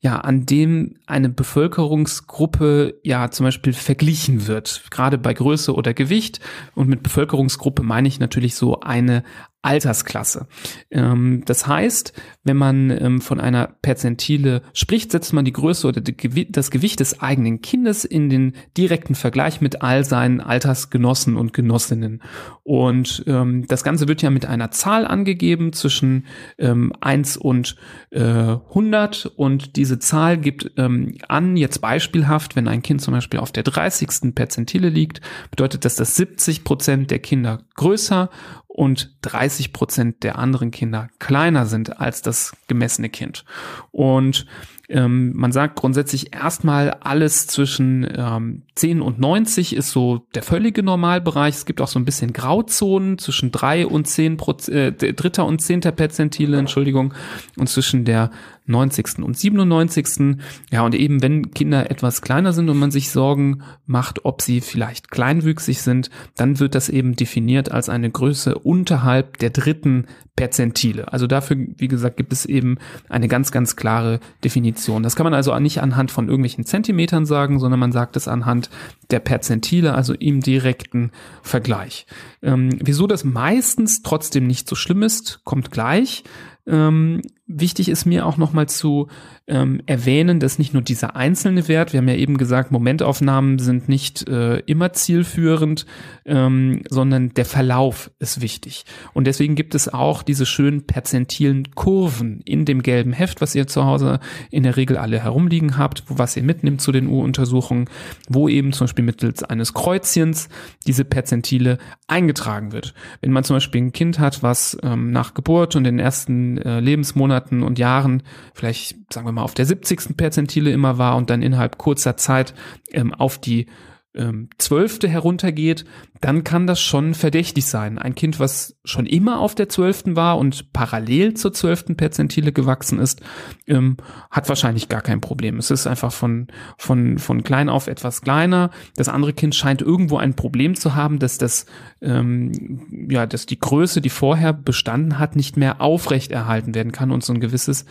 ja, 0.00 0.18
an 0.18 0.46
dem 0.46 0.96
eine 1.06 1.28
Bevölkerungsgruppe 1.28 3.00
ja 3.02 3.30
zum 3.30 3.44
Beispiel 3.44 3.72
verglichen 3.72 4.46
wird, 4.46 4.84
gerade 4.90 5.18
bei 5.18 5.32
Größe 5.32 5.74
oder 5.74 5.94
Gewicht. 5.94 6.40
Und 6.74 6.88
mit 6.88 7.02
Bevölkerungsgruppe 7.02 7.82
meine 7.82 8.08
ich 8.08 8.18
natürlich 8.18 8.54
so 8.54 8.80
eine 8.80 9.22
Altersklasse. 9.62 10.48
Ähm, 10.90 11.42
das 11.46 11.66
heißt, 11.66 12.12
wenn 12.42 12.56
man 12.56 12.90
ähm, 12.90 13.20
von 13.20 13.40
einer 13.40 13.68
Perzentile 13.80 14.62
spricht, 14.74 15.12
setzt 15.12 15.32
man 15.32 15.44
die 15.44 15.52
Größe 15.52 15.86
oder 15.86 16.00
das 16.00 16.70
Gewicht 16.70 17.00
des 17.00 17.20
eigenen 17.20 17.62
Kindes 17.62 18.04
in 18.04 18.28
den 18.28 18.54
direkten 18.76 19.14
Vergleich 19.14 19.60
mit 19.60 19.82
all 19.82 20.04
seinen 20.04 20.40
Altersgenossen 20.40 21.36
und 21.36 21.52
Genossinnen. 21.52 22.22
Und 22.64 23.22
ähm, 23.28 23.66
das 23.68 23.84
Ganze 23.84 24.08
wird 24.08 24.20
ja 24.22 24.30
mit 24.30 24.46
einer 24.46 24.72
Zahl 24.72 25.06
angegeben 25.06 25.72
zwischen 25.72 26.26
ähm, 26.58 26.92
1 27.00 27.36
und 27.36 27.76
äh, 28.10 28.20
100 28.20 29.26
und 29.26 29.76
diese 29.76 29.98
Zahl 29.98 30.38
gibt 30.38 30.72
an, 30.76 31.56
jetzt 31.56 31.80
beispielhaft, 31.80 32.56
wenn 32.56 32.66
ein 32.66 32.82
Kind 32.82 33.00
zum 33.00 33.14
Beispiel 33.14 33.40
auf 33.40 33.52
der 33.52 33.62
30. 33.62 34.34
Perzentile 34.34 34.88
liegt, 34.88 35.20
bedeutet 35.50 35.84
das, 35.84 35.96
dass 35.96 36.16
70 36.16 36.64
Prozent 36.64 37.10
der 37.10 37.18
Kinder 37.18 37.60
größer 37.76 38.30
und 38.72 39.14
30 39.20 39.74
Prozent 39.74 40.22
der 40.22 40.38
anderen 40.38 40.70
Kinder 40.70 41.08
kleiner 41.18 41.66
sind 41.66 42.00
als 42.00 42.22
das 42.22 42.56
gemessene 42.68 43.10
Kind. 43.10 43.44
Und 43.90 44.46
ähm, 44.92 45.32
man 45.34 45.52
sagt 45.52 45.76
grundsätzlich 45.76 46.34
erstmal 46.34 46.90
alles 47.00 47.46
zwischen 47.46 48.06
ähm, 48.14 48.62
10 48.74 49.00
und 49.00 49.18
90 49.18 49.74
ist 49.74 49.90
so 49.90 50.26
der 50.34 50.42
völlige 50.42 50.82
Normalbereich. 50.82 51.54
Es 51.54 51.64
gibt 51.64 51.80
auch 51.80 51.88
so 51.88 51.98
ein 51.98 52.04
bisschen 52.04 52.34
Grauzonen 52.34 53.16
zwischen 53.16 53.52
3 53.52 53.86
und 53.86 54.06
10 54.06 54.36
Prozent, 54.36 55.02
äh, 55.02 55.12
dritter 55.14 55.46
und 55.46 55.62
zehnter 55.62 55.92
Perzentile, 55.92 56.58
Entschuldigung, 56.58 57.14
und 57.56 57.68
zwischen 57.68 58.04
der 58.04 58.30
90. 58.66 59.20
und 59.22 59.36
97. 59.36 60.36
Ja, 60.70 60.82
und 60.82 60.94
eben 60.94 61.22
wenn 61.22 61.52
Kinder 61.52 61.90
etwas 61.90 62.20
kleiner 62.20 62.52
sind 62.52 62.68
und 62.68 62.78
man 62.78 62.90
sich 62.90 63.10
Sorgen 63.10 63.62
macht, 63.86 64.24
ob 64.24 64.42
sie 64.42 64.60
vielleicht 64.60 65.10
kleinwüchsig 65.10 65.80
sind, 65.80 66.10
dann 66.36 66.60
wird 66.60 66.74
das 66.74 66.88
eben 66.88 67.16
definiert 67.16 67.72
als 67.72 67.88
eine 67.88 68.10
Größe 68.10 68.58
unterhalb 68.58 69.38
der 69.38 69.50
dritten 69.50 70.06
Perzentile. 70.36 71.12
Also 71.12 71.26
dafür, 71.26 71.58
wie 71.76 71.88
gesagt, 71.88 72.16
gibt 72.16 72.32
es 72.32 72.46
eben 72.46 72.78
eine 73.08 73.28
ganz, 73.28 73.52
ganz 73.52 73.76
klare 73.76 74.18
Definition. 74.42 75.02
Das 75.02 75.14
kann 75.14 75.24
man 75.24 75.34
also 75.34 75.56
nicht 75.58 75.82
anhand 75.82 76.10
von 76.10 76.28
irgendwelchen 76.28 76.64
Zentimetern 76.64 77.26
sagen, 77.26 77.58
sondern 77.58 77.78
man 77.78 77.92
sagt 77.92 78.16
es 78.16 78.28
anhand 78.28 78.70
der 79.10 79.20
Perzentile, 79.20 79.94
also 79.94 80.14
im 80.14 80.40
direkten 80.40 81.10
Vergleich. 81.42 82.06
Ähm, 82.40 82.70
wieso 82.82 83.06
das 83.06 83.24
meistens 83.24 84.02
trotzdem 84.02 84.46
nicht 84.46 84.68
so 84.68 84.74
schlimm 84.74 85.02
ist, 85.02 85.40
kommt 85.44 85.70
gleich. 85.70 86.24
Ähm, 86.66 87.20
wichtig 87.60 87.88
ist 87.88 88.04
mir 88.04 88.26
auch 88.26 88.36
nochmal 88.36 88.68
zu 88.68 89.08
ähm, 89.48 89.82
erwähnen, 89.86 90.40
dass 90.40 90.58
nicht 90.58 90.72
nur 90.72 90.82
dieser 90.82 91.16
einzelne 91.16 91.68
Wert, 91.68 91.92
wir 91.92 91.98
haben 91.98 92.08
ja 92.08 92.14
eben 92.14 92.38
gesagt, 92.38 92.70
Momentaufnahmen 92.70 93.58
sind 93.58 93.88
nicht 93.88 94.28
äh, 94.28 94.58
immer 94.60 94.92
zielführend, 94.92 95.84
ähm, 96.24 96.82
sondern 96.88 97.34
der 97.34 97.44
Verlauf 97.44 98.10
ist 98.18 98.40
wichtig. 98.40 98.84
Und 99.12 99.26
deswegen 99.26 99.54
gibt 99.54 99.74
es 99.74 99.92
auch 99.92 100.22
diese 100.22 100.46
schönen 100.46 100.86
perzentilen 100.86 101.74
Kurven 101.74 102.40
in 102.44 102.64
dem 102.64 102.82
gelben 102.82 103.12
Heft, 103.12 103.40
was 103.40 103.54
ihr 103.54 103.66
zu 103.66 103.84
Hause 103.84 104.20
in 104.50 104.62
der 104.62 104.76
Regel 104.76 104.96
alle 104.96 105.22
herumliegen 105.22 105.76
habt, 105.76 106.04
was 106.08 106.36
ihr 106.36 106.44
mitnimmt 106.44 106.80
zu 106.80 106.92
den 106.92 107.08
U-Untersuchungen, 107.08 107.86
wo 108.28 108.48
eben 108.48 108.72
zum 108.72 108.86
Beispiel 108.86 109.04
mittels 109.04 109.42
eines 109.42 109.74
Kreuzchens 109.74 110.48
diese 110.86 111.04
Perzentile 111.04 111.78
eingetragen 112.06 112.72
wird. 112.72 112.94
Wenn 113.20 113.32
man 113.32 113.44
zum 113.44 113.56
Beispiel 113.56 113.82
ein 113.82 113.92
Kind 113.92 114.18
hat, 114.18 114.42
was 114.42 114.78
ähm, 114.82 115.10
nach 115.10 115.34
Geburt 115.34 115.74
und 115.76 115.84
den 115.84 115.98
ersten 115.98 116.58
äh, 116.58 116.80
Lebensmonaten 116.80 117.41
und 117.50 117.78
Jahren 117.78 118.22
vielleicht, 118.54 119.12
sagen 119.12 119.26
wir 119.26 119.32
mal, 119.32 119.42
auf 119.42 119.54
der 119.54 119.66
70. 119.66 120.16
Perzentile 120.16 120.70
immer 120.70 120.98
war 120.98 121.16
und 121.16 121.30
dann 121.30 121.42
innerhalb 121.42 121.78
kurzer 121.78 122.16
Zeit 122.16 122.54
ähm, 122.92 123.12
auf 123.12 123.38
die 123.38 123.66
ähm, 124.14 124.50
Zwölfte 124.58 125.08
heruntergeht, 125.08 125.84
dann 126.22 126.44
kann 126.44 126.68
das 126.68 126.80
schon 126.80 127.14
verdächtig 127.14 127.66
sein. 127.66 127.98
Ein 127.98 128.14
Kind, 128.14 128.38
was 128.38 128.76
schon 128.84 129.06
immer 129.06 129.40
auf 129.40 129.56
der 129.56 129.68
Zwölften 129.68 130.14
war 130.14 130.38
und 130.38 130.72
parallel 130.72 131.34
zur 131.34 131.52
Zwölften 131.52 131.96
Perzentile 131.96 132.52
gewachsen 132.52 133.00
ist, 133.00 133.20
ähm, 133.66 133.96
hat 134.30 134.48
wahrscheinlich 134.48 134.88
gar 134.88 135.00
kein 135.00 135.20
Problem. 135.20 135.58
Es 135.58 135.72
ist 135.72 135.88
einfach 135.88 136.12
von, 136.12 136.46
von, 136.78 137.18
von 137.18 137.42
klein 137.42 137.68
auf 137.68 137.88
etwas 137.88 138.22
kleiner. 138.22 138.70
Das 138.94 139.08
andere 139.08 139.32
Kind 139.32 139.56
scheint 139.56 139.82
irgendwo 139.82 140.16
ein 140.16 140.34
Problem 140.34 140.76
zu 140.76 140.94
haben, 140.94 141.18
dass 141.18 141.38
das, 141.38 141.66
ähm, 142.00 143.08
ja, 143.10 143.26
dass 143.26 143.46
die 143.46 143.58
Größe, 143.58 144.00
die 144.00 144.08
vorher 144.08 144.52
bestanden 144.52 145.18
hat, 145.18 145.34
nicht 145.34 145.56
mehr 145.56 145.80
aufrecht 145.80 146.30
erhalten 146.30 146.76
werden 146.76 146.92
kann 146.92 147.10
und 147.10 147.24
so 147.24 147.32
ein 147.32 147.40
gewisses 147.40 147.84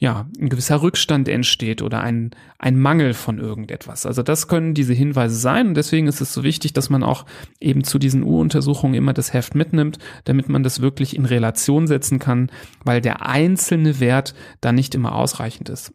ja, 0.00 0.28
ein 0.40 0.48
gewisser 0.48 0.80
Rückstand 0.80 1.28
entsteht 1.28 1.82
oder 1.82 2.00
ein, 2.00 2.30
ein 2.58 2.78
Mangel 2.78 3.14
von 3.14 3.38
irgendetwas. 3.38 4.06
Also 4.06 4.22
das 4.22 4.46
können 4.46 4.72
diese 4.72 4.92
Hinweise 4.92 5.34
sein 5.34 5.66
und 5.66 5.74
deswegen 5.76 6.06
ist 6.06 6.20
es 6.20 6.32
so 6.32 6.44
wichtig, 6.44 6.72
dass 6.72 6.88
man 6.88 7.02
auch 7.02 7.26
eben 7.58 7.77
zu 7.84 7.98
diesen 7.98 8.22
U-Untersuchungen 8.22 8.94
immer 8.94 9.12
das 9.12 9.32
Heft 9.32 9.54
mitnimmt, 9.54 9.98
damit 10.24 10.48
man 10.48 10.62
das 10.62 10.80
wirklich 10.80 11.16
in 11.16 11.24
Relation 11.24 11.86
setzen 11.86 12.18
kann, 12.18 12.50
weil 12.84 13.00
der 13.00 13.26
einzelne 13.26 14.00
Wert 14.00 14.34
da 14.60 14.72
nicht 14.72 14.94
immer 14.94 15.14
ausreichend 15.14 15.68
ist. 15.68 15.92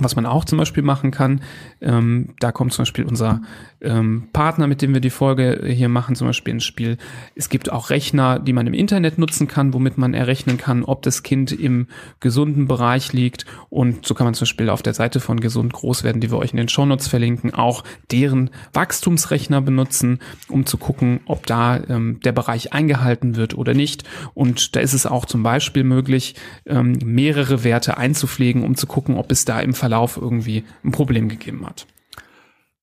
Was 0.00 0.16
man 0.16 0.26
auch 0.26 0.44
zum 0.44 0.58
Beispiel 0.58 0.82
machen 0.82 1.10
kann, 1.10 1.40
ähm, 1.80 2.34
da 2.40 2.52
kommt 2.52 2.72
zum 2.72 2.82
Beispiel 2.82 3.04
unser 3.04 3.40
ähm, 3.80 4.28
Partner, 4.32 4.66
mit 4.66 4.82
dem 4.82 4.94
wir 4.94 5.00
die 5.00 5.10
Folge 5.10 5.60
hier 5.66 5.88
machen, 5.88 6.14
zum 6.16 6.26
Beispiel 6.26 6.54
ins 6.54 6.64
Spiel. 6.64 6.98
Es 7.34 7.48
gibt 7.48 7.70
auch 7.70 7.90
Rechner, 7.90 8.38
die 8.38 8.52
man 8.52 8.66
im 8.66 8.74
Internet 8.74 9.18
nutzen 9.18 9.48
kann, 9.48 9.72
womit 9.72 9.98
man 9.98 10.14
errechnen 10.14 10.58
kann, 10.58 10.84
ob 10.84 11.02
das 11.02 11.22
Kind 11.22 11.52
im 11.52 11.86
gesunden 12.20 12.66
Bereich 12.66 13.12
liegt. 13.12 13.46
Und 13.68 14.06
so 14.06 14.14
kann 14.14 14.26
man 14.26 14.34
zum 14.34 14.42
Beispiel 14.44 14.70
auf 14.70 14.82
der 14.82 14.94
Seite 14.94 15.20
von 15.20 15.40
Gesund 15.40 15.72
Groß 15.72 16.04
werden, 16.04 16.20
die 16.20 16.30
wir 16.30 16.38
euch 16.38 16.50
in 16.50 16.56
den 16.56 16.68
Shownotes 16.68 17.08
verlinken, 17.08 17.54
auch 17.54 17.84
deren 18.10 18.50
Wachstumsrechner 18.72 19.60
benutzen, 19.60 20.18
um 20.48 20.66
zu 20.66 20.76
gucken, 20.76 21.20
ob 21.26 21.46
da 21.46 21.80
ähm, 21.88 22.20
der 22.24 22.32
Bereich 22.32 22.72
eingehalten 22.72 23.36
wird 23.36 23.56
oder 23.56 23.74
nicht. 23.74 24.04
Und 24.34 24.74
da 24.74 24.80
ist 24.80 24.94
es 24.94 25.06
auch 25.06 25.24
zum 25.24 25.42
Beispiel 25.42 25.84
möglich, 25.84 26.34
ähm, 26.66 26.98
mehrere 27.04 27.64
Werte 27.64 27.96
einzupflegen, 27.96 28.64
um 28.64 28.74
zu 28.74 28.86
gucken, 28.86 29.16
ob 29.16 29.30
es 29.30 29.44
da 29.44 29.60
im 29.60 29.74
Verlauf 29.74 29.87
irgendwie 30.16 30.64
ein 30.84 30.92
Problem 30.92 31.28
gegeben 31.28 31.66
hat. 31.66 31.86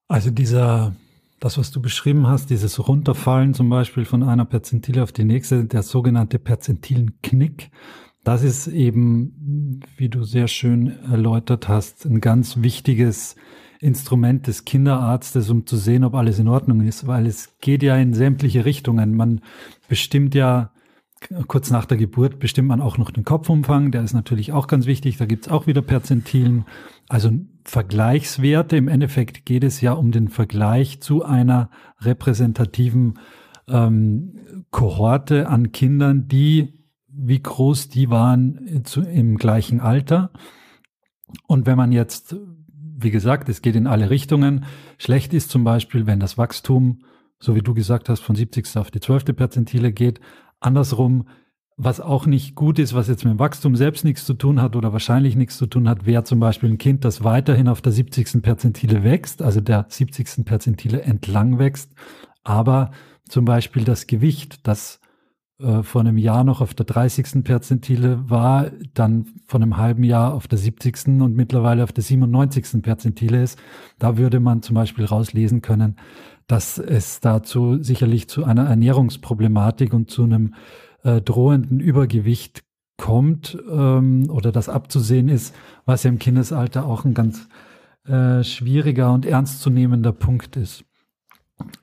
Also 0.08 0.30
dieser, 0.30 0.96
das, 1.40 1.58
was 1.58 1.72
du 1.72 1.82
beschrieben 1.82 2.28
hast, 2.28 2.50
dieses 2.50 2.88
Runterfallen 2.88 3.54
zum 3.54 3.70
Beispiel 3.70 4.06
von 4.06 4.24
einer 4.24 4.46
Perzentile 4.46 5.04
auf 5.04 5.12
die 5.12 5.24
nächste, 5.24 5.66
der 5.66 5.84
sogenannte 5.84 6.40
Perzentilenknick, 6.40 7.72
das 8.24 8.44
ist 8.44 8.68
eben, 8.68 9.82
wie 9.98 10.10
du 10.10 10.24
sehr 10.24 10.48
schön 10.48 10.98
erläutert 11.12 11.68
hast, 11.68 12.06
ein 12.06 12.22
ganz 12.22 12.62
wichtiges 12.62 13.36
Instrument 13.80 14.48
des 14.48 14.66
Kinderarztes, 14.66 15.50
um 15.52 15.68
zu 15.68 15.78
sehen, 15.78 16.04
ob 16.04 16.16
alles 16.16 16.40
in 16.40 16.48
Ordnung 16.48 16.82
ist, 16.82 17.06
weil 17.06 17.28
es 17.28 17.58
geht 17.60 17.84
ja 17.84 17.96
in 17.98 18.16
sämtliche 18.16 18.66
Richtungen. 18.66 19.14
Man 19.14 19.42
bestimmt 19.88 20.34
ja 20.34 20.72
kurz 21.48 21.72
nach 21.72 21.86
der 21.86 21.98
Geburt 21.98 22.40
bestimmt 22.40 22.68
man 22.68 22.82
auch 22.82 22.98
noch 22.98 23.12
den 23.12 23.24
Kopfumfang, 23.24 23.92
der 23.92 24.04
ist 24.04 24.14
natürlich 24.14 24.54
auch 24.54 24.68
ganz 24.68 24.86
wichtig, 24.86 25.18
da 25.18 25.26
gibt's 25.26 25.48
auch 25.48 25.68
wieder 25.68 25.82
Perzentilen. 25.82 26.66
Also 27.10 27.32
Vergleichswerte, 27.64 28.78
im 28.78 28.88
Endeffekt 28.88 29.46
geht 29.46 29.64
es 29.64 29.82
ja 29.82 29.94
um 29.94 30.12
den 30.12 30.28
Vergleich 30.30 31.02
zu 31.02 31.24
einer 31.24 31.70
repräsentativen 32.00 33.20
ähm, 33.68 34.66
Kohorte 34.72 35.48
an 35.48 35.72
Kindern, 35.72 36.28
die, 36.28 36.86
wie 37.08 37.42
groß 37.42 37.90
die 37.90 38.10
waren 38.10 38.84
zu, 38.84 39.02
im 39.02 39.38
gleichen 39.38 39.80
Alter. 39.80 40.32
Und 41.48 41.66
wenn 41.66 41.78
man 41.78 41.92
jetzt, 41.92 42.36
wie 42.72 43.12
gesagt, 43.12 43.50
es 43.50 43.62
geht 43.62 43.76
in 43.76 43.88
alle 43.88 44.10
Richtungen, 44.10 44.66
schlecht 44.98 45.34
ist 45.34 45.50
zum 45.50 45.64
Beispiel, 45.64 46.06
wenn 46.06 46.20
das 46.20 46.38
Wachstum, 46.38 47.04
so 47.40 47.56
wie 47.56 47.62
du 47.62 47.74
gesagt 47.74 48.10
hast, 48.10 48.22
von 48.22 48.36
70. 48.36 48.78
auf 48.78 48.92
die 48.92 49.00
12. 49.00 49.36
Perzentile 49.36 49.92
geht. 49.92 50.20
Andersrum, 50.66 51.26
was 51.78 52.00
auch 52.00 52.26
nicht 52.26 52.56
gut 52.56 52.80
ist, 52.80 52.94
was 52.94 53.08
jetzt 53.08 53.26
mit 53.26 53.34
dem 53.34 53.40
Wachstum 53.40 53.76
selbst 53.76 54.06
nichts 54.06 54.26
zu 54.26 54.34
tun 54.34 54.62
hat 54.62 54.76
oder 54.76 54.94
wahrscheinlich 54.94 55.36
nichts 55.36 55.58
zu 55.58 55.68
tun 55.68 55.90
hat, 55.90 56.06
wäre 56.06 56.24
zum 56.24 56.40
Beispiel 56.40 56.70
ein 56.70 56.78
Kind, 56.78 57.04
das 57.04 57.24
weiterhin 57.24 57.68
auf 57.68 57.82
der 57.82 57.92
70. 57.92 58.42
Perzentile 58.42 59.04
wächst, 59.04 59.42
also 59.42 59.60
der 59.60 59.86
70. 59.90 60.46
Perzentile 60.46 61.02
entlang 61.02 61.60
wächst, 61.60 61.92
aber 62.44 62.92
zum 63.28 63.44
Beispiel 63.44 63.84
das 63.84 64.08
Gewicht, 64.08 64.66
das 64.68 65.02
äh, 65.60 65.84
vor 65.84 66.02
einem 66.02 66.18
Jahr 66.18 66.44
noch 66.44 66.62
auf 66.62 66.74
der 66.74 66.86
30. 66.86 67.44
Perzentile 67.44 68.30
war, 68.30 68.72
dann 68.94 69.26
vor 69.46 69.62
einem 69.62 69.78
halben 69.78 70.04
Jahr 70.04 70.34
auf 70.34 70.48
der 70.48 70.58
70. 70.58 71.22
und 71.22 71.36
mittlerweile 71.36 71.84
auf 71.84 71.94
der 71.94 72.04
97. 72.04 72.82
Perzentile 72.82 73.42
ist, 73.42 73.58
da 73.98 74.18
würde 74.18 74.40
man 74.40 74.62
zum 74.62 74.76
Beispiel 74.76 75.06
rauslesen 75.06 75.62
können, 75.62 75.96
dass 76.48 76.78
es 76.78 77.20
dazu 77.20 77.82
sicherlich 77.82 78.28
zu 78.28 78.44
einer 78.44 78.66
Ernährungsproblematik 78.66 79.94
und 79.94 80.12
zu 80.12 80.24
einem 80.24 80.54
äh, 81.04 81.22
drohenden 81.22 81.80
Übergewicht 81.80 82.64
kommt 82.98 83.58
ähm, 83.70 84.30
oder 84.30 84.52
das 84.52 84.70
abzusehen 84.70 85.30
ist, 85.30 85.54
was 85.86 86.04
ja 86.04 86.10
im 86.10 86.20
Kindesalter 86.20 86.86
auch 86.86 87.04
ein 87.04 87.14
ganz 87.14 87.48
äh, 88.06 88.44
schwieriger 88.44 89.12
und 89.12 89.26
ernstzunehmender 89.26 90.12
Punkt 90.12 90.56
ist. 90.56 90.86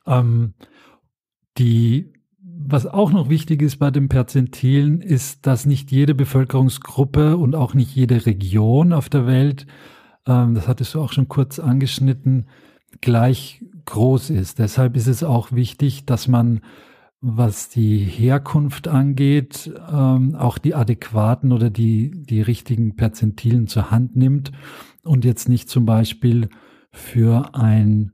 Ähm, 0.07 0.55
die, 1.59 2.13
was 2.41 2.87
auch 2.87 3.11
noch 3.11 3.29
wichtig 3.29 3.61
ist 3.63 3.77
bei 3.79 3.91
den 3.91 4.09
Perzentilen, 4.09 5.01
ist, 5.01 5.47
dass 5.47 5.67
nicht 5.67 5.91
jede 5.91 6.15
Bevölkerungsgruppe 6.15 7.37
und 7.37 7.55
auch 7.55 7.75
nicht 7.75 7.95
jede 7.95 8.25
Region 8.25 8.93
auf 8.93 9.09
der 9.09 9.27
Welt, 9.27 9.67
ähm, 10.27 10.55
das 10.55 10.69
hattest 10.69 10.95
du 10.95 11.01
auch 11.01 11.13
schon 11.13 11.29
kurz 11.29 11.59
angeschnitten, 11.59 12.47
gleich 13.01 13.63
groß 13.87 14.31
ist. 14.31 14.59
Deshalb 14.59 14.97
ist 14.97 15.07
es 15.07 15.23
auch 15.23 15.53
wichtig, 15.53 16.07
dass 16.07 16.29
man 16.29 16.61
was 17.23 17.69
die 17.69 17.99
Herkunft 17.99 18.89
angeht, 18.89 19.73
ähm, 19.91 20.35
auch 20.35 20.59
die 20.59 20.75
adäquaten 20.75 21.53
oder 21.53 21.71
die, 21.71 22.11
die 22.11 22.43
richtigen 22.43 22.97
Perzentilen 22.97 23.69
zur 23.69 23.93
Hand 23.93 24.17
nimmt 24.17 24.51
und 25.05 25.25
jetzt 25.25 25.49
nicht 25.49 25.71
zum 25.71 25.87
Beispiel 25.87 26.49
für 26.91 27.55
ein 27.55 28.13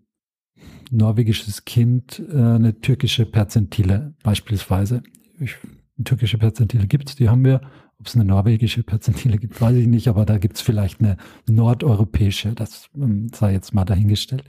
norwegisches 0.90 1.64
Kind 1.64 2.22
äh, 2.30 2.36
eine 2.36 2.80
türkische 2.80 3.24
Perzentile 3.24 4.14
beispielsweise. 4.22 5.02
Ich, 5.40 5.56
türkische 6.04 6.36
Perzentile 6.36 6.86
gibt's, 6.86 7.16
die 7.16 7.30
haben 7.30 7.44
wir. 7.44 7.62
Ob 8.00 8.06
es 8.06 8.14
eine 8.14 8.24
norwegische 8.24 8.84
Perzentile 8.84 9.38
gibt, 9.38 9.60
weiß 9.60 9.74
ich 9.74 9.88
nicht, 9.88 10.06
aber 10.06 10.24
da 10.24 10.38
gibt's 10.38 10.60
vielleicht 10.60 11.00
eine 11.00 11.16
nordeuropäische, 11.48 12.52
das 12.54 12.88
ähm, 12.94 13.28
sei 13.34 13.52
jetzt 13.52 13.74
mal 13.74 13.84
dahingestellt. 13.84 14.44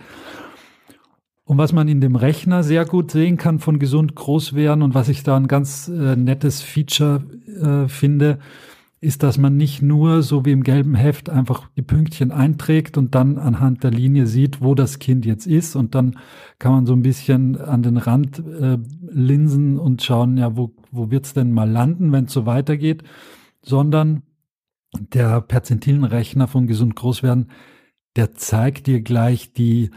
Und 1.50 1.58
was 1.58 1.74
man 1.74 1.88
in 1.88 2.00
dem 2.00 2.16
Rechner 2.16 2.62
sehr 2.62 2.86
gut 2.86 3.10
sehen 3.10 3.38
kann 3.38 3.58
von 3.58 3.80
gesund 3.80 4.14
groß 4.14 4.54
werden 4.54 4.84
und 4.84 4.94
was 4.94 5.10
ich 5.10 5.24
da 5.24 5.36
ein 5.36 5.48
ganz 5.48 5.88
äh, 5.88 6.16
nettes 6.16 6.62
Feature 6.62 7.24
äh, 7.48 7.90
finde, 7.90 8.38
ist, 9.02 9.24
dass 9.24 9.40
man 9.40 9.58
nicht 9.58 9.82
nur 9.82 10.22
so 10.22 10.46
wie 10.46 10.52
im 10.52 10.62
gelben 10.62 10.94
Heft 10.94 11.28
einfach 11.28 11.68
die 11.76 11.82
Pünktchen 11.82 12.32
einträgt 12.32 13.00
und 13.00 13.16
dann 13.16 13.40
anhand 13.40 13.84
der 13.84 13.90
Linie 13.90 14.28
sieht, 14.28 14.62
wo 14.62 14.76
das 14.76 15.00
Kind 15.00 15.26
jetzt 15.26 15.48
ist. 15.48 15.76
Und 15.76 15.96
dann 15.96 16.20
kann 16.60 16.72
man 16.72 16.86
so 16.86 16.94
ein 16.94 17.02
bisschen 17.02 17.60
an 17.60 17.82
den 17.82 17.98
Rand 17.98 18.38
äh, 18.38 18.78
linsen 19.10 19.80
und 19.80 20.04
schauen, 20.04 20.38
ja, 20.38 20.56
wo, 20.56 20.76
wo 20.92 21.10
wird's 21.10 21.34
denn 21.34 21.52
mal 21.52 21.68
landen, 21.68 22.12
wenn 22.12 22.26
es 22.26 22.34
so 22.34 22.46
weitergeht, 22.46 23.02
sondern 23.64 24.22
der 24.94 25.42
Perzentilenrechner 25.42 26.48
von 26.48 26.68
gesund 26.68 26.96
groß 26.96 27.24
werden, 27.24 27.50
der 28.16 28.36
zeigt 28.36 28.86
dir 28.86 29.02
gleich 29.02 29.52
die 29.52 29.90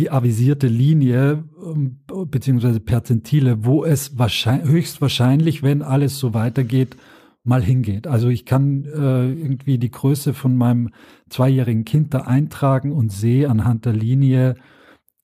die 0.00 0.10
avisierte 0.10 0.66
Linie 0.66 1.44
ähm, 1.62 2.00
beziehungsweise 2.30 2.80
Perzentile, 2.80 3.66
wo 3.66 3.84
es 3.84 4.18
wahrscheinlich, 4.18 4.70
höchstwahrscheinlich, 4.70 5.62
wenn 5.62 5.82
alles 5.82 6.18
so 6.18 6.32
weitergeht, 6.32 6.96
mal 7.44 7.62
hingeht. 7.62 8.06
Also 8.06 8.28
ich 8.28 8.46
kann 8.46 8.86
äh, 8.86 9.30
irgendwie 9.30 9.78
die 9.78 9.90
Größe 9.90 10.32
von 10.32 10.56
meinem 10.56 10.90
zweijährigen 11.28 11.84
Kind 11.84 12.14
da 12.14 12.20
eintragen 12.20 12.92
und 12.92 13.12
sehe 13.12 13.48
anhand 13.50 13.84
der 13.84 13.92
Linie 13.92 14.54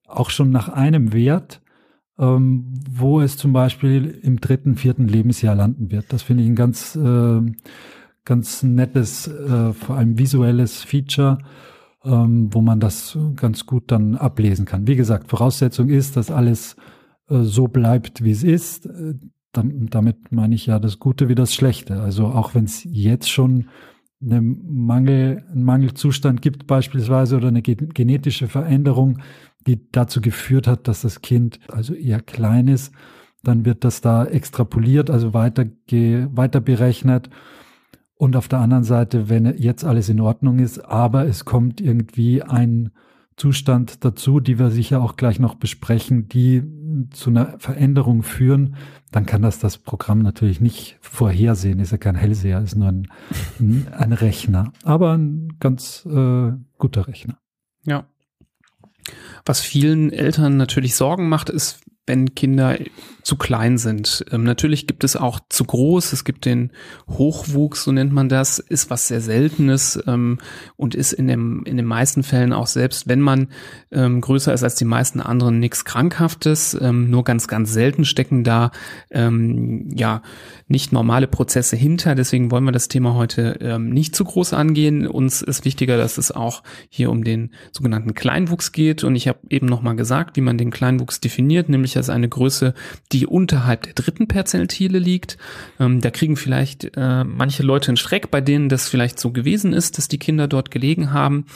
auch 0.07 0.29
schon 0.29 0.51
nach 0.51 0.69
einem 0.69 1.15
Wert, 1.15 1.63
ähm, 2.19 2.75
wo 2.91 3.23
es 3.23 3.39
zum 3.39 3.55
Beispiel 3.55 4.19
im 4.23 4.41
dritten, 4.41 4.77
vierten 4.77 5.09
Lebensjahr 5.09 5.55
landen 5.55 5.91
wird. 5.91 6.13
Das 6.13 6.23
finde 6.23 6.43
ich 6.43 6.51
ein 6.51 6.55
ganz, 6.55 6.97
äh, 6.97 7.41
ganz 8.27 8.63
nettes, 8.63 9.27
äh, 9.27 9.73
vor 9.73 9.97
allem 9.97 10.19
visuelles 10.19 10.83
Feature 10.83 11.39
ähm, 12.07 12.49
wo 12.53 12.61
man 12.61 12.81
das 12.81 13.19
ganz 13.37 13.67
gut 13.67 13.91
dann 13.91 14.15
ablesen 14.15 14.65
kann. 14.65 14.87
Wie 14.87 14.97
gesagt, 14.97 15.29
Voraussetzung 15.29 15.89
ist, 15.89 16.17
dass 16.17 16.31
alles 16.31 16.77
äh, 17.29 17.43
so 17.43 17.69
bleibt, 17.69 18.23
wie 18.23 18.31
es 18.31 18.43
ist. 18.43 18.87
Äh, 18.87 19.15
damit 19.53 20.33
meine 20.33 20.55
ich 20.55 20.67
ja 20.67 20.79
das 20.79 20.99
Gute 20.99 21.31
wie 21.31 21.35
das 21.35 21.55
Schlechte. 21.55 22.01
Also 22.03 22.27
auch 22.27 22.55
wenn 22.55 22.65
es 22.65 22.85
jetzt 22.85 23.31
schon 23.31 23.69
eine 24.21 24.43
Mangel, 24.43 25.45
einen 25.51 25.65
Mangelzustand 25.65 26.43
gibt 26.43 26.67
beispielsweise 26.67 27.37
oder 27.37 27.49
eine 27.49 27.63
genetische 27.63 28.49
Veränderung, 28.49 29.21
die 29.67 29.91
dazu 29.93 30.21
geführt 30.21 30.67
hat, 30.67 30.89
dass 30.89 31.03
das 31.03 31.23
Kind 31.23 31.59
also 31.69 31.95
eher 31.95 32.21
klein 32.21 32.69
ist, 32.69 32.93
dann 33.43 33.65
wird 33.65 33.85
das 33.85 34.01
da 34.03 34.27
extrapoliert, 34.27 35.09
also 35.11 35.33
weiter, 35.33 35.67
weiter 35.89 36.61
berechnet 36.61 37.31
und 38.17 38.37
auf 38.37 38.49
der 38.49 38.61
anderen 38.61 38.85
Seite, 38.85 39.29
wenn 39.29 39.45
jetzt 39.59 39.85
alles 39.85 40.09
in 40.09 40.21
Ordnung 40.21 40.59
ist, 40.59 40.79
aber 40.79 41.27
es 41.27 41.45
kommt 41.45 41.81
irgendwie 41.81 42.43
ein 42.43 42.91
Zustand 43.37 44.03
dazu, 44.05 44.41
die 44.41 44.59
wir 44.59 44.71
sicher 44.71 45.03
auch 45.03 45.17
gleich 45.17 45.39
noch 45.39 45.57
besprechen, 45.57 46.27
die 46.27 46.63
zu 47.11 47.29
einer 47.29 47.59
Veränderung 47.59 48.23
führen, 48.23 48.77
dann 49.13 49.27
kann 49.27 49.43
das 49.43 49.59
das 49.59 49.77
Programm 49.77 50.21
natürlich 50.21 50.63
nicht 50.63 50.97
vorhersehen. 51.03 51.79
Ist 51.79 51.93
ja 51.93 51.99
kein 51.99 52.15
Hellseher, 52.15 52.63
ist 52.63 52.77
nur 52.77 52.89
ein, 52.89 53.09
ein 53.93 54.13
Rechner, 54.13 54.73
aber 54.83 55.13
ein 55.19 55.59
ganz 55.61 56.07
äh, 56.07 56.53
guter 56.79 57.09
Rechner. 57.09 57.39
Ja. 57.85 58.07
Was 59.45 59.61
vielen 59.61 60.11
Eltern 60.11 60.57
natürlich 60.57 60.95
Sorgen 60.95 61.29
macht, 61.29 61.51
ist, 61.51 61.81
wenn 62.07 62.35
Kinder 62.35 62.79
zu 63.27 63.37
klein 63.37 63.77
sind. 63.77 64.25
Ähm, 64.31 64.45
natürlich 64.45 64.87
gibt 64.87 65.03
es 65.03 65.17
auch 65.17 65.41
zu 65.49 65.65
groß, 65.65 66.13
es 66.13 66.25
gibt 66.25 66.45
den 66.45 66.71
Hochwuchs, 67.09 67.83
so 67.83 67.91
nennt 67.91 68.13
man 68.13 68.29
das, 68.29 68.61
ist 68.61 68.89
was 68.89 69.09
sehr 69.09 69.21
Seltenes 69.21 69.99
ähm, 70.07 70.39
und 70.77 70.95
ist 70.95 71.13
in, 71.13 71.27
dem, 71.27 71.65
in 71.65 71.77
den 71.77 71.87
meisten 71.87 72.23
Fällen 72.23 72.53
auch 72.53 72.69
selbst, 72.69 73.09
wenn 73.09 73.21
man 73.21 73.49
ähm, 73.91 74.21
größer 74.21 74.55
ist 74.55 74.63
als 74.63 74.77
die 74.77 74.85
meisten 74.85 75.21
anderen, 75.21 75.59
nichts 75.59 75.85
Krankhaftes, 75.85 76.79
ähm, 76.81 77.11
nur 77.11 77.25
ganz, 77.25 77.49
ganz 77.49 77.73
selten 77.73 78.05
stecken 78.05 78.45
da 78.45 78.71
ähm, 79.11 79.89
ja 79.93 80.23
nicht 80.69 80.93
normale 80.93 81.27
Prozesse 81.27 81.75
hinter. 81.75 82.15
Deswegen 82.15 82.53
wollen 82.53 82.65
wir 82.65 82.73
das 82.73 82.87
Thema 82.87 83.15
heute 83.15 83.59
ähm, 83.61 83.91
nicht 83.91 84.15
zu 84.15 84.25
groß 84.25 84.53
angehen. 84.53 85.05
Uns 85.05 85.43
ist 85.43 85.65
wichtiger, 85.65 85.97
dass 85.97 86.17
es 86.17 86.31
auch 86.31 86.63
hier 86.89 87.11
um 87.11 87.25
den 87.25 87.51
sogenannten 87.73 88.15
Kleinwuchs 88.15 88.71
geht 88.71 89.03
und 89.03 89.17
ich 89.17 89.27
habe 89.27 89.41
eben 89.51 89.67
nochmal 89.67 89.97
gesagt, 89.97 90.37
wie 90.37 90.43
man 90.43 90.59
den 90.59 90.71
Kleinwuchs 90.71 91.19
definiert, 91.19 91.69
nämlich 91.69 91.96
als 91.97 92.09
eine 92.09 92.29
Größe, 92.29 92.73
die 93.13 93.17
die 93.17 93.27
unterhalb 93.27 93.85
der 93.85 93.95
dritten 93.95 94.29
Perzentile 94.29 94.99
liegt. 94.99 95.39
Ähm, 95.81 96.01
da 96.03 96.11
kriegen 96.11 96.37
vielleicht 96.37 96.97
äh, 96.97 97.25
manche 97.25 97.63
Leute 97.63 97.89
einen 97.89 97.97
Schreck, 97.97 98.31
bei 98.31 98.43
denen 98.43 98.69
das 98.69 98.89
vielleicht 98.89 99.19
so 99.19 99.31
gewesen 99.31 99.73
ist, 99.73 99.97
dass 99.97 100.07
die 100.07 100.19
Kinder 100.19 100.49
dort 100.49 100.71
gelegen 100.71 101.13
haben. 101.13 101.47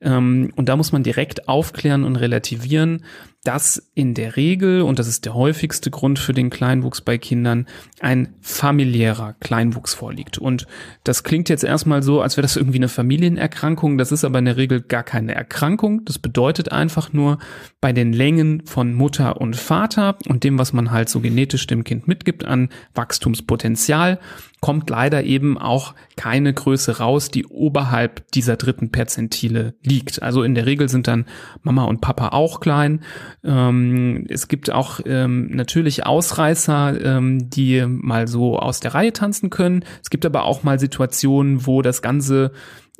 Ähm, 0.00 0.52
und 0.56 0.68
da 0.68 0.76
muss 0.76 0.90
man 0.90 1.04
direkt 1.04 1.48
aufklären 1.48 2.02
und 2.02 2.16
relativieren, 2.16 3.04
dass 3.44 3.90
in 3.94 4.14
der 4.14 4.36
Regel, 4.36 4.82
und 4.82 4.98
das 4.98 5.06
ist 5.06 5.26
der 5.26 5.34
häufigste 5.34 5.90
Grund 5.90 6.18
für 6.18 6.32
den 6.32 6.50
Kleinwuchs 6.50 7.02
bei 7.02 7.18
Kindern, 7.18 7.66
ein 8.00 8.34
familiärer 8.40 9.34
Kleinwuchs 9.38 9.94
vorliegt. 9.94 10.38
Und 10.38 10.66
das 11.04 11.22
klingt 11.24 11.50
jetzt 11.50 11.62
erstmal 11.62 12.02
so, 12.02 12.22
als 12.22 12.36
wäre 12.36 12.42
das 12.42 12.56
irgendwie 12.56 12.78
eine 12.78 12.88
Familienerkrankung. 12.88 13.98
Das 13.98 14.12
ist 14.12 14.24
aber 14.24 14.38
in 14.38 14.46
der 14.46 14.56
Regel 14.56 14.80
gar 14.80 15.02
keine 15.02 15.34
Erkrankung. 15.34 16.04
Das 16.06 16.18
bedeutet 16.18 16.72
einfach 16.72 17.12
nur, 17.12 17.38
bei 17.82 17.92
den 17.92 18.14
Längen 18.14 18.64
von 18.64 18.94
Mutter 18.94 19.40
und 19.42 19.56
Vater 19.56 20.16
und 20.26 20.42
dem, 20.42 20.58
was 20.58 20.72
man 20.72 20.90
halt 20.90 21.10
so 21.10 21.20
genetisch 21.20 21.66
dem 21.66 21.84
Kind 21.84 22.08
mitgibt 22.08 22.46
an 22.46 22.70
Wachstumspotenzial, 22.94 24.18
kommt 24.64 24.88
leider 24.88 25.24
eben 25.24 25.58
auch 25.58 25.92
keine 26.16 26.54
Größe 26.54 26.96
raus, 26.96 27.30
die 27.30 27.44
oberhalb 27.44 28.26
dieser 28.30 28.56
dritten 28.56 28.90
Perzentile 28.90 29.74
liegt. 29.82 30.22
Also 30.22 30.42
in 30.42 30.54
der 30.54 30.64
Regel 30.64 30.88
sind 30.88 31.06
dann 31.06 31.26
Mama 31.62 31.84
und 31.84 32.00
Papa 32.00 32.28
auch 32.28 32.60
klein. 32.60 33.02
Ähm, 33.44 34.24
es 34.30 34.48
gibt 34.48 34.70
auch 34.70 35.00
ähm, 35.04 35.54
natürlich 35.54 36.06
Ausreißer, 36.06 36.98
ähm, 37.04 37.50
die 37.50 37.84
mal 37.86 38.26
so 38.26 38.58
aus 38.58 38.80
der 38.80 38.94
Reihe 38.94 39.12
tanzen 39.12 39.50
können. 39.50 39.84
Es 40.02 40.08
gibt 40.08 40.24
aber 40.24 40.44
auch 40.44 40.62
mal 40.62 40.78
Situationen, 40.78 41.66
wo 41.66 41.82
das 41.82 42.00
Ganze 42.00 42.50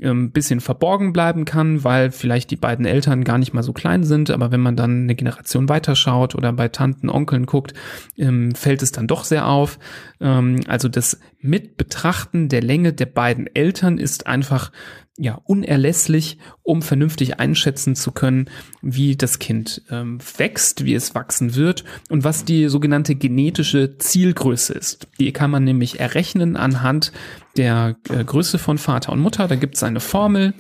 ähm, 0.01 0.33
bisschen 0.33 0.61
verborgen 0.61 1.13
bleiben 1.13 1.45
kann, 1.45 1.85
weil 1.85 2.11
vielleicht 2.11 2.51
die 2.51 2.57
beiden 2.57 2.85
Eltern 2.85 3.23
gar 3.23 3.39
nicht 3.39 3.53
mal 3.53 3.63
so 3.63 3.73
klein 3.73 4.03
sind, 4.03 4.31
aber 4.31 4.51
wenn 4.51 4.61
man 4.61 4.77
dann 4.77 5.05
eine 5.05 5.15
Generation 5.15 5.69
weiterschaut 5.69 6.35
oder 6.35 6.53
bei 6.53 6.69
Tanten, 6.69 7.09
Onkeln 7.09 7.47
guckt, 7.47 7.75
ähm, 8.17 8.55
fällt 8.55 8.83
es 8.83 8.93
dann 8.93 9.07
doch 9.07 9.25
sehr 9.25 9.47
auf. 9.47 9.79
Ähm, 10.21 10.61
also 10.67 10.89
das 10.89 11.21
Mitbetrachten 11.41 12.49
der 12.49 12.63
Länge 12.63 12.93
der 12.93 13.07
beiden 13.07 13.47
Eltern 13.55 13.99
ist 13.99 14.27
einfach 14.27 14.73
ja 15.17 15.41
unerlässlich, 15.45 16.39
um 16.65 16.83
vernünftig 16.83 17.39
einschätzen 17.39 17.95
zu 17.95 18.11
können, 18.11 18.51
wie 18.83 19.15
das 19.15 19.39
Kind 19.39 19.83
wächst, 19.89 20.85
wie 20.85 20.95
es 20.95 21.15
wachsen 21.15 21.55
wird 21.55 21.85
und 22.09 22.25
was 22.25 22.45
die 22.45 22.69
sogenannte 22.69 23.15
genetische 23.15 23.97
Zielgröße 23.99 24.73
ist. 24.73 25.07
Die 25.21 25.31
kann 25.31 25.53
man 25.53 25.63
nämlich 25.63 26.01
errechnen 26.01 26.57
anhand 26.57 27.13
der 27.57 27.97
äh, 28.09 28.25
Größe 28.25 28.59
von 28.59 28.79
Vater 28.79 29.13
und 29.13 29.21
Mutter. 29.21 29.49
Da 29.49 29.57
gibt 29.57 29.77
es 29.77 29.83
eine 29.83 30.01
Formel, 30.01 30.55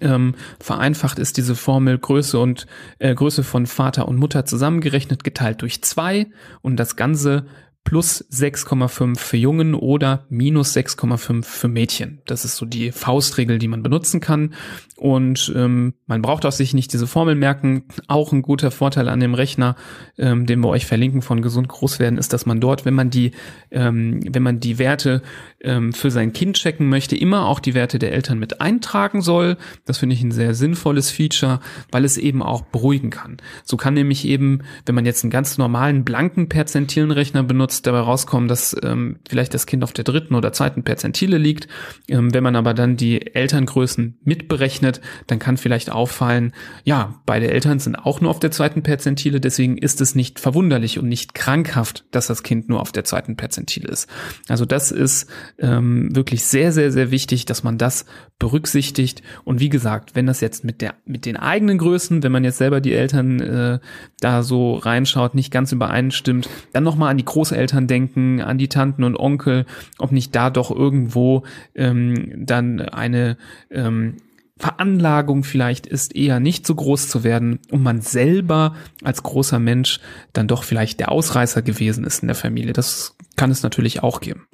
ähm, 0.00 0.34
vereinfacht 0.60 1.18
ist 1.18 1.36
diese 1.36 1.54
Formel 1.54 1.98
Größe 1.98 2.38
und 2.38 2.66
äh, 2.98 3.14
Größe 3.14 3.44
von 3.44 3.66
Vater 3.66 4.08
und 4.08 4.16
Mutter 4.16 4.46
zusammengerechnet 4.46 5.24
geteilt 5.24 5.62
durch 5.62 5.82
zwei 5.82 6.26
und 6.62 6.76
das 6.76 6.96
Ganze 6.96 7.46
plus 7.84 8.24
6,5 8.32 9.18
für 9.18 9.36
Jungen 9.36 9.74
oder 9.74 10.24
minus 10.30 10.74
6,5 10.74 11.44
für 11.44 11.68
Mädchen. 11.68 12.22
Das 12.24 12.46
ist 12.46 12.56
so 12.56 12.64
die 12.64 12.92
Faustregel, 12.92 13.58
die 13.58 13.68
man 13.68 13.82
benutzen 13.82 14.20
kann. 14.20 14.54
Und 14.96 15.52
ähm, 15.54 15.92
man 16.06 16.22
braucht 16.22 16.46
auch 16.46 16.52
sich 16.52 16.72
nicht 16.72 16.94
diese 16.94 17.06
Formel 17.06 17.34
merken. 17.34 17.84
Auch 18.08 18.32
ein 18.32 18.40
guter 18.40 18.70
Vorteil 18.70 19.08
an 19.08 19.20
dem 19.20 19.34
Rechner, 19.34 19.76
ähm, 20.16 20.46
den 20.46 20.60
wir 20.60 20.68
euch 20.68 20.86
verlinken 20.86 21.20
von 21.20 21.42
Gesund 21.42 21.68
Groß 21.68 21.98
werden, 21.98 22.18
ist, 22.18 22.32
dass 22.32 22.46
man 22.46 22.58
dort, 22.58 22.86
wenn 22.86 22.94
man 22.94 23.10
die, 23.10 23.32
ähm, 23.70 24.20
wenn 24.32 24.42
man 24.42 24.60
die 24.60 24.78
Werte 24.78 25.20
ähm, 25.64 25.92
für 25.92 26.10
sein 26.10 26.32
Kind 26.32 26.56
checken 26.56 26.88
möchte, 26.88 27.16
immer 27.16 27.46
auch 27.46 27.60
die 27.60 27.74
Werte 27.74 27.98
der 27.98 28.12
Eltern 28.12 28.38
mit 28.38 28.60
eintragen 28.60 29.22
soll. 29.22 29.56
Das 29.84 29.98
finde 29.98 30.14
ich 30.14 30.22
ein 30.22 30.32
sehr 30.32 30.54
sinnvolles 30.54 31.10
Feature, 31.10 31.60
weil 31.90 32.04
es 32.04 32.16
eben 32.16 32.42
auch 32.42 32.62
beruhigen 32.62 33.10
kann. 33.10 33.38
So 33.64 33.76
kann 33.76 33.94
nämlich 33.94 34.24
eben, 34.24 34.60
wenn 34.86 34.94
man 34.94 35.06
jetzt 35.06 35.24
einen 35.24 35.30
ganz 35.30 35.58
normalen 35.58 36.04
blanken 36.04 36.48
Perzentilenrechner 36.48 37.42
benutzt, 37.42 37.86
dabei 37.86 38.00
rauskommen, 38.00 38.48
dass 38.48 38.76
ähm, 38.82 39.16
vielleicht 39.28 39.54
das 39.54 39.66
Kind 39.66 39.82
auf 39.82 39.92
der 39.92 40.04
dritten 40.04 40.34
oder 40.34 40.52
zweiten 40.52 40.84
Perzentile 40.84 41.38
liegt. 41.38 41.68
Ähm, 42.08 42.32
wenn 42.34 42.42
man 42.42 42.56
aber 42.56 42.74
dann 42.74 42.96
die 42.96 43.34
Elterngrößen 43.34 44.18
mitberechnet, 44.24 45.00
dann 45.26 45.38
kann 45.38 45.56
vielleicht 45.56 45.90
auffallen, 45.90 46.52
ja, 46.84 47.20
beide 47.26 47.50
Eltern 47.50 47.78
sind 47.78 47.96
auch 47.96 48.20
nur 48.20 48.30
auf 48.30 48.40
der 48.40 48.50
zweiten 48.50 48.82
Perzentile, 48.82 49.40
deswegen 49.40 49.78
ist 49.78 50.00
es 50.00 50.14
nicht 50.14 50.40
verwunderlich 50.40 50.98
und 50.98 51.08
nicht 51.08 51.34
krankhaft, 51.34 52.04
dass 52.10 52.26
das 52.26 52.42
Kind 52.42 52.68
nur 52.68 52.80
auf 52.80 52.92
der 52.92 53.04
zweiten 53.04 53.36
Perzentile 53.36 53.88
ist. 53.88 54.08
Also 54.48 54.64
das 54.64 54.90
ist 54.90 55.28
ähm, 55.58 56.14
wirklich 56.14 56.44
sehr, 56.44 56.72
sehr, 56.72 56.90
sehr 56.90 57.10
wichtig, 57.10 57.44
dass 57.46 57.62
man 57.62 57.78
das 57.78 58.06
berücksichtigt. 58.38 59.22
Und 59.44 59.60
wie 59.60 59.68
gesagt, 59.68 60.14
wenn 60.14 60.26
das 60.26 60.40
jetzt 60.40 60.64
mit 60.64 60.80
der, 60.80 60.94
mit 61.04 61.26
den 61.26 61.36
eigenen 61.36 61.78
Größen, 61.78 62.22
wenn 62.22 62.32
man 62.32 62.44
jetzt 62.44 62.58
selber 62.58 62.80
die 62.80 62.94
Eltern 62.94 63.40
äh, 63.40 63.78
da 64.20 64.42
so 64.42 64.74
reinschaut, 64.74 65.34
nicht 65.34 65.52
ganz 65.52 65.72
übereinstimmt, 65.72 66.48
dann 66.72 66.84
nochmal 66.84 67.10
an 67.10 67.18
die 67.18 67.24
Großeltern 67.24 67.86
denken, 67.86 68.40
an 68.40 68.58
die 68.58 68.68
Tanten 68.68 69.04
und 69.04 69.16
Onkel, 69.16 69.66
ob 69.98 70.12
nicht 70.12 70.34
da 70.34 70.50
doch 70.50 70.70
irgendwo 70.70 71.44
ähm, 71.74 72.46
dann 72.46 72.80
eine 72.80 73.36
ähm, 73.70 74.16
Veranlagung 74.56 75.42
vielleicht 75.42 75.86
ist, 75.86 76.14
eher 76.14 76.38
nicht 76.38 76.66
so 76.66 76.74
groß 76.74 77.08
zu 77.08 77.24
werden 77.24 77.58
und 77.70 77.82
man 77.82 78.00
selber 78.00 78.76
als 79.02 79.22
großer 79.22 79.58
Mensch 79.58 80.00
dann 80.32 80.46
doch 80.46 80.62
vielleicht 80.62 81.00
der 81.00 81.10
Ausreißer 81.10 81.62
gewesen 81.62 82.04
ist 82.04 82.22
in 82.22 82.28
der 82.28 82.36
Familie. 82.36 82.72
Das 82.72 83.16
kann 83.36 83.50
es 83.50 83.62
natürlich 83.62 84.02
auch 84.02 84.20
geben. 84.20 84.46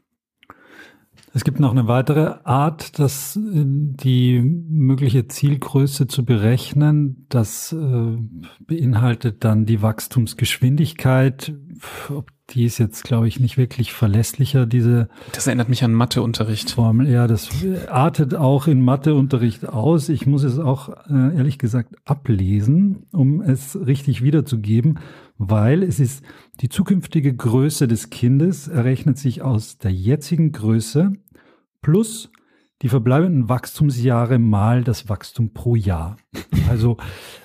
Es 1.33 1.45
gibt 1.45 1.61
noch 1.61 1.71
eine 1.71 1.87
weitere 1.87 2.35
Art, 2.45 2.99
das, 2.99 3.37
äh, 3.37 3.40
die 3.64 4.40
mögliche 4.40 5.29
Zielgröße 5.29 6.09
zu 6.09 6.25
berechnen. 6.25 7.27
Das 7.29 7.73
äh, 7.73 8.16
beinhaltet 8.66 9.45
dann 9.45 9.64
die 9.64 9.81
Wachstumsgeschwindigkeit. 9.81 11.55
Ob 12.09 12.31
die 12.51 12.64
ist 12.64 12.79
jetzt, 12.79 13.05
glaube 13.05 13.29
ich, 13.29 13.38
nicht 13.38 13.57
wirklich 13.57 13.93
verlässlicher, 13.93 14.66
diese. 14.66 15.09
Das 15.33 15.47
erinnert 15.47 15.69
mich 15.69 15.85
an 15.85 15.93
Matheunterricht. 15.93 16.73
Formel, 16.73 17.09
ja, 17.09 17.27
das 17.27 17.49
artet 17.88 18.35
auch 18.35 18.66
in 18.66 18.81
Matheunterricht 18.83 19.69
aus. 19.69 20.09
Ich 20.09 20.27
muss 20.27 20.43
es 20.43 20.59
auch, 20.59 20.88
äh, 21.09 21.37
ehrlich 21.37 21.59
gesagt, 21.59 21.95
ablesen, 22.05 23.07
um 23.12 23.40
es 23.40 23.79
richtig 23.87 24.23
wiederzugeben, 24.23 24.99
weil 25.42 25.83
es 25.83 25.98
ist 26.00 26.22
die 26.61 26.68
zukünftige 26.68 27.35
Größe 27.35 27.88
des 27.88 28.11
Kindes 28.11 28.68
errechnet 28.68 29.16
sich 29.16 29.40
aus 29.40 29.79
der 29.79 29.90
jetzigen 29.90 30.53
Größe 30.53 31.14
plus 31.81 32.31
die 32.83 32.90
verbleibenden 32.90 33.48
Wachstumsjahre 33.48 34.38
mal 34.38 34.85
das 34.85 35.09
Wachstum 35.09 35.55
pro 35.55 35.76
Jahr. 35.76 36.18
Also 36.68 36.98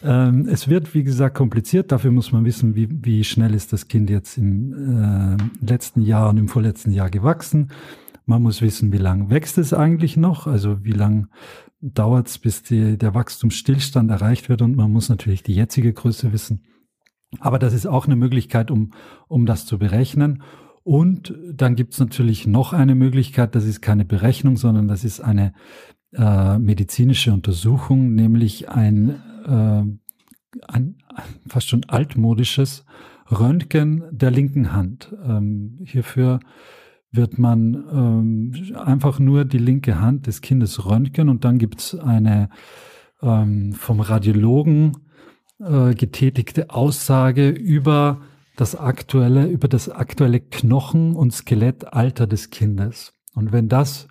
ähm, 0.03 0.45
es 0.49 0.67
wird, 0.67 0.93
wie 0.93 1.03
gesagt, 1.03 1.37
kompliziert. 1.37 1.91
Dafür 1.91 2.11
muss 2.11 2.33
man 2.33 2.43
wissen, 2.43 2.75
wie, 2.75 2.89
wie 2.89 3.23
schnell 3.23 3.53
ist 3.53 3.71
das 3.71 3.87
Kind 3.87 4.09
jetzt 4.09 4.37
im 4.37 4.73
äh, 4.73 5.65
letzten 5.65 6.01
Jahr 6.01 6.29
und 6.29 6.37
im 6.37 6.49
vorletzten 6.49 6.91
Jahr 6.91 7.09
gewachsen. 7.09 7.71
Man 8.25 8.41
muss 8.41 8.61
wissen, 8.61 8.91
wie 8.91 8.97
lang 8.97 9.29
wächst 9.29 9.57
es 9.57 9.73
eigentlich 9.73 10.17
noch, 10.17 10.47
also 10.47 10.83
wie 10.83 10.91
lang 10.91 11.27
dauert 11.79 12.27
es, 12.27 12.39
bis 12.39 12.61
die, 12.61 12.97
der 12.97 13.13
Wachstumsstillstand 13.13 14.11
erreicht 14.11 14.49
wird 14.49 14.61
und 14.61 14.75
man 14.75 14.91
muss 14.91 15.07
natürlich 15.07 15.43
die 15.43 15.55
jetzige 15.55 15.93
Größe 15.93 16.33
wissen. 16.33 16.61
Aber 17.39 17.59
das 17.59 17.73
ist 17.73 17.85
auch 17.85 18.05
eine 18.05 18.15
Möglichkeit, 18.15 18.71
um, 18.71 18.91
um 19.27 19.45
das 19.45 19.65
zu 19.65 19.77
berechnen. 19.77 20.43
Und 20.83 21.33
dann 21.51 21.75
gibt 21.75 21.93
es 21.93 21.99
natürlich 21.99 22.45
noch 22.45 22.71
eine 22.71 22.93
Möglichkeit, 22.93 23.55
das 23.55 23.65
ist 23.65 23.81
keine 23.81 24.05
Berechnung, 24.05 24.55
sondern 24.55 24.87
das 24.87 25.03
ist 25.03 25.19
eine 25.19 25.53
äh, 26.13 26.59
medizinische 26.59 27.33
Untersuchung, 27.33 28.13
nämlich 28.13 28.69
ein, 28.69 29.09
äh, 29.47 29.83
ein 30.67 30.95
fast 31.47 31.69
schon 31.69 31.85
altmodisches 31.87 32.85
Röntgen 33.31 34.03
der 34.11 34.29
linken 34.29 34.73
Hand. 34.73 35.13
Ähm, 35.25 35.79
hierfür 35.83 36.39
wird 37.11 37.39
man 37.39 37.73
ähm, 37.91 38.75
einfach 38.75 39.19
nur 39.19 39.45
die 39.45 39.57
linke 39.57 39.99
Hand 39.99 40.27
des 40.27 40.41
Kindes 40.41 40.85
röntgen 40.85 41.29
und 41.29 41.45
dann 41.45 41.57
gibt 41.57 41.79
es 41.79 41.95
eine 41.95 42.49
ähm, 43.21 43.73
vom 43.73 44.01
Radiologen 44.01 44.97
äh, 45.59 45.93
getätigte 45.93 46.69
Aussage 46.69 47.49
über 47.49 48.21
das 48.55 48.75
aktuelle, 48.75 49.47
über 49.47 49.67
das 49.67 49.89
aktuelle 49.89 50.39
Knochen- 50.39 51.15
und 51.15 51.31
Skelettalter 51.31 52.27
des 52.27 52.49
Kindes. 52.49 53.13
Und 53.33 53.51
wenn 53.51 53.67
das 53.67 54.07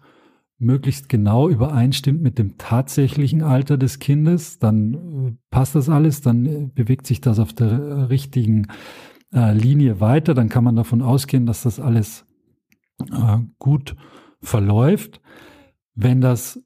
möglichst 0.59 1.09
genau 1.09 1.49
übereinstimmt 1.49 2.23
mit 2.23 2.39
dem 2.39 2.57
tatsächlichen 2.59 3.43
Alter 3.43 3.77
des 3.77 3.99
Kindes, 3.99 4.59
dann 4.59 4.95
äh, 4.95 5.37
passt 5.51 5.75
das 5.75 5.89
alles, 5.89 6.21
dann 6.21 6.47
äh, 6.47 6.71
bewegt 6.73 7.07
sich 7.07 7.21
das 7.21 7.39
auf 7.39 7.53
der 7.53 8.09
richtigen 8.09 8.69
äh, 9.33 9.53
Linie 9.53 10.01
weiter, 10.01 10.35
dann 10.35 10.49
kann 10.49 10.65
man 10.65 10.77
davon 10.77 11.03
ausgehen, 11.03 11.47
dass 11.47 11.63
das 11.63 11.81
alles 11.81 12.25
äh, 13.13 13.39
gut 13.59 13.97
verläuft. 14.41 15.21
Wenn 15.95 16.21
das 16.21 16.63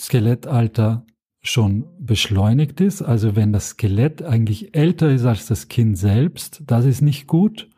Skelettalter 0.00 1.06
schon 1.48 1.84
beschleunigt 1.98 2.80
ist, 2.80 3.02
also 3.02 3.36
wenn 3.36 3.52
das 3.52 3.70
Skelett 3.70 4.22
eigentlich 4.22 4.74
älter 4.74 5.10
ist 5.10 5.24
als 5.24 5.46
das 5.46 5.68
Kind 5.68 5.96
selbst, 5.96 6.62
das 6.66 6.84
ist 6.84 7.02
nicht 7.02 7.26
gut, 7.26 7.68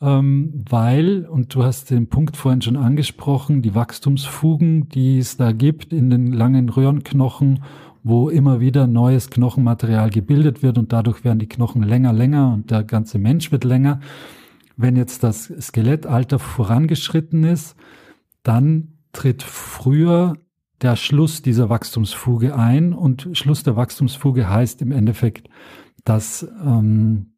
ähm, 0.00 0.64
weil, 0.68 1.26
und 1.26 1.54
du 1.54 1.64
hast 1.64 1.90
den 1.90 2.08
Punkt 2.08 2.36
vorhin 2.36 2.62
schon 2.62 2.76
angesprochen, 2.76 3.62
die 3.62 3.74
Wachstumsfugen, 3.74 4.88
die 4.88 5.18
es 5.18 5.36
da 5.36 5.52
gibt 5.52 5.92
in 5.92 6.08
den 6.08 6.32
langen 6.32 6.68
Röhrenknochen, 6.68 7.64
wo 8.04 8.30
immer 8.30 8.60
wieder 8.60 8.86
neues 8.86 9.28
Knochenmaterial 9.28 10.10
gebildet 10.10 10.62
wird 10.62 10.78
und 10.78 10.92
dadurch 10.92 11.24
werden 11.24 11.40
die 11.40 11.48
Knochen 11.48 11.82
länger, 11.82 12.12
länger 12.12 12.52
und 12.54 12.70
der 12.70 12.84
ganze 12.84 13.18
Mensch 13.18 13.50
wird 13.50 13.64
länger. 13.64 14.00
Wenn 14.76 14.94
jetzt 14.94 15.24
das 15.24 15.52
Skelettalter 15.60 16.38
vorangeschritten 16.38 17.42
ist, 17.42 17.74
dann 18.44 18.98
tritt 19.12 19.42
früher 19.42 20.34
der 20.80 20.96
Schluss 20.96 21.42
dieser 21.42 21.68
Wachstumsfuge 21.68 22.54
ein 22.54 22.92
und 22.92 23.28
Schluss 23.32 23.62
der 23.62 23.76
Wachstumsfuge 23.76 24.48
heißt 24.48 24.80
im 24.82 24.92
Endeffekt, 24.92 25.48
dass, 26.04 26.46
ähm, 26.64 27.34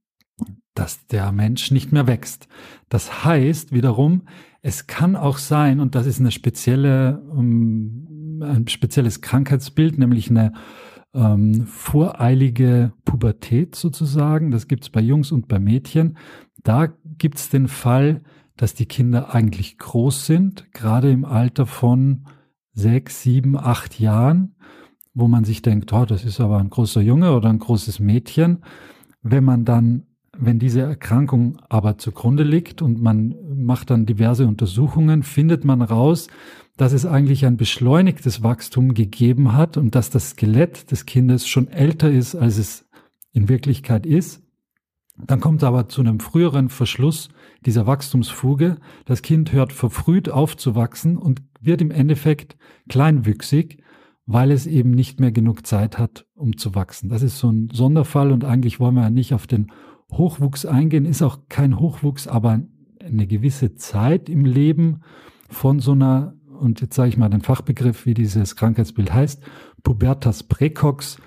dass 0.75 1.07
der 1.07 1.33
Mensch 1.33 1.71
nicht 1.71 1.93
mehr 1.93 2.07
wächst. 2.07 2.49
Das 2.89 3.25
heißt 3.25 3.73
wiederum, 3.73 4.23
es 4.63 4.87
kann 4.87 5.17
auch 5.17 5.39
sein, 5.39 5.81
und 5.81 5.95
das 5.95 6.07
ist 6.07 6.21
eine 6.21 6.31
spezielle, 6.31 7.23
ähm, 7.37 8.41
ein 8.43 8.69
spezielles 8.69 9.21
Krankheitsbild, 9.23 9.99
nämlich 9.99 10.31
eine 10.31 10.53
ähm, 11.15 11.67
voreilige 11.67 12.93
Pubertät 13.05 13.75
sozusagen. 13.75 14.51
Das 14.51 14.69
gibt 14.69 14.85
es 14.85 14.91
bei 14.91 15.01
Jungs 15.01 15.33
und 15.33 15.49
bei 15.49 15.59
Mädchen. 15.59 16.19
Da 16.63 16.89
gibt 17.19 17.39
es 17.39 17.49
den 17.49 17.69
Fall, 17.69 18.23
dass 18.57 18.75
die 18.75 18.87
Kinder 18.87 19.35
eigentlich 19.35 19.79
groß 19.79 20.27
sind, 20.27 20.73
gerade 20.73 21.11
im 21.11 21.25
Alter 21.25 21.65
von 21.65 22.27
sechs, 22.73 23.23
sieben, 23.23 23.57
acht 23.57 23.99
Jahren, 23.99 24.55
wo 25.15 25.29
man 25.29 25.45
sich 25.45 25.63
denkt, 25.63 25.93
oh, 25.93 26.05
das 26.05 26.25
ist 26.25 26.41
aber 26.41 26.59
ein 26.59 26.71
großer 26.71 27.01
Junge 27.01 27.35
oder 27.35 27.49
ein 27.49 27.59
großes 27.59 27.99
Mädchen. 27.99 28.63
Wenn 29.23 29.45
man 29.45 29.65
dann, 29.65 30.05
wenn 30.37 30.59
diese 30.59 30.81
Erkrankung 30.81 31.59
aber 31.69 31.99
zugrunde 31.99 32.45
liegt 32.45 32.81
und 32.83 33.03
man 33.03 33.35
macht 33.55 33.91
dann 33.91 34.07
diverse 34.07 34.47
Untersuchungen, 34.47 35.23
findet 35.23 35.65
man 35.65 35.83
raus, 35.83 36.29
dass 36.77 36.93
es 36.93 37.05
eigentlich 37.05 37.45
ein 37.45 37.57
beschleunigtes 37.57 38.43
Wachstum 38.43 38.95
gegeben 38.95 39.53
hat 39.53 39.77
und 39.77 39.95
dass 39.95 40.09
das 40.09 40.31
Skelett 40.31 40.91
des 40.91 41.05
Kindes 41.05 41.47
schon 41.47 41.69
älter 41.69 42.11
ist, 42.11 42.35
als 42.35 42.57
es 42.57 42.89
in 43.33 43.49
Wirklichkeit 43.49 44.07
ist. 44.07 44.43
Dann 45.19 45.41
kommt 45.41 45.63
aber 45.63 45.89
zu 45.89 46.01
einem 46.01 46.21
früheren 46.21 46.71
Verschluss 46.71 47.29
dieser 47.67 47.87
Wachstumsfuge. 47.87 48.77
Das 49.05 49.23
Kind 49.23 49.53
hört 49.53 49.73
verfrüht 49.73 50.29
auf 50.29 50.57
zu 50.57 50.75
wachsen 50.75 51.17
und 51.17 51.43
wird 51.61 51.83
im 51.83 51.91
Endeffekt 51.91 52.57
kleinwüchsig 52.89 53.83
weil 54.33 54.53
es 54.53 54.69
eben 54.69 54.93
nicht 54.93 55.19
mehr 55.19 55.33
genug 55.33 55.67
Zeit 55.67 55.99
hat, 55.99 56.25
um 56.37 56.57
zu 56.57 56.77
wachsen. 56.77 57.09
Das 57.09 57.23
ist 57.23 57.39
so 57.39 57.51
ein 57.51 57.69
Sonderfall 57.73 58.31
und 58.31 58.45
eigentlich 58.45 58.79
wollen 58.79 58.95
wir 58.95 59.03
ja 59.03 59.11
nicht 59.11 59.35
auf 59.35 59.49
den 59.49 59.73
Hochwuchs 60.13 60.67
eingehen, 60.67 61.05
ist 61.05 61.21
auch 61.21 61.41
kein 61.49 61.81
Hochwuchs, 61.81 62.29
aber 62.29 62.61
eine 63.05 63.27
gewisse 63.27 63.75
Zeit 63.75 64.29
im 64.29 64.45
Leben 64.45 65.01
von 65.49 65.81
so 65.81 65.93
einer, 65.93 66.35
und 66.61 66.81
jetzt 66.81 66.95
sage 66.95 67.09
ich 67.09 67.17
mal 67.17 67.29
den 67.29 67.41
Fachbegriff, 67.41 68.07
wie 68.07 68.15
dieses 68.15 68.55
Krankheitsbild 68.55 69.13
heißt, 69.13 69.43
Pubertas 69.83 70.45
precox. 70.45 71.19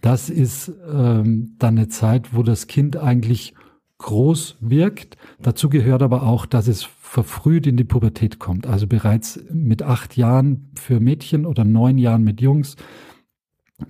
Das 0.00 0.28
ist 0.28 0.72
ähm, 0.92 1.54
dann 1.60 1.78
eine 1.78 1.88
Zeit, 1.88 2.34
wo 2.34 2.42
das 2.42 2.66
Kind 2.66 2.96
eigentlich 2.96 3.54
groß 3.98 4.56
wirkt. 4.60 5.16
Dazu 5.40 5.68
gehört 5.68 6.02
aber 6.02 6.22
auch, 6.22 6.46
dass 6.46 6.68
es 6.68 6.84
verfrüht 6.84 7.66
in 7.66 7.76
die 7.76 7.84
Pubertät 7.84 8.38
kommt. 8.38 8.66
Also 8.66 8.86
bereits 8.86 9.40
mit 9.52 9.82
acht 9.82 10.16
Jahren 10.16 10.70
für 10.74 11.00
Mädchen 11.00 11.46
oder 11.46 11.64
neun 11.64 11.98
Jahren 11.98 12.24
mit 12.24 12.40
Jungs 12.40 12.76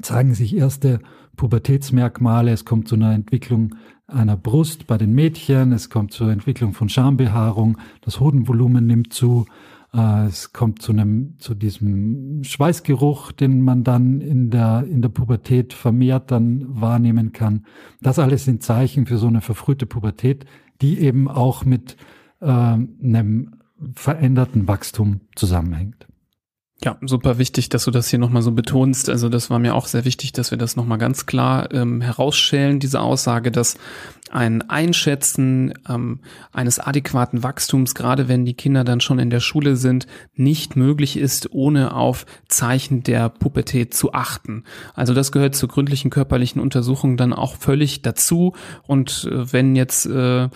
zeigen 0.02 0.34
sich 0.34 0.56
erste 0.56 1.00
Pubertätsmerkmale. 1.36 2.52
Es 2.52 2.64
kommt 2.64 2.88
zu 2.88 2.94
einer 2.94 3.12
Entwicklung 3.12 3.74
einer 4.06 4.36
Brust 4.36 4.86
bei 4.86 4.98
den 4.98 5.14
Mädchen. 5.14 5.72
Es 5.72 5.90
kommt 5.90 6.12
zur 6.12 6.30
Entwicklung 6.30 6.72
von 6.72 6.88
Schambehaarung. 6.88 7.78
Das 8.00 8.20
Hodenvolumen 8.20 8.86
nimmt 8.86 9.12
zu. 9.12 9.46
Äh, 9.94 10.26
es 10.26 10.52
kommt 10.52 10.82
zu 10.82 10.92
einem, 10.92 11.36
zu 11.38 11.54
diesem 11.54 12.42
Schweißgeruch, 12.44 13.32
den 13.32 13.62
man 13.62 13.84
dann 13.84 14.20
in 14.20 14.50
der, 14.50 14.84
in 14.90 15.02
der 15.02 15.08
Pubertät 15.08 15.72
vermehrt 15.72 16.30
dann 16.30 16.64
wahrnehmen 16.68 17.32
kann. 17.32 17.64
Das 18.00 18.18
alles 18.18 18.44
sind 18.44 18.62
Zeichen 18.62 19.06
für 19.06 19.18
so 19.18 19.28
eine 19.28 19.40
verfrühte 19.40 19.86
Pubertät, 19.86 20.44
die 20.80 20.98
eben 20.98 21.28
auch 21.28 21.64
mit 21.64 21.96
äh, 22.40 22.46
einem 22.46 23.54
veränderten 23.94 24.66
Wachstum 24.66 25.20
zusammenhängt. 25.36 26.07
Ja, 26.84 26.96
super 27.00 27.38
wichtig, 27.38 27.70
dass 27.70 27.86
du 27.86 27.90
das 27.90 28.08
hier 28.08 28.20
nochmal 28.20 28.42
so 28.42 28.52
betonst. 28.52 29.08
Also 29.10 29.28
das 29.28 29.50
war 29.50 29.58
mir 29.58 29.74
auch 29.74 29.86
sehr 29.86 30.04
wichtig, 30.04 30.30
dass 30.32 30.52
wir 30.52 30.58
das 30.58 30.76
nochmal 30.76 30.98
ganz 30.98 31.26
klar 31.26 31.74
ähm, 31.74 32.00
herausschälen, 32.00 32.78
diese 32.78 33.00
Aussage, 33.00 33.50
dass 33.50 33.76
ein 34.30 34.62
Einschätzen 34.70 35.74
ähm, 35.88 36.20
eines 36.52 36.78
adäquaten 36.78 37.42
Wachstums, 37.42 37.96
gerade 37.96 38.28
wenn 38.28 38.44
die 38.44 38.54
Kinder 38.54 38.84
dann 38.84 39.00
schon 39.00 39.18
in 39.18 39.30
der 39.30 39.40
Schule 39.40 39.74
sind, 39.74 40.06
nicht 40.36 40.76
möglich 40.76 41.16
ist, 41.16 41.52
ohne 41.52 41.96
auf 41.96 42.26
Zeichen 42.46 43.02
der 43.02 43.28
Pubertät 43.28 43.92
zu 43.92 44.12
achten. 44.12 44.62
Also 44.94 45.14
das 45.14 45.32
gehört 45.32 45.56
zur 45.56 45.68
gründlichen 45.68 46.10
körperlichen 46.10 46.60
Untersuchung 46.60 47.16
dann 47.16 47.32
auch 47.32 47.56
völlig 47.56 48.02
dazu. 48.02 48.54
Und 48.86 49.28
äh, 49.28 49.52
wenn 49.52 49.74
jetzt 49.74 50.06
äh, 50.06 50.48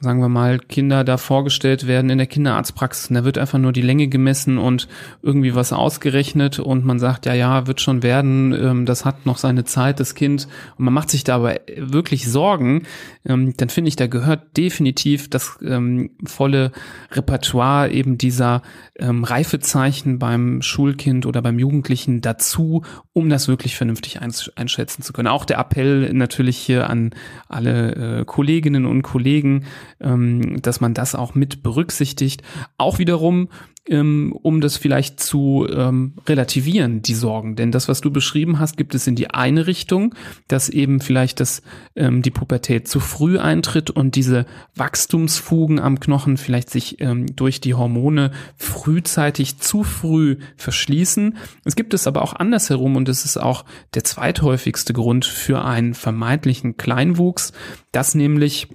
sagen 0.00 0.20
wir 0.20 0.30
mal, 0.30 0.58
Kinder 0.58 1.04
da 1.04 1.18
vorgestellt 1.18 1.86
werden 1.86 2.08
in 2.08 2.16
der 2.16 2.26
Kinderarztpraxis. 2.26 3.10
Und 3.10 3.16
da 3.16 3.24
wird 3.24 3.36
einfach 3.36 3.58
nur 3.58 3.72
die 3.72 3.82
Länge 3.82 4.08
gemessen 4.08 4.56
und 4.56 4.88
irgendwie 5.22 5.54
was 5.54 5.74
ausgerechnet 5.74 6.58
und 6.58 6.86
man 6.86 6.98
sagt, 6.98 7.26
ja, 7.26 7.34
ja, 7.34 7.66
wird 7.66 7.82
schon 7.82 8.02
werden, 8.02 8.52
ähm, 8.52 8.86
das 8.86 9.04
hat 9.04 9.26
noch 9.26 9.36
seine 9.36 9.64
Zeit, 9.64 10.00
das 10.00 10.14
Kind. 10.14 10.48
Und 10.78 10.86
man 10.86 10.94
macht 10.94 11.10
sich 11.10 11.22
da 11.22 11.36
aber 11.36 11.56
wirklich 11.76 12.30
Sorgen, 12.30 12.84
ähm, 13.26 13.54
dann 13.58 13.68
finde 13.68 13.88
ich, 13.88 13.96
da 13.96 14.06
gehört 14.06 14.56
definitiv 14.56 15.28
das 15.28 15.58
ähm, 15.62 16.12
volle 16.24 16.72
Repertoire 17.12 17.90
eben 17.90 18.16
dieser 18.18 18.62
Reifezeichen 19.02 20.18
beim 20.18 20.60
Schulkind 20.60 21.24
oder 21.24 21.40
beim 21.40 21.58
Jugendlichen 21.58 22.20
dazu, 22.20 22.84
um 23.14 23.30
das 23.30 23.48
wirklich 23.48 23.74
vernünftig 23.74 24.20
einschätzen 24.20 25.02
zu 25.02 25.14
können. 25.14 25.28
Auch 25.28 25.46
der 25.46 25.58
Appell 25.58 26.12
natürlich 26.12 26.58
hier 26.58 26.90
an 26.90 27.10
alle 27.48 28.20
äh, 28.20 28.24
Kolleginnen 28.26 28.84
und 28.84 29.00
Kollegen, 29.00 29.64
ähm, 30.00 30.60
dass 30.62 30.80
man 30.80 30.94
das 30.94 31.14
auch 31.14 31.34
mit 31.34 31.62
berücksichtigt. 31.62 32.42
Auch 32.76 32.98
wiederum 32.98 33.48
ähm, 33.90 34.36
um 34.42 34.60
das 34.60 34.76
vielleicht 34.76 35.20
zu 35.20 35.66
ähm, 35.70 36.14
relativieren, 36.26 37.02
die 37.02 37.14
Sorgen. 37.14 37.56
Denn 37.56 37.72
das, 37.72 37.88
was 37.88 38.00
du 38.00 38.10
beschrieben 38.10 38.58
hast, 38.58 38.76
gibt 38.76 38.94
es 38.94 39.06
in 39.06 39.16
die 39.16 39.30
eine 39.30 39.66
Richtung, 39.66 40.14
dass 40.48 40.68
eben 40.68 41.00
vielleicht 41.00 41.40
das, 41.40 41.62
ähm, 41.96 42.22
die 42.22 42.30
Pubertät 42.30 42.88
zu 42.88 43.00
früh 43.00 43.38
eintritt 43.38 43.90
und 43.90 44.14
diese 44.14 44.46
Wachstumsfugen 44.76 45.80
am 45.80 45.98
Knochen 45.98 46.36
vielleicht 46.36 46.70
sich 46.70 47.00
ähm, 47.00 47.34
durch 47.34 47.60
die 47.60 47.74
Hormone 47.74 48.30
frühzeitig 48.56 49.58
zu 49.58 49.82
früh 49.82 50.36
verschließen. 50.56 51.36
Es 51.64 51.74
gibt 51.74 51.92
es 51.92 52.06
aber 52.06 52.22
auch 52.22 52.34
andersherum 52.34 52.96
und 52.96 53.08
es 53.08 53.24
ist 53.24 53.38
auch 53.38 53.64
der 53.94 54.04
zweithäufigste 54.04 54.92
Grund 54.92 55.24
für 55.24 55.64
einen 55.64 55.94
vermeintlichen 55.94 56.76
Kleinwuchs, 56.76 57.52
dass 57.92 58.14
nämlich 58.14 58.68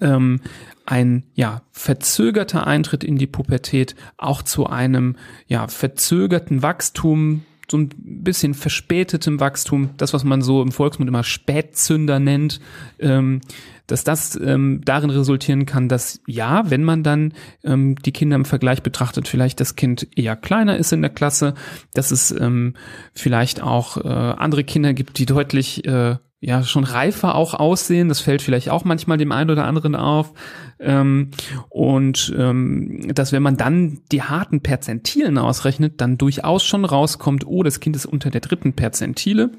ähm, 0.00 0.40
ein 0.86 1.24
ja 1.34 1.62
verzögerter 1.70 2.66
Eintritt 2.66 3.04
in 3.04 3.18
die 3.18 3.26
Pubertät 3.26 3.94
auch 4.16 4.42
zu 4.42 4.66
einem 4.66 5.16
ja 5.46 5.68
verzögerten 5.68 6.62
Wachstum 6.62 7.42
so 7.70 7.76
ein 7.76 7.90
bisschen 7.98 8.54
verspätetem 8.54 9.40
Wachstum, 9.40 9.90
das 9.98 10.14
was 10.14 10.24
man 10.24 10.40
so 10.42 10.62
im 10.62 10.72
Volksmund 10.72 11.08
immer 11.08 11.24
Spätzünder 11.24 12.18
nennt, 12.18 12.60
ähm, 12.98 13.40
dass 13.86 14.04
das 14.04 14.38
ähm, 14.40 14.80
darin 14.84 15.10
resultieren 15.10 15.66
kann, 15.66 15.88
dass 15.88 16.20
ja, 16.26 16.70
wenn 16.70 16.84
man 16.84 17.02
dann 17.02 17.34
ähm, 17.64 17.96
die 17.96 18.12
Kinder 18.12 18.36
im 18.36 18.44
Vergleich 18.44 18.82
betrachtet, 18.82 19.28
vielleicht 19.28 19.60
das 19.60 19.76
Kind 19.76 20.06
eher 20.16 20.36
kleiner 20.36 20.76
ist 20.76 20.92
in 20.92 21.02
der 21.02 21.10
Klasse, 21.10 21.54
dass 21.94 22.10
es 22.10 22.30
ähm, 22.30 22.74
vielleicht 23.14 23.62
auch 23.62 23.98
äh, 23.98 24.08
andere 24.08 24.64
Kinder 24.64 24.94
gibt, 24.94 25.18
die 25.18 25.26
deutlich 25.26 25.84
äh, 25.86 26.16
ja 26.40 26.62
schon 26.62 26.84
reifer 26.84 27.34
auch 27.34 27.54
aussehen. 27.54 28.08
Das 28.08 28.20
fällt 28.20 28.42
vielleicht 28.42 28.70
auch 28.70 28.84
manchmal 28.84 29.18
dem 29.18 29.32
einen 29.32 29.50
oder 29.50 29.64
anderen 29.64 29.94
auf. 29.94 30.32
Ähm, 30.78 31.30
und 31.68 32.32
ähm, 32.38 33.12
dass 33.14 33.32
wenn 33.32 33.42
man 33.42 33.56
dann 33.56 34.00
die 34.12 34.22
harten 34.22 34.60
Perzentilen 34.60 35.38
ausrechnet, 35.38 36.00
dann 36.00 36.18
durchaus 36.18 36.64
schon 36.64 36.84
rauskommt, 36.84 37.46
oh, 37.46 37.62
das 37.62 37.80
Kind 37.80 37.96
ist 37.96 38.06
unter 38.06 38.30
der 38.30 38.40
dritten 38.40 38.74
Perzentile. 38.74 39.50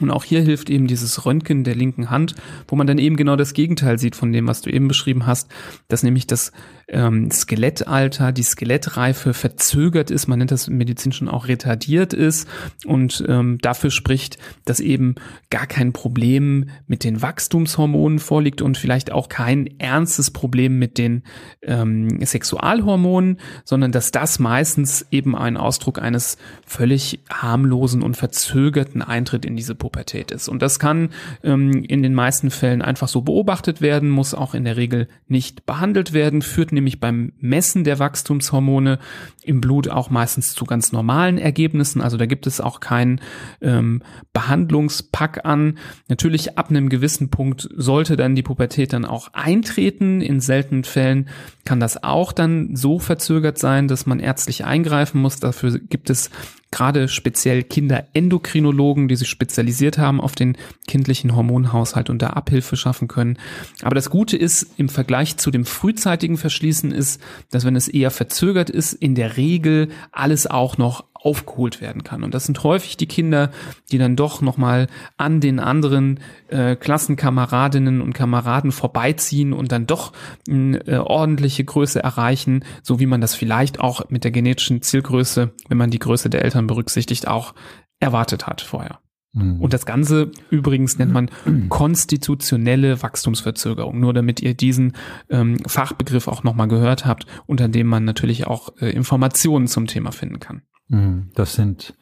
Und 0.00 0.10
auch 0.10 0.24
hier 0.24 0.42
hilft 0.42 0.70
eben 0.70 0.86
dieses 0.86 1.26
Röntgen 1.26 1.64
der 1.64 1.74
linken 1.74 2.10
Hand, 2.10 2.34
wo 2.68 2.76
man 2.76 2.86
dann 2.86 2.98
eben 2.98 3.16
genau 3.16 3.36
das 3.36 3.54
Gegenteil 3.54 3.98
sieht 3.98 4.16
von 4.16 4.32
dem, 4.32 4.46
was 4.46 4.62
du 4.62 4.70
eben 4.70 4.88
beschrieben 4.88 5.26
hast, 5.26 5.48
dass 5.88 6.02
nämlich 6.02 6.26
das 6.26 6.52
ähm, 6.88 7.30
Skelettalter, 7.30 8.32
die 8.32 8.42
Skelettreife 8.42 9.34
verzögert 9.34 10.10
ist, 10.10 10.26
man 10.26 10.38
nennt 10.38 10.50
das 10.50 10.68
Medizin 10.68 11.12
schon 11.12 11.28
auch 11.28 11.46
retardiert 11.48 12.12
ist 12.12 12.48
und 12.84 13.24
ähm, 13.28 13.58
dafür 13.62 13.90
spricht, 13.90 14.38
dass 14.64 14.80
eben 14.80 15.14
gar 15.50 15.66
kein 15.66 15.92
Problem 15.92 16.70
mit 16.86 17.04
den 17.04 17.22
Wachstumshormonen 17.22 18.18
vorliegt 18.18 18.62
und 18.62 18.76
vielleicht 18.76 19.12
auch 19.12 19.28
kein 19.28 19.68
ernstes 19.78 20.30
Problem 20.30 20.78
mit 20.78 20.98
den 20.98 21.22
ähm, 21.62 22.24
Sexualhormonen, 22.24 23.38
sondern 23.64 23.92
dass 23.92 24.10
das 24.10 24.38
meistens 24.38 25.06
eben 25.10 25.36
ein 25.36 25.56
Ausdruck 25.56 26.00
eines 26.00 26.38
völlig 26.66 27.20
harmlosen 27.30 28.02
und 28.02 28.16
verzögerten 28.16 29.02
Eintritt 29.02 29.44
in 29.44 29.56
diese 29.56 29.74
Pubertät 29.74 29.89
ist. 30.30 30.48
Und 30.48 30.62
das 30.62 30.78
kann 30.78 31.10
ähm, 31.42 31.84
in 31.84 32.02
den 32.02 32.14
meisten 32.14 32.50
Fällen 32.50 32.82
einfach 32.82 33.08
so 33.08 33.22
beobachtet 33.22 33.80
werden, 33.80 34.10
muss 34.10 34.34
auch 34.34 34.54
in 34.54 34.64
der 34.64 34.76
Regel 34.76 35.08
nicht 35.28 35.66
behandelt 35.66 36.12
werden, 36.12 36.42
führt 36.42 36.72
nämlich 36.72 37.00
beim 37.00 37.32
Messen 37.38 37.84
der 37.84 37.98
Wachstumshormone 37.98 38.98
im 39.42 39.60
Blut 39.60 39.88
auch 39.88 40.10
meistens 40.10 40.54
zu 40.54 40.64
ganz 40.64 40.92
normalen 40.92 41.38
Ergebnissen. 41.38 42.00
Also 42.00 42.16
da 42.16 42.26
gibt 42.26 42.46
es 42.46 42.60
auch 42.60 42.80
keinen 42.80 43.20
ähm, 43.60 44.02
Behandlungspack 44.32 45.44
an. 45.44 45.78
Natürlich 46.08 46.58
ab 46.58 46.70
einem 46.70 46.88
gewissen 46.88 47.30
Punkt 47.30 47.68
sollte 47.74 48.16
dann 48.16 48.34
die 48.34 48.42
Pubertät 48.42 48.92
dann 48.92 49.04
auch 49.04 49.32
eintreten. 49.32 50.20
In 50.20 50.40
seltenen 50.40 50.84
Fällen 50.84 51.28
kann 51.64 51.80
das 51.80 52.02
auch 52.02 52.32
dann 52.32 52.76
so 52.76 52.98
verzögert 52.98 53.58
sein, 53.58 53.88
dass 53.88 54.06
man 54.06 54.20
ärztlich 54.20 54.64
eingreifen 54.64 55.20
muss. 55.20 55.40
Dafür 55.40 55.78
gibt 55.78 56.10
es 56.10 56.30
gerade 56.70 57.08
speziell 57.08 57.64
Kinderendokrinologen, 57.64 59.08
die 59.08 59.16
sich 59.16 59.28
spezialisiert 59.28 59.98
haben 59.98 60.20
auf 60.20 60.34
den 60.34 60.56
kindlichen 60.86 61.34
Hormonhaushalt 61.34 62.10
und 62.10 62.22
da 62.22 62.28
Abhilfe 62.28 62.76
schaffen 62.76 63.08
können. 63.08 63.38
Aber 63.82 63.94
das 63.94 64.10
Gute 64.10 64.36
ist, 64.36 64.66
im 64.76 64.88
Vergleich 64.88 65.36
zu 65.36 65.50
dem 65.50 65.64
frühzeitigen 65.64 66.36
Verschließen 66.36 66.92
ist, 66.92 67.20
dass 67.50 67.64
wenn 67.64 67.76
es 67.76 67.88
eher 67.88 68.10
verzögert 68.10 68.70
ist, 68.70 68.92
in 68.92 69.14
der 69.14 69.36
Regel 69.40 69.88
alles 70.12 70.46
auch 70.46 70.76
noch 70.76 71.04
aufgeholt 71.22 71.80
werden 71.80 72.04
kann. 72.04 72.22
Und 72.22 72.34
das 72.34 72.46
sind 72.46 72.62
häufig 72.64 72.96
die 72.96 73.06
Kinder, 73.06 73.50
die 73.90 73.98
dann 73.98 74.16
doch 74.16 74.40
nochmal 74.40 74.86
an 75.16 75.40
den 75.40 75.60
anderen 75.60 76.20
äh, 76.48 76.76
Klassenkameradinnen 76.76 78.00
und 78.00 78.14
Kameraden 78.14 78.72
vorbeiziehen 78.72 79.52
und 79.52 79.72
dann 79.72 79.86
doch 79.86 80.12
eine 80.48 80.78
äh, 80.86 80.96
ordentliche 80.96 81.64
Größe 81.64 82.02
erreichen, 82.02 82.64
so 82.82 83.00
wie 83.00 83.06
man 83.06 83.20
das 83.20 83.34
vielleicht 83.34 83.80
auch 83.80 84.08
mit 84.08 84.24
der 84.24 84.30
genetischen 84.30 84.82
Zielgröße, 84.82 85.52
wenn 85.68 85.78
man 85.78 85.90
die 85.90 85.98
Größe 85.98 86.30
der 86.30 86.44
Eltern 86.44 86.66
berücksichtigt, 86.66 87.28
auch 87.28 87.54
erwartet 87.98 88.46
hat 88.46 88.62
vorher. 88.62 88.99
Mhm. 89.32 89.60
Und 89.60 89.72
das 89.72 89.86
Ganze 89.86 90.32
übrigens 90.50 90.98
nennt 90.98 91.12
man 91.12 91.30
konstitutionelle 91.68 93.02
Wachstumsverzögerung, 93.02 94.00
nur 94.00 94.12
damit 94.12 94.40
ihr 94.40 94.54
diesen 94.54 94.94
ähm, 95.28 95.58
Fachbegriff 95.66 96.28
auch 96.28 96.42
nochmal 96.42 96.68
gehört 96.68 97.06
habt, 97.06 97.26
unter 97.46 97.68
dem 97.68 97.86
man 97.86 98.04
natürlich 98.04 98.46
auch 98.46 98.70
äh, 98.80 98.90
Informationen 98.90 99.66
zum 99.68 99.86
Thema 99.86 100.12
finden 100.12 100.40
kann. 100.40 100.62
Mhm. 100.88 101.30
Das 101.34 101.54
sind 101.54 101.94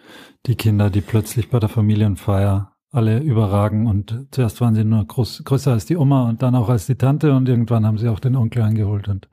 die 0.47 0.57
Kinder, 0.57 0.91
die 0.91 1.03
plötzlich 1.03 1.51
bei 1.51 1.59
der 1.59 1.68
Familienfeier 1.68 2.72
alle 2.91 3.18
überragen 3.18 3.87
und 3.87 4.26
zuerst 4.31 4.62
waren 4.62 4.74
sie 4.74 4.85
nur 4.85 5.05
groß, 5.05 5.43
größer 5.45 5.72
als 5.72 5.85
die 5.85 5.97
Oma 5.97 6.26
und 6.26 6.43
dann 6.43 6.55
auch 6.55 6.70
als 6.70 6.87
die 6.87 6.95
Tante 6.95 7.35
und 7.35 7.47
irgendwann 7.47 7.85
haben 7.85 7.99
sie 7.99 8.09
auch 8.09 8.20
den 8.20 8.35
Onkel 8.35 8.62
eingeholt 8.62 9.09
und 9.09 9.29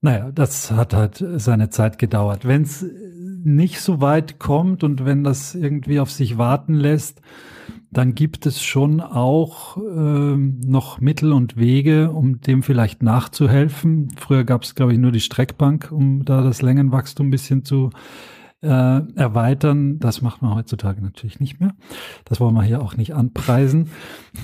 naja, 0.00 0.30
das 0.32 0.70
hat 0.70 0.94
halt 0.94 1.24
seine 1.36 1.70
Zeit 1.70 1.98
gedauert. 1.98 2.46
Wenn 2.46 2.62
es 2.62 2.84
nicht 3.44 3.80
so 3.80 4.00
weit 4.00 4.38
kommt 4.38 4.82
und 4.84 5.04
wenn 5.04 5.24
das 5.24 5.54
irgendwie 5.54 6.00
auf 6.00 6.10
sich 6.10 6.36
warten 6.38 6.74
lässt, 6.74 7.20
dann 7.90 8.14
gibt 8.14 8.44
es 8.44 8.62
schon 8.62 9.00
auch 9.00 9.76
äh, 9.76 10.36
noch 10.36 11.00
Mittel 11.00 11.32
und 11.32 11.56
Wege, 11.56 12.10
um 12.10 12.40
dem 12.40 12.62
vielleicht 12.62 13.02
nachzuhelfen. 13.02 14.10
Früher 14.16 14.44
gab 14.44 14.64
es, 14.64 14.74
glaube 14.74 14.92
ich, 14.92 14.98
nur 14.98 15.12
die 15.12 15.20
Streckbank, 15.20 15.90
um 15.92 16.24
da 16.24 16.42
das 16.42 16.60
Längenwachstum 16.60 17.28
ein 17.28 17.30
bisschen 17.30 17.64
zu 17.64 17.90
äh, 18.62 18.68
erweitern. 18.68 19.98
Das 19.98 20.20
macht 20.22 20.42
man 20.42 20.54
heutzutage 20.54 21.00
natürlich 21.00 21.40
nicht 21.40 21.60
mehr. 21.60 21.74
Das 22.24 22.40
wollen 22.40 22.54
wir 22.54 22.64
hier 22.64 22.82
auch 22.82 22.96
nicht 22.96 23.14
anpreisen, 23.14 23.88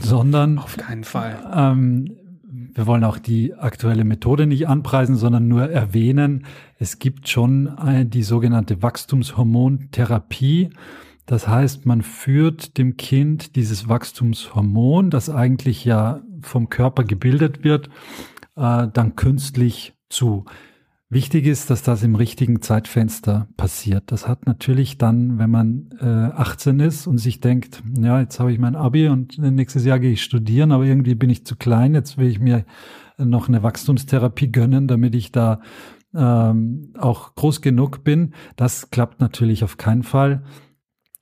sondern 0.00 0.58
auf 0.58 0.76
keinen 0.76 1.04
Fall. 1.04 1.38
Ähm, 1.54 2.16
wir 2.54 2.86
wollen 2.86 3.04
auch 3.04 3.18
die 3.18 3.54
aktuelle 3.54 4.04
Methode 4.04 4.46
nicht 4.46 4.68
anpreisen, 4.68 5.16
sondern 5.16 5.48
nur 5.48 5.70
erwähnen, 5.70 6.44
es 6.78 6.98
gibt 6.98 7.28
schon 7.28 7.74
die 8.12 8.22
sogenannte 8.22 8.82
Wachstumshormontherapie. 8.82 10.70
Das 11.24 11.48
heißt, 11.48 11.86
man 11.86 12.02
führt 12.02 12.76
dem 12.76 12.96
Kind 12.98 13.56
dieses 13.56 13.88
Wachstumshormon, 13.88 15.08
das 15.08 15.30
eigentlich 15.30 15.84
ja 15.84 16.20
vom 16.42 16.68
Körper 16.68 17.04
gebildet 17.04 17.64
wird, 17.64 17.88
äh, 18.56 18.88
dann 18.92 19.16
künstlich 19.16 19.94
zu. 20.10 20.44
Wichtig 21.12 21.44
ist, 21.44 21.68
dass 21.68 21.82
das 21.82 22.02
im 22.02 22.14
richtigen 22.14 22.62
Zeitfenster 22.62 23.46
passiert. 23.58 24.04
Das 24.06 24.26
hat 24.26 24.46
natürlich 24.46 24.96
dann, 24.96 25.36
wenn 25.38 25.50
man 25.50 25.90
äh, 26.00 26.06
18 26.06 26.80
ist 26.80 27.06
und 27.06 27.18
sich 27.18 27.38
denkt, 27.38 27.82
ja, 28.00 28.18
jetzt 28.18 28.40
habe 28.40 28.50
ich 28.50 28.58
mein 28.58 28.76
Abi 28.76 29.08
und 29.08 29.36
nächstes 29.36 29.84
Jahr 29.84 30.00
gehe 30.00 30.12
ich 30.12 30.22
studieren, 30.22 30.72
aber 30.72 30.84
irgendwie 30.84 31.14
bin 31.14 31.28
ich 31.28 31.44
zu 31.44 31.54
klein, 31.54 31.92
jetzt 31.92 32.16
will 32.16 32.28
ich 32.28 32.40
mir 32.40 32.64
noch 33.18 33.46
eine 33.46 33.62
Wachstumstherapie 33.62 34.50
gönnen, 34.50 34.88
damit 34.88 35.14
ich 35.14 35.32
da 35.32 35.60
ähm, 36.14 36.94
auch 36.96 37.34
groß 37.34 37.60
genug 37.60 38.04
bin. 38.04 38.32
Das 38.56 38.88
klappt 38.88 39.20
natürlich 39.20 39.64
auf 39.64 39.76
keinen 39.76 40.04
Fall, 40.04 40.44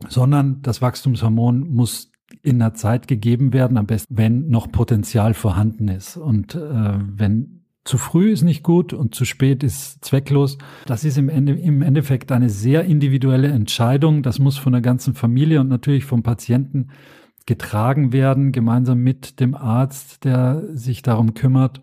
sondern 0.06 0.62
das 0.62 0.80
Wachstumshormon 0.80 1.68
muss 1.68 2.12
in 2.42 2.60
der 2.60 2.74
Zeit 2.74 3.08
gegeben 3.08 3.52
werden, 3.52 3.76
am 3.76 3.86
besten, 3.86 4.16
wenn 4.16 4.50
noch 4.50 4.70
Potenzial 4.70 5.34
vorhanden 5.34 5.88
ist. 5.88 6.16
Und 6.16 6.54
äh, 6.54 6.94
wenn 7.00 7.59
zu 7.90 7.98
früh 7.98 8.30
ist 8.30 8.42
nicht 8.42 8.62
gut 8.62 8.92
und 8.92 9.16
zu 9.16 9.24
spät 9.24 9.64
ist 9.64 10.04
zwecklos. 10.04 10.58
Das 10.86 11.02
ist 11.02 11.18
im, 11.18 11.28
Ende, 11.28 11.54
im 11.54 11.82
Endeffekt 11.82 12.30
eine 12.30 12.48
sehr 12.48 12.84
individuelle 12.84 13.48
Entscheidung. 13.48 14.22
Das 14.22 14.38
muss 14.38 14.58
von 14.58 14.72
der 14.72 14.80
ganzen 14.80 15.14
Familie 15.14 15.60
und 15.60 15.66
natürlich 15.66 16.04
vom 16.04 16.22
Patienten 16.22 16.90
getragen 17.46 18.12
werden, 18.12 18.52
gemeinsam 18.52 19.00
mit 19.00 19.40
dem 19.40 19.56
Arzt, 19.56 20.24
der 20.24 20.62
sich 20.72 21.02
darum 21.02 21.34
kümmert. 21.34 21.82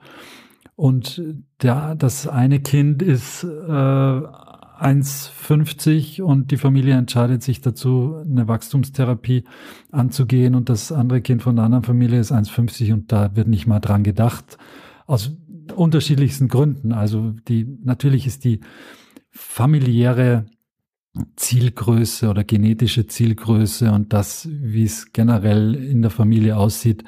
Und 0.78 1.22
der, 1.62 1.96
das 1.96 2.26
eine 2.26 2.62
Kind 2.62 3.02
ist 3.02 3.44
äh, 3.44 3.48
1,50 3.48 6.22
und 6.22 6.52
die 6.52 6.58
Familie 6.58 6.96
entscheidet 6.96 7.44
sich 7.44 7.60
dazu, 7.60 8.16
eine 8.24 8.48
Wachstumstherapie 8.48 9.44
anzugehen 9.92 10.56
und 10.56 10.70
das 10.70 10.94
andere 10.94 11.20
Kind 11.20 11.42
von 11.42 11.58
der 11.58 11.66
anderen 11.66 11.84
Familie 11.84 12.22
ist 12.22 12.32
1,50 12.32 12.94
und 12.94 13.12
da 13.12 13.36
wird 13.36 13.50
nicht 13.50 13.68
mal 13.68 13.82
dran 13.82 14.04
gedacht. 14.04 14.58
Aus 15.06 15.36
unterschiedlichsten 15.72 16.48
Gründen. 16.48 16.92
Also 16.92 17.32
die, 17.48 17.66
natürlich 17.84 18.28
ist 18.28 18.44
die 18.44 18.62
familiäre 19.30 20.46
Zielgröße 21.36 22.30
oder 22.30 22.44
genetische 22.44 23.08
Zielgröße 23.08 23.92
und 23.92 24.14
das, 24.14 24.48
wie 24.52 24.84
es 24.84 25.14
generell 25.14 25.76
in 25.76 26.02
der 26.02 26.12
Familie 26.12 26.58
aussieht, 26.58 27.04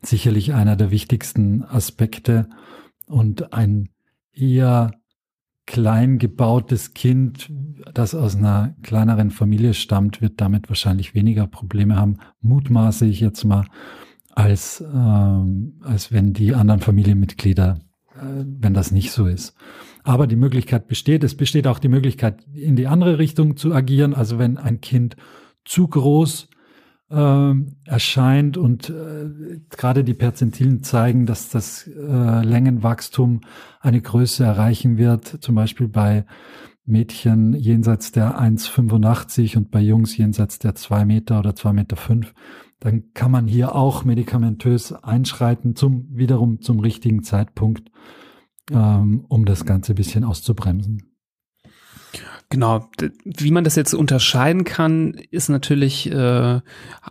sicherlich 0.00 0.52
einer 0.52 0.76
der 0.76 0.90
wichtigsten 0.90 1.62
Aspekte 1.62 2.48
und 3.06 3.52
ein 3.52 3.88
eher 4.32 4.92
klein 5.66 6.18
gebautes 6.18 6.92
Kind, 6.94 7.52
das 7.94 8.14
aus 8.14 8.36
einer 8.36 8.74
kleineren 8.82 9.30
Familie 9.30 9.74
stammt, 9.74 10.20
wird 10.20 10.40
damit 10.40 10.68
wahrscheinlich 10.68 11.14
weniger 11.14 11.46
Probleme 11.46 11.96
haben, 11.96 12.18
mutmaße 12.40 13.06
ich 13.06 13.20
jetzt 13.20 13.44
mal, 13.44 13.66
als, 14.30 14.82
ähm, 14.92 15.78
als 15.82 16.10
wenn 16.10 16.32
die 16.32 16.54
anderen 16.54 16.80
Familienmitglieder 16.80 17.78
wenn 18.44 18.74
das 18.74 18.92
nicht 18.92 19.12
so 19.12 19.26
ist. 19.26 19.54
Aber 20.04 20.26
die 20.26 20.36
Möglichkeit 20.36 20.88
besteht. 20.88 21.24
Es 21.24 21.36
besteht 21.36 21.66
auch 21.66 21.78
die 21.78 21.88
Möglichkeit, 21.88 22.44
in 22.52 22.76
die 22.76 22.86
andere 22.86 23.18
Richtung 23.18 23.56
zu 23.56 23.72
agieren. 23.72 24.14
Also 24.14 24.38
wenn 24.38 24.58
ein 24.58 24.80
Kind 24.80 25.16
zu 25.64 25.86
groß 25.86 26.48
äh, 27.10 27.54
erscheint 27.84 28.56
und 28.56 28.90
äh, 28.90 29.60
gerade 29.70 30.02
die 30.02 30.14
Perzentilen 30.14 30.82
zeigen, 30.82 31.26
dass 31.26 31.50
das 31.50 31.86
äh, 31.86 32.44
Längenwachstum 32.44 33.42
eine 33.80 34.00
Größe 34.00 34.44
erreichen 34.44 34.96
wird, 34.96 35.38
zum 35.40 35.54
Beispiel 35.54 35.88
bei 35.88 36.24
Mädchen 36.84 37.54
jenseits 37.54 38.10
der 38.10 38.40
1,85 38.40 39.56
und 39.56 39.70
bei 39.70 39.80
Jungs 39.80 40.16
jenseits 40.16 40.58
der 40.58 40.74
2 40.74 41.04
Meter 41.04 41.38
oder 41.38 41.50
2,5 41.50 41.72
Meter, 41.72 41.96
fünf, 41.96 42.34
dann 42.80 43.12
kann 43.14 43.30
man 43.30 43.46
hier 43.46 43.76
auch 43.76 44.04
medikamentös 44.04 44.92
einschreiten, 44.92 45.76
zum 45.76 46.08
wiederum 46.10 46.60
zum 46.60 46.80
richtigen 46.80 47.22
Zeitpunkt, 47.22 47.91
ähm, 48.74 49.24
um 49.28 49.44
das 49.44 49.64
Ganze 49.64 49.92
ein 49.92 49.96
bisschen 49.96 50.24
auszubremsen. 50.24 51.12
Genau, 52.52 52.90
wie 53.24 53.50
man 53.50 53.64
das 53.64 53.76
jetzt 53.76 53.94
unterscheiden 53.94 54.64
kann, 54.64 55.14
ist 55.30 55.48
natürlich 55.48 56.12
äh, 56.12 56.60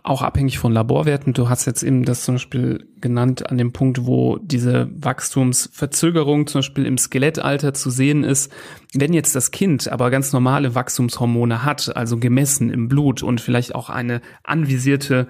auch 0.04 0.22
abhängig 0.22 0.60
von 0.60 0.70
Laborwerten. 0.70 1.32
Du 1.32 1.48
hast 1.48 1.66
jetzt 1.66 1.82
eben 1.82 2.04
das 2.04 2.24
zum 2.24 2.36
Beispiel 2.36 2.86
genannt 3.00 3.50
an 3.50 3.58
dem 3.58 3.72
Punkt, 3.72 4.06
wo 4.06 4.38
diese 4.38 4.88
Wachstumsverzögerung 4.94 6.46
zum 6.46 6.60
Beispiel 6.60 6.86
im 6.86 6.96
Skelettalter 6.96 7.74
zu 7.74 7.90
sehen 7.90 8.22
ist. 8.22 8.52
Wenn 8.94 9.12
jetzt 9.12 9.34
das 9.34 9.50
Kind 9.50 9.88
aber 9.88 10.12
ganz 10.12 10.32
normale 10.32 10.76
Wachstumshormone 10.76 11.64
hat, 11.64 11.96
also 11.96 12.18
gemessen 12.18 12.70
im 12.70 12.86
Blut 12.86 13.24
und 13.24 13.40
vielleicht 13.40 13.74
auch 13.74 13.90
eine 13.90 14.20
anvisierte 14.44 15.26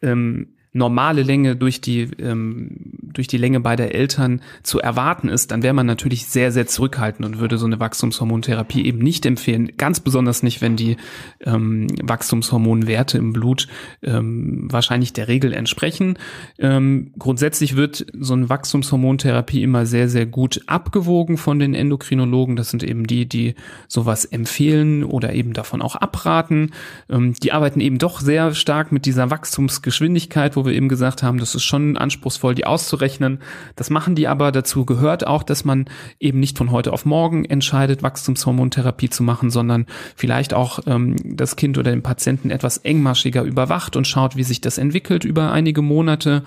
ähm, 0.00 0.55
normale 0.76 1.22
Länge 1.22 1.56
durch 1.56 1.80
die 1.80 2.02
ähm, 2.20 2.70
durch 3.16 3.26
die 3.26 3.38
Länge 3.38 3.60
beider 3.60 3.94
Eltern 3.94 4.42
zu 4.62 4.78
erwarten 4.78 5.28
ist, 5.28 5.50
dann 5.50 5.62
wäre 5.62 5.72
man 5.72 5.86
natürlich 5.86 6.26
sehr 6.26 6.52
sehr 6.52 6.66
zurückhaltend 6.66 7.26
und 7.26 7.38
würde 7.38 7.56
so 7.56 7.66
eine 7.66 7.80
Wachstumshormontherapie 7.80 8.84
eben 8.84 8.98
nicht 8.98 9.24
empfehlen. 9.24 9.72
Ganz 9.78 10.00
besonders 10.00 10.42
nicht, 10.42 10.60
wenn 10.60 10.76
die 10.76 10.96
ähm, 11.44 11.86
Wachstumshormonwerte 12.02 13.16
im 13.16 13.32
Blut 13.32 13.68
ähm, 14.02 14.68
wahrscheinlich 14.70 15.14
der 15.14 15.28
Regel 15.28 15.54
entsprechen. 15.54 16.18
Ähm, 16.58 17.12
grundsätzlich 17.18 17.74
wird 17.76 18.06
so 18.18 18.34
eine 18.34 18.50
Wachstumshormontherapie 18.50 19.62
immer 19.62 19.86
sehr 19.86 20.08
sehr 20.08 20.26
gut 20.26 20.60
abgewogen 20.66 21.38
von 21.38 21.58
den 21.58 21.74
Endokrinologen. 21.74 22.56
Das 22.56 22.70
sind 22.70 22.82
eben 22.82 23.06
die, 23.06 23.26
die 23.26 23.54
sowas 23.88 24.26
empfehlen 24.26 25.04
oder 25.04 25.32
eben 25.32 25.54
davon 25.54 25.80
auch 25.80 25.96
abraten. 25.96 26.72
Ähm, 27.08 27.32
die 27.42 27.52
arbeiten 27.52 27.80
eben 27.80 27.98
doch 27.98 28.20
sehr 28.20 28.54
stark 28.54 28.92
mit 28.92 29.06
dieser 29.06 29.30
Wachstumsgeschwindigkeit, 29.30 30.56
wo 30.56 30.65
wir 30.66 30.74
eben 30.74 30.88
gesagt 30.88 31.22
haben, 31.22 31.38
das 31.38 31.54
ist 31.54 31.64
schon 31.64 31.96
anspruchsvoll, 31.96 32.54
die 32.54 32.66
auszurechnen. 32.66 33.38
Das 33.76 33.90
machen 33.90 34.14
die 34.14 34.28
aber. 34.28 34.52
Dazu 34.52 34.84
gehört 34.84 35.26
auch, 35.26 35.42
dass 35.42 35.64
man 35.64 35.86
eben 36.20 36.40
nicht 36.40 36.58
von 36.58 36.70
heute 36.70 36.92
auf 36.92 37.06
morgen 37.06 37.44
entscheidet, 37.44 38.02
Wachstumshormontherapie 38.02 39.08
zu 39.08 39.22
machen, 39.22 39.50
sondern 39.50 39.86
vielleicht 40.14 40.52
auch 40.52 40.80
ähm, 40.86 41.16
das 41.24 41.56
Kind 41.56 41.78
oder 41.78 41.90
den 41.90 42.02
Patienten 42.02 42.50
etwas 42.50 42.78
engmaschiger 42.78 43.42
überwacht 43.42 43.96
und 43.96 44.06
schaut, 44.06 44.36
wie 44.36 44.42
sich 44.42 44.60
das 44.60 44.78
entwickelt 44.78 45.24
über 45.24 45.52
einige 45.52 45.82
Monate 45.82 46.42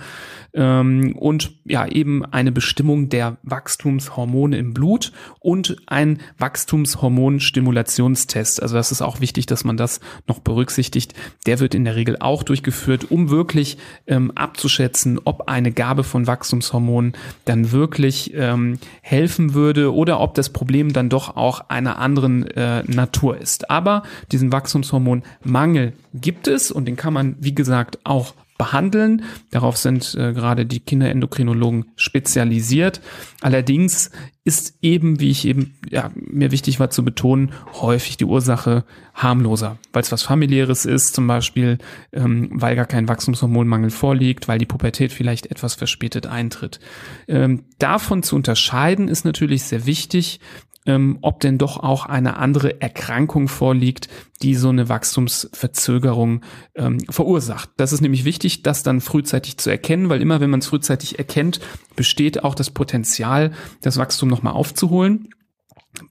ähm, 0.54 1.16
und 1.16 1.52
ja 1.66 1.88
eben 1.88 2.26
eine 2.26 2.52
Bestimmung 2.52 3.08
der 3.10 3.38
Wachstumshormone 3.44 4.58
im 4.58 4.74
Blut 4.74 5.12
und 5.40 5.78
ein 5.88 6.20
Wachstumshormonstimulationstest. 6.38 8.62
Also 8.62 8.76
das 8.76 8.92
ist 8.92 9.02
auch 9.02 9.22
wichtig, 9.22 9.46
dass 9.46 9.64
man 9.64 9.78
das 9.78 10.02
noch 10.28 10.40
berücksichtigt. 10.40 11.14
Der 11.46 11.60
wird 11.60 11.76
in 11.76 11.86
der 11.86 11.96
Regel 11.96 12.18
auch 12.20 12.42
durchgeführt, 12.44 13.12
um 13.12 13.30
wirklich 13.30 13.78
ähm, 14.10 14.32
abzuschätzen, 14.36 15.20
ob 15.24 15.48
eine 15.48 15.72
Gabe 15.72 16.04
von 16.04 16.28
Wachstumshormonen 16.28 17.14
dann 17.46 17.72
wirklich 17.72 18.34
ähm, 18.36 18.80
helfen 19.02 19.54
würde 19.54 19.94
oder 19.94 20.20
ob 20.20 20.34
das 20.34 20.50
Problem 20.50 20.92
dann 20.92 21.10
doch 21.10 21.38
auch 21.38 21.70
einer 21.70 22.00
anderen 22.00 22.48
äh, 22.48 22.84
Natur 22.84 23.38
ist. 23.38 23.70
Aber 23.70 24.04
diesen 24.32 24.52
Wachstumshormonmangel 24.52 25.94
gibt 26.14 26.48
es 26.48 26.72
und 26.72 26.86
den 26.86 26.96
kann 26.96 27.14
man, 27.14 27.36
wie 27.40 27.56
gesagt, 27.56 28.00
auch 28.04 28.34
behandeln. 28.60 29.24
Darauf 29.50 29.78
sind 29.78 30.14
äh, 30.14 30.34
gerade 30.34 30.68
die 30.68 30.82
Kinderendokrinologen 30.82 31.86
spezialisiert. 31.96 33.02
Allerdings 33.42 34.12
ist 34.44 34.78
eben, 34.82 35.20
wie 35.20 35.32
ich 35.32 35.46
eben, 35.46 35.76
ja, 35.90 36.12
mir 36.16 36.52
wichtig 36.52 36.80
war 36.80 36.90
zu 36.90 37.04
betonen, 37.04 37.54
häufig 37.74 38.18
die 38.18 38.26
Ursache 38.26 38.84
harmloser, 39.14 39.78
weil 39.94 40.04
es 40.04 40.12
was 40.12 40.24
familiäres 40.24 40.86
ist, 40.86 41.16
zum 41.16 41.26
Beispiel, 41.26 41.78
ähm, 42.12 42.50
weil 42.52 42.76
gar 42.76 42.86
kein 42.86 43.08
Wachstumshormonmangel 43.08 43.92
vorliegt, 43.92 44.48
weil 44.48 44.60
die 44.60 44.66
Pubertät 44.66 45.14
vielleicht 45.14 45.48
etwas 45.48 45.76
verspätet 45.76 46.28
eintritt. 46.28 46.80
Ähm, 47.28 47.64
davon 47.80 48.24
zu 48.24 48.36
unterscheiden 48.36 49.08
ist 49.08 49.24
natürlich 49.24 49.64
sehr 49.64 49.86
wichtig, 49.86 50.42
ähm, 50.90 51.20
ob 51.22 51.40
denn 51.40 51.58
doch 51.58 51.78
auch 51.78 52.06
eine 52.06 52.38
andere 52.38 52.82
Erkrankung 52.82 53.48
vorliegt, 53.48 54.10
die 54.42 54.56
so 54.56 54.70
eine 54.70 54.90
Wachstumsverzögerung 54.90 56.42
ähm, 56.76 57.00
verursacht. 57.10 57.70
Das 57.78 57.94
ist 57.94 58.02
nämlich 58.02 58.26
wichtig, 58.26 58.64
das 58.64 58.82
dann 58.82 59.00
frühzeitig 59.00 59.58
zu 59.58 59.70
erkennen, 59.70 60.10
weil 60.10 60.22
immer 60.22 60.42
wenn 60.42 60.50
man 60.50 60.62
es 60.62 60.68
frühzeitig 60.68 61.20
erkennt, 61.20 61.60
besteht 61.96 62.44
auch 62.44 62.56
das 62.56 62.72
Potenzial, 62.72 63.52
das 63.82 63.98
Wachstum 63.98 64.30
nochmal 64.30 64.54
aufzuholen. 64.54 65.30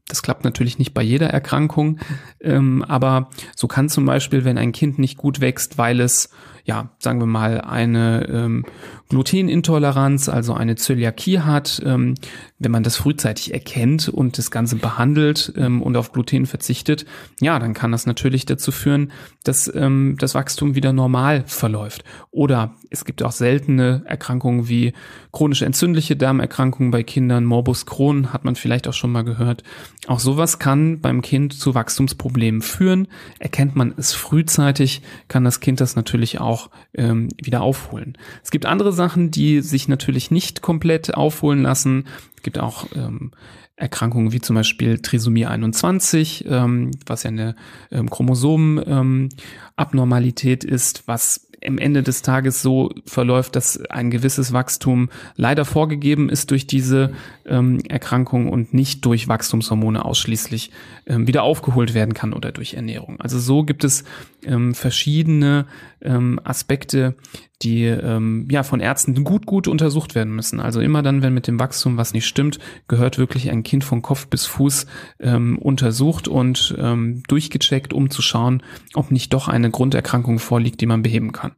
Das 0.09 0.23
klappt 0.23 0.45
natürlich 0.45 0.79
nicht 0.79 0.95
bei 0.95 1.03
jeder 1.03 1.29
Erkrankung, 1.29 1.99
ähm, 2.41 2.83
aber 2.83 3.29
so 3.55 3.69
kann 3.69 3.91
zum 3.91 4.07
Beispiel, 4.07 4.45
wenn 4.45 4.57
ein 4.57 4.73
Kind 4.73 4.99
nicht 4.99 5.19
gut 5.19 5.41
wächst, 5.41 5.77
weil 5.77 6.01
es 6.01 6.31
ja, 6.69 6.91
sagen 6.99 7.19
wir 7.19 7.27
mal, 7.27 7.63
eine 7.63 8.29
ähm, 8.29 8.67
Glutenintoleranz, 9.09 10.29
also 10.29 10.53
eine 10.53 10.77
Zöliakie 10.77 11.41
hat, 11.41 11.81
ähm, 11.83 12.15
wenn 12.59 12.71
man 12.71 12.83
das 12.83 12.97
frühzeitig 12.97 13.55
erkennt 13.55 14.11
und 14.11 14.37
das 14.37 14.51
Ganze 14.51 14.77
behandelt 14.77 15.51
ähm, 15.57 15.81
und 15.81 15.97
auf 15.97 16.13
Gluten 16.13 16.45
verzichtet, 16.45 17.07
ja, 17.41 17.59
dann 17.59 17.73
kann 17.73 17.91
das 17.91 18.05
natürlich 18.05 18.45
dazu 18.45 18.71
führen, 18.71 19.13
dass 19.45 19.75
ähm, 19.75 20.17
das 20.19 20.35
Wachstum 20.35 20.75
wieder 20.75 20.93
normal 20.93 21.43
verläuft. 21.47 22.05
Oder 22.31 22.75
es 22.91 23.07
gibt 23.07 23.23
auch 23.23 23.33
seltene 23.33 24.03
Erkrankungen 24.05 24.69
wie 24.69 24.93
chronische 25.33 25.65
entzündliche 25.65 26.17
Darmerkrankungen 26.17 26.91
bei 26.91 27.03
Kindern, 27.03 27.47
Morbus 27.47 27.87
Crohn 27.87 28.35
hat 28.35 28.45
man 28.45 28.57
vielleicht 28.57 28.87
auch 28.89 28.93
schon 28.93 29.11
mal 29.13 29.25
gehört. 29.25 29.63
Auch 30.07 30.21
sowas 30.21 30.59
kann 30.59 31.01
beim 31.01 31.23
Kind 31.23 31.53
zu 31.53 31.75
Wachstumsproblemen 31.75 32.63
führen. 32.63 33.09
Erkennt 33.41 33.77
man 33.77 33.93
es 33.97 34.15
frühzeitig, 34.15 35.03
kann 35.27 35.45
das 35.45 35.61
Kind 35.61 35.81
das 35.81 35.97
natürlich 35.97 36.41
auch 36.41 36.71
ähm, 36.95 37.29
wieder 37.43 37.63
aufholen. 37.63 38.17
Es 38.43 38.51
gibt 38.51 38.65
andere 38.65 38.93
Sachen, 38.93 39.31
die 39.31 39.61
sich 39.61 39.89
natürlich 39.89 40.31
nicht 40.31 40.63
komplett 40.63 41.15
aufholen 41.15 41.63
lassen. 41.63 42.05
Es 42.37 42.43
gibt 42.43 42.59
auch 42.59 42.87
ähm, 42.95 43.33
Erkrankungen 43.79 44.33
wie 44.33 44.41
zum 44.41 44.57
Beispiel 44.57 44.99
Trisomie 44.99 45.47
21, 45.47 46.45
ähm, 46.49 46.91
was 47.07 47.25
ja 47.25 47.29
eine 47.29 47.55
ähm, 47.91 48.11
Chromosomenabnormalität 48.11 50.65
ist, 50.65 51.07
was 51.07 51.48
am 51.67 51.79
Ende 51.79 52.03
des 52.03 52.23
Tages 52.23 52.63
so 52.63 52.91
verläuft, 53.05 53.57
dass 53.57 53.81
ein 53.91 54.11
gewisses 54.11 54.53
Wachstum 54.53 55.09
leider 55.37 55.65
vorgegeben 55.65 56.29
ist 56.29 56.51
durch 56.51 56.67
diese 56.67 57.13
ähm, 57.47 57.81
Erkrankung 57.89 58.49
und 58.49 58.75
nicht 58.75 59.05
durch 59.05 59.29
Wachstumshormone 59.29 60.05
ausschließlich 60.05 60.71
ähm, 61.09 61.27
wieder 61.27 61.43
aufgeholt 61.43 61.95
werden 61.95 62.15
kann 62.15 62.33
oder 62.33 62.53
durch 62.53 62.75
Ernährung. 62.75 63.21
Also 63.21 63.39
so 63.39 63.65
gibt 63.65 63.83
es 63.83 64.05
ähm, 64.45 64.75
verschiedene 64.75 65.67
ähm, 66.01 66.39
Aspekte, 66.45 67.17
die 67.63 67.85
ähm, 67.85 68.47
ja 68.51 68.63
von 68.63 68.81
Ärzten 68.81 69.25
gut 69.25 69.47
gut 69.47 69.67
untersucht 69.67 70.15
werden 70.15 70.35
müssen. 70.35 70.61
Also 70.61 70.81
immer 70.81 71.03
dann, 71.03 71.23
wenn 71.23 71.35
mit 71.35 71.47
dem 71.47 71.59
Wachstum 71.59 71.97
was 71.97 72.13
nicht 72.13 72.27
stimmt, 72.27 72.59
gehört 72.87 73.19
wirklich 73.19 73.51
ein 73.51 73.63
Kind 73.63 73.85
von 73.85 74.03
Kopf 74.03 74.29
bis 74.29 74.47
Fuß 74.47 74.87
ähm, 75.19 75.59
untersucht 75.59 76.29
und 76.29 76.77
ähm, 76.79 77.23
durchgecheckt, 77.27 77.93
um 77.93 78.11
zu 78.11 78.23
schauen, 78.23 78.63
ob 78.95 79.11
nicht 79.11 79.33
doch 79.33 79.49
eine 79.49 79.71
Grunderkrankung 79.71 80.39
vorliegt, 80.39 80.81
die 80.81 80.87
man 80.87 81.03
beheben 81.03 81.33
kann. 81.33 81.53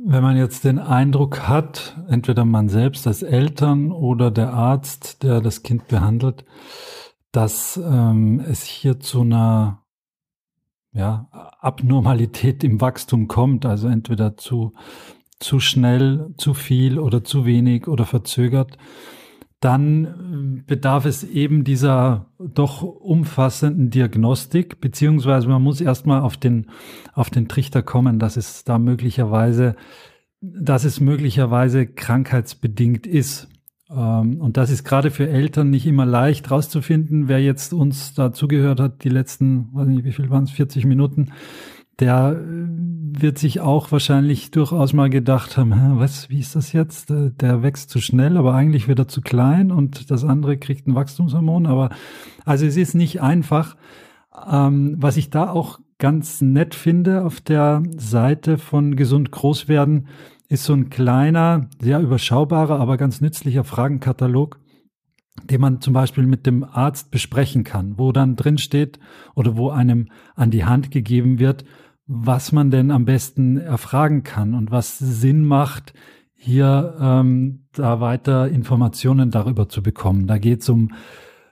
Wenn 0.00 0.22
man 0.22 0.36
jetzt 0.36 0.62
den 0.62 0.78
Eindruck 0.78 1.48
hat, 1.48 1.96
entweder 2.08 2.44
man 2.44 2.68
selbst 2.68 3.04
als 3.08 3.24
Eltern 3.24 3.90
oder 3.90 4.30
der 4.30 4.52
Arzt, 4.52 5.24
der 5.24 5.40
das 5.40 5.64
Kind 5.64 5.88
behandelt, 5.88 6.44
dass 7.32 7.76
ähm, 7.76 8.40
es 8.40 8.62
hier 8.62 9.00
zu 9.00 9.22
einer 9.22 9.84
ja, 10.92 11.28
Abnormalität 11.60 12.64
im 12.64 12.80
Wachstum 12.80 13.28
kommt, 13.28 13.66
also 13.66 13.88
entweder 13.88 14.36
zu, 14.36 14.74
zu 15.38 15.60
schnell, 15.60 16.34
zu 16.36 16.54
viel 16.54 16.98
oder 16.98 17.22
zu 17.24 17.44
wenig 17.44 17.88
oder 17.88 18.04
verzögert, 18.04 18.78
dann 19.60 20.62
bedarf 20.66 21.04
es 21.04 21.24
eben 21.24 21.64
dieser 21.64 22.26
doch 22.38 22.82
umfassenden 22.82 23.90
Diagnostik, 23.90 24.80
beziehungsweise 24.80 25.48
man 25.48 25.62
muss 25.62 25.80
erstmal 25.80 26.20
auf 26.20 26.36
den, 26.36 26.70
auf 27.12 27.28
den 27.30 27.48
Trichter 27.48 27.82
kommen, 27.82 28.20
dass 28.20 28.36
es 28.36 28.62
da 28.62 28.78
möglicherweise, 28.78 29.74
dass 30.40 30.84
es 30.84 31.00
möglicherweise 31.00 31.86
krankheitsbedingt 31.86 33.06
ist. 33.06 33.47
Ähm, 33.90 34.40
und 34.40 34.56
das 34.56 34.70
ist 34.70 34.84
gerade 34.84 35.10
für 35.10 35.28
Eltern 35.28 35.70
nicht 35.70 35.86
immer 35.86 36.06
leicht 36.06 36.50
rauszufinden. 36.50 37.28
Wer 37.28 37.40
jetzt 37.40 37.72
uns 37.72 38.14
da 38.14 38.32
zugehört 38.32 38.80
hat, 38.80 39.04
die 39.04 39.08
letzten, 39.08 39.68
weiß 39.72 39.88
nicht, 39.88 40.04
wie 40.04 40.12
viel 40.12 40.30
waren 40.30 40.44
es, 40.44 40.50
40 40.50 40.84
Minuten, 40.84 41.32
der 41.98 42.36
äh, 42.38 42.68
wird 43.20 43.38
sich 43.38 43.60
auch 43.60 43.90
wahrscheinlich 43.90 44.50
durchaus 44.50 44.92
mal 44.92 45.10
gedacht 45.10 45.56
haben, 45.56 45.98
was, 45.98 46.30
wie 46.30 46.38
ist 46.38 46.54
das 46.54 46.72
jetzt? 46.72 47.10
Äh, 47.10 47.30
der 47.32 47.62
wächst 47.62 47.90
zu 47.90 48.00
schnell, 48.00 48.36
aber 48.36 48.54
eigentlich 48.54 48.88
wird 48.88 48.98
er 48.98 49.08
zu 49.08 49.20
klein 49.20 49.72
und 49.72 50.10
das 50.10 50.24
andere 50.24 50.58
kriegt 50.58 50.86
ein 50.86 50.94
Wachstumshormon. 50.94 51.66
Aber 51.66 51.90
also 52.44 52.66
es 52.66 52.76
ist 52.76 52.94
nicht 52.94 53.20
einfach. 53.20 53.76
Ähm, 54.50 54.96
was 54.98 55.16
ich 55.16 55.30
da 55.30 55.50
auch 55.50 55.80
ganz 55.98 56.40
nett 56.40 56.76
finde 56.76 57.24
auf 57.24 57.40
der 57.40 57.82
Seite 57.96 58.56
von 58.56 58.94
Gesund 58.94 59.32
Großwerden, 59.32 60.06
ist 60.48 60.64
so 60.64 60.72
ein 60.72 60.90
kleiner, 60.90 61.68
sehr 61.80 62.00
überschaubarer, 62.00 62.80
aber 62.80 62.96
ganz 62.96 63.20
nützlicher 63.20 63.64
Fragenkatalog, 63.64 64.58
den 65.44 65.60
man 65.60 65.80
zum 65.80 65.92
Beispiel 65.92 66.26
mit 66.26 66.46
dem 66.46 66.64
Arzt 66.64 67.10
besprechen 67.10 67.64
kann, 67.64 67.98
wo 67.98 68.12
dann 68.12 68.34
drin 68.34 68.58
steht 68.58 68.98
oder 69.34 69.56
wo 69.56 69.70
einem 69.70 70.08
an 70.34 70.50
die 70.50 70.64
Hand 70.64 70.90
gegeben 70.90 71.38
wird, 71.38 71.64
was 72.06 72.52
man 72.52 72.70
denn 72.70 72.90
am 72.90 73.04
besten 73.04 73.58
erfragen 73.58 74.24
kann 74.24 74.54
und 74.54 74.70
was 74.70 74.98
Sinn 74.98 75.44
macht, 75.44 75.92
hier 76.34 76.96
ähm, 77.00 77.66
da 77.72 78.00
weiter 78.00 78.48
Informationen 78.48 79.30
darüber 79.30 79.68
zu 79.68 79.82
bekommen. 79.82 80.26
Da 80.26 80.38
geht 80.38 80.62
es 80.62 80.68
um 80.68 80.92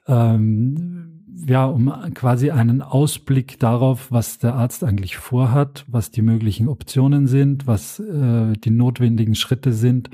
ähm, 0.06 1.05
ja 1.46 1.66
um 1.66 1.92
quasi 2.14 2.50
einen 2.50 2.82
Ausblick 2.82 3.58
darauf, 3.58 4.10
was 4.10 4.38
der 4.38 4.54
Arzt 4.54 4.84
eigentlich 4.84 5.16
vorhat, 5.16 5.84
was 5.88 6.10
die 6.10 6.22
möglichen 6.22 6.68
Optionen 6.68 7.26
sind, 7.26 7.66
was 7.66 8.00
äh, 8.00 8.52
die 8.54 8.70
notwendigen 8.70 9.34
Schritte 9.34 9.72
sind. 9.72 10.10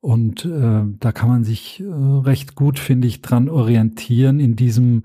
Und 0.00 0.44
äh, 0.44 0.82
da 1.00 1.12
kann 1.12 1.28
man 1.28 1.44
sich 1.44 1.80
äh, 1.80 1.84
recht 1.86 2.54
gut, 2.54 2.78
finde 2.78 3.08
ich, 3.08 3.22
dran 3.22 3.48
orientieren 3.48 4.38
in 4.38 4.54
diesem 4.54 5.04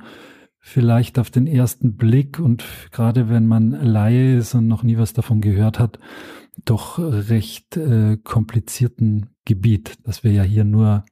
vielleicht 0.59 1.17
auf 1.17 1.31
den 1.31 1.47
ersten 1.47 1.95
Blick 1.95 2.37
und 2.37 2.63
gerade 2.91 3.29
wenn 3.29 3.47
man 3.47 3.71
Laie 3.71 4.37
ist 4.37 4.53
und 4.53 4.67
noch 4.67 4.83
nie 4.83 4.97
was 4.97 5.13
davon 5.13 5.41
gehört 5.41 5.79
hat, 5.79 5.99
doch 6.65 6.99
recht 6.99 7.77
äh, 7.77 8.17
komplizierten 8.17 9.29
Gebiet, 9.45 9.97
das 10.03 10.23
wir 10.23 10.31
ja 10.31 10.43
hier 10.43 10.65
nur 10.65 11.05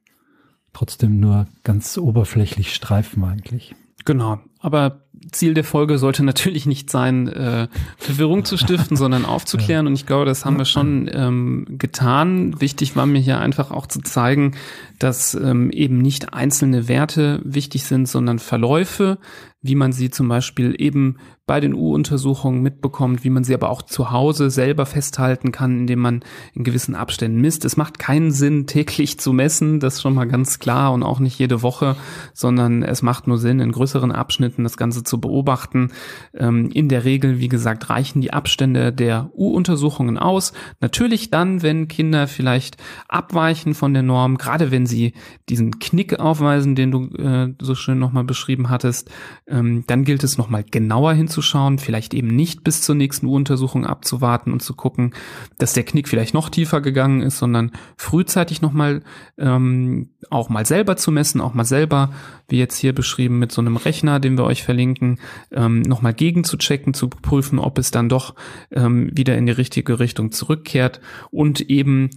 trotzdem 0.72 1.18
nur 1.18 1.48
ganz 1.64 1.96
oberflächlich 1.98 2.74
streifen 2.74 3.24
eigentlich. 3.24 3.74
Genau, 4.08 4.38
aber 4.60 5.02
Ziel 5.32 5.52
der 5.52 5.64
Folge 5.64 5.98
sollte 5.98 6.24
natürlich 6.24 6.64
nicht 6.64 6.88
sein, 6.88 7.28
äh, 7.28 7.68
Verwirrung 7.98 8.46
zu 8.46 8.56
stiften, 8.56 8.96
sondern 8.96 9.26
aufzuklären. 9.26 9.86
Und 9.86 9.92
ich 9.92 10.06
glaube, 10.06 10.24
das 10.24 10.46
haben 10.46 10.56
wir 10.56 10.64
schon 10.64 11.10
ähm, 11.12 11.66
getan. 11.68 12.58
Wichtig 12.58 12.96
war 12.96 13.04
mir 13.04 13.18
hier 13.18 13.38
einfach 13.38 13.70
auch 13.70 13.86
zu 13.86 14.00
zeigen, 14.00 14.56
dass 14.98 15.34
ähm, 15.34 15.70
eben 15.70 15.98
nicht 15.98 16.32
einzelne 16.32 16.88
Werte 16.88 17.42
wichtig 17.44 17.84
sind, 17.84 18.08
sondern 18.08 18.38
Verläufe, 18.38 19.18
wie 19.60 19.74
man 19.74 19.92
sie 19.92 20.10
zum 20.10 20.28
Beispiel 20.28 20.74
eben 20.78 21.16
bei 21.48 21.60
den 21.60 21.74
U-Untersuchungen 21.74 22.62
mitbekommt, 22.62 23.24
wie 23.24 23.30
man 23.30 23.42
sie 23.42 23.54
aber 23.54 23.70
auch 23.70 23.82
zu 23.82 24.12
Hause 24.12 24.50
selber 24.50 24.86
festhalten 24.86 25.50
kann, 25.50 25.78
indem 25.78 25.98
man 25.98 26.20
in 26.52 26.62
gewissen 26.62 26.94
Abständen 26.94 27.40
misst. 27.40 27.64
Es 27.64 27.76
macht 27.76 27.98
keinen 27.98 28.30
Sinn, 28.30 28.66
täglich 28.66 29.18
zu 29.18 29.32
messen, 29.32 29.80
das 29.80 29.94
ist 29.94 30.02
schon 30.02 30.14
mal 30.14 30.28
ganz 30.28 30.58
klar 30.58 30.92
und 30.92 31.02
auch 31.02 31.18
nicht 31.20 31.38
jede 31.38 31.62
Woche, 31.62 31.96
sondern 32.34 32.82
es 32.82 33.02
macht 33.02 33.26
nur 33.26 33.38
Sinn, 33.38 33.60
in 33.60 33.72
größeren 33.72 34.12
Abschnitten 34.12 34.62
das 34.62 34.76
Ganze 34.76 35.02
zu 35.02 35.20
beobachten. 35.20 35.90
Ähm, 36.34 36.70
in 36.72 36.88
der 36.88 37.04
Regel, 37.04 37.40
wie 37.40 37.48
gesagt, 37.48 37.88
reichen 37.88 38.20
die 38.20 38.32
Abstände 38.32 38.92
der 38.92 39.30
U-Untersuchungen 39.34 40.18
aus. 40.18 40.52
Natürlich 40.80 41.30
dann, 41.30 41.62
wenn 41.62 41.88
Kinder 41.88 42.28
vielleicht 42.28 42.76
abweichen 43.08 43.72
von 43.72 43.94
der 43.94 44.02
Norm, 44.02 44.36
gerade 44.36 44.70
wenn 44.70 44.84
sie 44.84 45.14
diesen 45.48 45.78
Knick 45.78 46.20
aufweisen, 46.20 46.74
den 46.74 46.90
du 46.90 47.06
äh, 47.16 47.54
so 47.60 47.74
schön 47.74 47.98
nochmal 47.98 48.24
beschrieben 48.24 48.68
hattest, 48.68 49.10
ähm, 49.48 49.84
dann 49.86 50.04
gilt 50.04 50.24
es 50.24 50.38
nochmal 50.38 50.64
genauer 50.64 51.14
hinzuschauen, 51.14 51.78
vielleicht 51.78 52.14
eben 52.14 52.28
nicht 52.28 52.64
bis 52.64 52.82
zur 52.82 52.94
nächsten 52.94 53.26
U-Untersuchung 53.26 53.86
abzuwarten 53.86 54.52
und 54.52 54.60
zu 54.60 54.74
gucken, 54.74 55.14
dass 55.58 55.72
der 55.72 55.84
Knick 55.84 56.08
vielleicht 56.08 56.34
noch 56.34 56.48
tiefer 56.48 56.80
gegangen 56.80 57.22
ist, 57.22 57.38
sondern 57.38 57.72
frühzeitig 57.96 58.62
nochmal 58.62 59.02
ähm, 59.38 60.10
auch 60.30 60.48
mal 60.48 60.66
selber 60.66 60.96
zu 60.96 61.10
messen, 61.10 61.40
auch 61.40 61.54
mal 61.54 61.64
selber, 61.64 62.10
wie 62.48 62.58
jetzt 62.58 62.76
hier 62.76 62.94
beschrieben, 62.94 63.38
mit 63.38 63.52
so 63.52 63.60
einem 63.60 63.76
Rechner, 63.76 64.20
den 64.20 64.36
wir 64.36 64.44
euch 64.44 64.62
verlinken, 64.62 65.18
ähm, 65.50 65.82
nochmal 65.82 66.14
gegen 66.14 66.44
zu 66.44 66.56
checken, 66.56 66.94
zu 66.94 67.08
prüfen, 67.08 67.58
ob 67.58 67.78
es 67.78 67.90
dann 67.90 68.08
doch 68.08 68.34
ähm, 68.70 69.10
wieder 69.12 69.36
in 69.36 69.46
die 69.46 69.52
richtige 69.52 69.98
Richtung 69.98 70.32
zurückkehrt 70.32 71.00
und 71.30 71.60
eben 71.62 72.10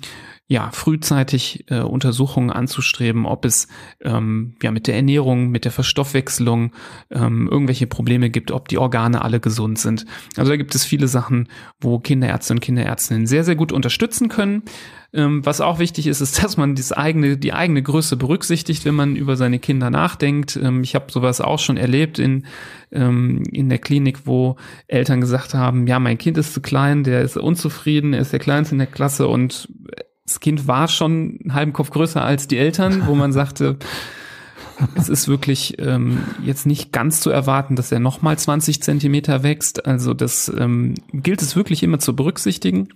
ja, 0.52 0.70
frühzeitig 0.74 1.64
äh, 1.70 1.80
Untersuchungen 1.80 2.50
anzustreben, 2.50 3.26
ob 3.26 3.46
es 3.46 3.70
ähm, 4.02 4.56
ja 4.62 4.72
mit 4.72 4.86
der 4.86 4.98
Ernährung, 4.98 5.48
mit 5.48 5.64
der 5.64 5.72
Verstoffwechselung 5.72 6.74
ähm, 7.10 7.48
irgendwelche 7.50 7.88
Probleme 7.88 8.30
gibt, 8.30 8.52
ob 8.52 8.68
die 8.68 8.78
Organe 8.78 9.22
alle 9.22 9.40
gesund 9.40 9.80
sind. 9.80 10.06
Also 10.36 10.52
da 10.52 10.58
gibt 10.58 10.76
es 10.76 10.84
viele 10.84 11.08
Sachen, 11.08 11.48
wo 11.80 12.00
Kinderärzte 12.00 12.54
und 12.54 12.60
Kinderärztinnen 12.60 13.28
sehr, 13.28 13.46
sehr 13.46 13.56
gut 13.56 13.72
unterstützen 13.72 14.28
können. 14.28 14.64
Ähm, 15.14 15.46
was 15.46 15.62
auch 15.62 15.80
wichtig 15.80 16.06
ist, 16.08 16.20
ist, 16.20 16.44
dass 16.44 16.58
man 16.58 16.76
das 16.76 16.92
eigene, 16.92 17.38
die 17.38 17.54
eigene 17.54 17.82
Größe 17.82 18.18
berücksichtigt, 18.18 18.84
wenn 18.84 18.96
man 18.96 19.16
über 19.16 19.38
seine 19.38 19.60
Kinder 19.60 19.90
nachdenkt. 19.90 20.60
Ähm, 20.62 20.84
ich 20.84 20.96
habe 20.96 21.14
sowas 21.14 21.40
auch 21.40 21.60
schon 21.60 21.78
erlebt 21.78 22.20
in, 22.20 22.46
ähm, 22.92 23.44
in 23.50 23.70
der 23.70 23.80
Klinik, 23.80 24.26
wo 24.26 24.58
Eltern 24.88 25.22
gesagt 25.22 25.54
haben, 25.54 25.88
ja, 25.88 25.98
mein 25.98 26.18
Kind 26.18 26.38
ist 26.38 26.54
zu 26.54 26.60
klein, 26.60 27.06
der 27.06 27.22
ist 27.22 27.38
unzufrieden, 27.38 28.12
er 28.12 28.20
ist 28.20 28.34
der 28.34 28.40
Kleinste 28.40 28.76
in 28.76 28.80
der 28.80 28.88
Klasse 28.88 29.30
und 29.30 29.70
das 30.32 30.40
Kind 30.40 30.66
war 30.66 30.88
schon 30.88 31.40
einen 31.42 31.54
halben 31.54 31.74
Kopf 31.74 31.90
größer 31.90 32.24
als 32.24 32.48
die 32.48 32.58
Eltern, 32.58 33.06
wo 33.06 33.16
man 33.16 33.34
sagte, 33.34 33.78
es 34.96 35.10
ist 35.10 35.28
wirklich 35.28 35.76
ähm, 35.80 36.24
jetzt 36.42 36.66
nicht 36.66 36.94
ganz 36.94 37.20
zu 37.20 37.30
erwarten, 37.30 37.76
dass 37.76 37.92
er 37.92 38.00
nochmal 38.00 38.38
20 38.40 38.82
Zentimeter 38.82 39.44
wächst. 39.44 39.86
Also 39.86 40.14
das 40.14 40.50
ähm, 40.58 40.96
gilt 41.12 41.42
es 41.42 41.58
wirklich 41.58 41.84
immer 41.84 42.00
zu 42.00 42.16
berücksichtigen. 42.16 42.90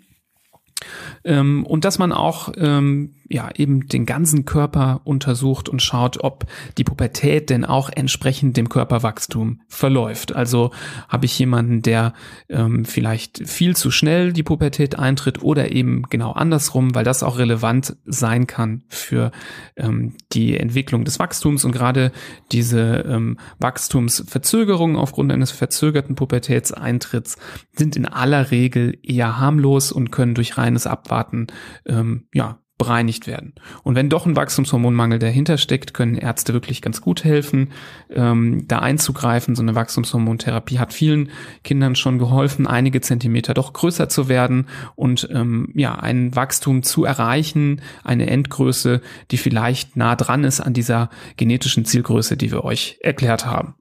Ähm, 1.25 1.65
und 1.65 1.83
dass 1.83 1.99
man 1.99 2.13
auch 2.13 2.53
ähm, 2.55 3.15
ja 3.29 3.49
eben 3.55 3.87
den 3.87 4.05
ganzen 4.05 4.45
Körper 4.45 5.01
untersucht 5.03 5.69
und 5.69 5.81
schaut, 5.81 6.23
ob 6.23 6.45
die 6.77 6.83
Pubertät 6.83 7.49
denn 7.49 7.65
auch 7.65 7.89
entsprechend 7.93 8.57
dem 8.57 8.69
Körperwachstum 8.69 9.61
verläuft. 9.67 10.35
Also 10.35 10.71
habe 11.09 11.25
ich 11.25 11.37
jemanden, 11.37 11.81
der 11.81 12.13
ähm, 12.49 12.85
vielleicht 12.85 13.47
viel 13.47 13.75
zu 13.75 13.91
schnell 13.91 14.33
die 14.33 14.43
Pubertät 14.43 14.99
eintritt 14.99 15.41
oder 15.41 15.71
eben 15.71 16.03
genau 16.03 16.31
andersrum, 16.31 16.93
weil 16.93 17.03
das 17.03 17.23
auch 17.23 17.37
relevant 17.37 17.97
sein 18.05 18.47
kann 18.47 18.83
für 18.89 19.31
ähm, 19.75 20.15
die 20.33 20.57
Entwicklung 20.57 21.03
des 21.05 21.19
Wachstums 21.19 21.65
und 21.65 21.71
gerade 21.71 22.11
diese 22.51 23.05
ähm, 23.07 23.37
Wachstumsverzögerungen 23.59 24.97
aufgrund 24.97 25.31
eines 25.31 25.51
verzögerten 25.51 26.15
Pubertätseintritts 26.15 27.37
sind 27.73 27.95
in 27.95 28.05
aller 28.05 28.51
Regel 28.51 28.97
eher 29.03 29.39
harmlos 29.39 29.91
und 29.91 30.11
können 30.11 30.35
durch 30.35 30.57
reines 30.57 30.87
Abwarten 30.87 31.47
ähm, 31.85 32.27
ja 32.33 32.59
bereinigt 32.77 33.25
werden. 33.25 33.53
Und 33.83 33.95
wenn 33.95 34.09
doch 34.09 34.25
ein 34.25 34.35
Wachstumshormonmangel 34.35 35.17
dahinter 35.17 35.57
steckt, 35.57 35.93
können 35.93 36.15
Ärzte 36.15 36.53
wirklich 36.53 36.81
ganz 36.81 36.99
gut 36.99 37.23
helfen, 37.23 37.71
ähm, 38.09 38.67
da 38.67 38.79
einzugreifen. 38.79 39.55
So 39.55 39.61
eine 39.61 39.75
Wachstumshormontherapie 39.75 40.79
hat 40.79 40.93
vielen 40.93 41.29
Kindern 41.63 41.95
schon 41.95 42.19
geholfen, 42.19 42.67
einige 42.67 42.99
Zentimeter 42.99 43.53
doch 43.53 43.71
größer 43.71 44.09
zu 44.09 44.27
werden 44.27 44.67
und 44.95 45.29
ähm, 45.31 45.71
ja 45.73 45.95
ein 45.95 46.35
Wachstum 46.35 46.83
zu 46.83 47.05
erreichen, 47.05 47.81
eine 48.03 48.27
Endgröße, 48.27 49.01
die 49.31 49.37
vielleicht 49.37 49.95
nah 49.95 50.17
dran 50.17 50.43
ist 50.43 50.59
an 50.59 50.73
dieser 50.73 51.09
genetischen 51.37 51.85
Zielgröße, 51.85 52.35
die 52.35 52.51
wir 52.51 52.65
euch 52.65 52.97
erklärt 53.01 53.45
haben. 53.45 53.75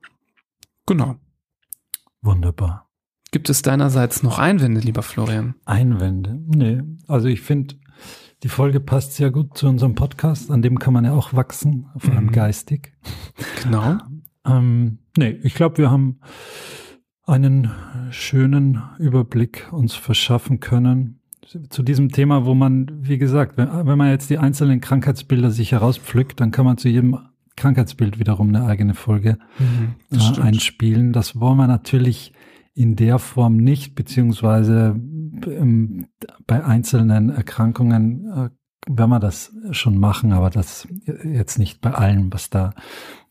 Genau. 0.86 1.16
Wunderbar. 2.22 2.88
Gibt 3.32 3.50
es 3.50 3.62
deinerseits 3.62 4.22
noch 4.22 4.38
Einwände, 4.38 4.80
lieber 4.80 5.02
Florian? 5.02 5.56
Einwände? 5.64 6.40
Nee. 6.46 6.82
Also 7.08 7.26
ich 7.26 7.40
finde, 7.40 7.74
die 8.42 8.48
Folge 8.48 8.80
passt 8.80 9.14
sehr 9.14 9.30
gut 9.30 9.56
zu 9.56 9.66
unserem 9.68 9.94
Podcast, 9.94 10.50
an 10.50 10.62
dem 10.62 10.78
kann 10.78 10.92
man 10.92 11.04
ja 11.04 11.12
auch 11.12 11.32
wachsen, 11.32 11.86
vor 11.96 12.14
allem 12.14 12.26
mhm. 12.26 12.32
geistig. 12.32 12.92
Genau. 13.62 13.98
ähm, 14.46 14.98
nee, 15.16 15.38
ich 15.42 15.54
glaube, 15.54 15.78
wir 15.78 15.90
haben 15.90 16.20
einen 17.26 17.70
schönen 18.10 18.82
Überblick 18.98 19.72
uns 19.72 19.94
verschaffen 19.94 20.60
können 20.60 21.20
zu 21.68 21.82
diesem 21.82 22.10
Thema, 22.10 22.44
wo 22.46 22.54
man, 22.54 22.90
wie 23.00 23.18
gesagt, 23.18 23.56
wenn, 23.56 23.68
wenn 23.86 23.98
man 23.98 24.10
jetzt 24.10 24.30
die 24.30 24.38
einzelnen 24.38 24.80
Krankheitsbilder 24.80 25.50
sich 25.50 25.72
herauspflückt, 25.72 26.40
dann 26.40 26.50
kann 26.50 26.64
man 26.64 26.78
zu 26.78 26.88
jedem 26.88 27.18
Krankheitsbild 27.56 28.18
wiederum 28.18 28.48
eine 28.48 28.66
eigene 28.66 28.94
Folge 28.94 29.38
mhm, 29.58 29.94
äh, 30.10 30.40
einspielen. 30.40 31.12
Das 31.12 31.38
wollen 31.38 31.56
wir 31.56 31.66
natürlich 31.66 32.32
in 32.74 32.96
der 32.96 33.18
Form 33.18 33.56
nicht, 33.56 33.94
beziehungsweise 33.94 34.96
ähm, 35.46 36.06
bei 36.46 36.64
einzelnen 36.64 37.30
Erkrankungen 37.30 38.30
äh, 38.30 38.50
werden 38.86 39.10
wir 39.10 39.20
das 39.20 39.52
schon 39.70 39.98
machen, 39.98 40.32
aber 40.32 40.50
das 40.50 40.86
jetzt 41.24 41.58
nicht 41.58 41.80
bei 41.80 41.92
allem, 41.92 42.32
was 42.32 42.50
da 42.50 42.74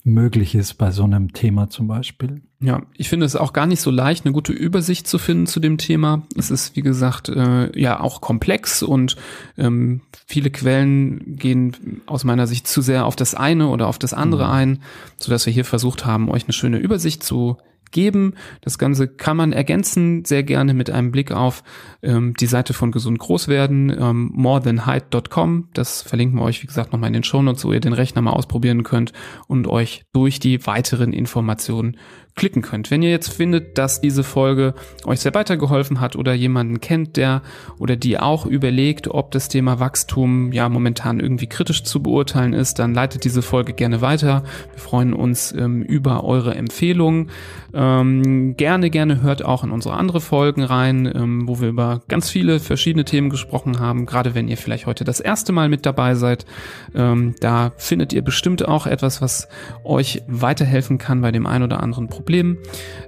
möglich 0.06 0.54
ist 0.54 0.74
bei 0.74 0.92
so 0.92 1.04
einem 1.04 1.32
Thema 1.32 1.70
zum 1.70 1.88
Beispiel. 1.88 2.42
Ja, 2.60 2.82
ich 2.98 3.08
finde 3.08 3.26
es 3.26 3.38
auch 3.38 3.54
gar 3.54 3.66
nicht 3.66 3.80
so 3.80 3.90
leicht, 3.90 4.26
eine 4.26 4.34
gute 4.34 4.52
Übersicht 4.52 5.08
zu 5.08 5.18
finden 5.18 5.48
zu 5.48 5.62
dem 5.62 5.78
Thema. 5.78 6.24
Es 6.38 6.52
ist, 6.52 6.76
wie 6.76 6.82
gesagt, 6.82 7.30
äh, 7.30 7.78
ja 7.80 8.00
auch 8.02 8.20
komplex 8.20 8.84
und 8.84 9.16
ähm, 9.58 10.02
viele 10.26 10.50
Quellen 10.50 11.38
gehen 11.38 12.02
aus 12.06 12.26
meiner 12.26 12.48
Sicht 12.48 12.68
zu 12.68 12.82
sehr 12.82 13.06
auf 13.06 13.16
das 13.16 13.34
eine 13.34 13.70
oder 13.70 13.88
auf 13.88 13.98
das 13.98 14.14
andere 14.14 14.46
mhm. 14.46 14.52
ein, 14.52 14.82
so 15.18 15.32
dass 15.32 15.46
wir 15.46 15.54
hier 15.54 15.66
versucht 15.66 16.06
haben, 16.06 16.30
euch 16.30 16.44
eine 16.44 16.54
schöne 16.54 16.80
Übersicht 16.80 17.24
zu 17.24 17.58
geben. 17.94 18.34
Das 18.60 18.78
Ganze 18.78 19.08
kann 19.08 19.38
man 19.38 19.54
ergänzen, 19.54 20.26
sehr 20.26 20.44
gerne 20.44 20.74
mit 20.74 20.90
einem 20.90 21.12
Blick 21.12 21.32
auf 21.32 21.64
ähm, 22.02 22.34
die 22.34 22.48
Seite 22.48 22.74
von 22.74 22.92
Gesund 22.92 23.20
Groß 23.20 23.48
werden, 23.48 23.90
ähm, 23.98 24.32
morethanheight.com. 24.34 25.70
Das 25.74 26.02
verlinken 26.02 26.40
wir 26.40 26.44
euch, 26.44 26.62
wie 26.62 26.68
gesagt, 26.68 26.92
nochmal 26.92 27.08
in 27.08 27.14
den 27.14 27.24
Shownotes, 27.24 27.64
wo 27.64 27.72
ihr 27.72 27.80
den 27.80 27.94
Rechner 27.94 28.22
mal 28.22 28.32
ausprobieren 28.32 28.84
könnt 28.84 29.14
und 29.48 29.68
euch 29.68 30.04
durch 30.12 30.40
die 30.40 30.66
weiteren 30.68 31.14
Informationen 31.14 31.98
klicken 32.36 32.64
könnt. 32.64 32.90
Wenn 32.90 33.04
ihr 33.04 33.12
jetzt 33.12 33.32
findet, 33.32 33.78
dass 33.78 34.02
diese 34.02 34.24
Folge 34.24 34.74
euch 35.06 35.20
sehr 35.20 35.36
weitergeholfen 35.36 36.00
hat 36.00 36.16
oder 36.16 36.34
jemanden 36.34 36.82
kennt, 36.82 37.16
der 37.16 37.44
oder 37.78 37.96
die 37.96 38.20
auch 38.20 38.46
überlegt, 38.46 39.08
ob 39.08 39.32
das 39.32 39.50
Thema 39.50 39.80
Wachstum 39.80 40.52
ja 40.52 40.68
momentan 40.68 41.20
irgendwie 41.20 41.48
kritisch 41.48 41.84
zu 41.84 42.02
beurteilen 42.02 42.54
ist, 42.54 42.80
dann 42.80 42.94
leitet 42.94 43.24
diese 43.24 43.44
Folge 43.44 43.74
gerne 43.74 44.02
weiter. 44.02 44.44
Wir 44.72 44.80
freuen 44.80 45.14
uns 45.14 45.52
ähm, 45.52 45.84
über 45.84 46.24
eure 46.24 46.56
Empfehlungen. 46.56 47.30
Ähm, 47.74 48.58
gerne, 48.58 48.90
gerne 48.90 49.22
hört 49.22 49.46
auch 49.46 49.64
in 49.64 49.72
unsere 49.72 49.96
andere 49.96 50.20
Folgen 50.20 50.64
rein, 50.64 51.12
ähm, 51.14 51.48
wo 51.48 51.62
wir 51.62 51.70
über 51.70 52.02
ganz 52.08 52.30
viele 52.30 52.60
verschiedene 52.60 53.06
Themen 53.06 53.30
gesprochen 53.30 53.80
haben. 53.80 54.08
Gerade 54.08 54.34
wenn 54.34 54.48
ihr 54.48 54.58
vielleicht 54.58 54.88
heute 54.88 55.04
das 55.04 55.20
erste 55.20 55.52
Mal 55.52 55.70
mit 55.70 55.86
dabei 55.86 56.16
seid, 56.16 56.48
ähm, 56.96 57.36
da 57.42 57.74
findet 57.78 58.12
ihr 58.12 58.24
bestimmt 58.24 58.68
auch 58.68 58.88
etwas, 58.88 59.22
was 59.22 59.48
euch 59.84 60.24
weiterhelfen 60.28 60.98
kann 60.98 61.22
bei 61.22 61.32
dem 61.32 61.46
ein 61.46 61.62
oder 61.62 61.84
anderen 61.84 62.08
Problem 62.08 62.23
Problem. 62.24 62.58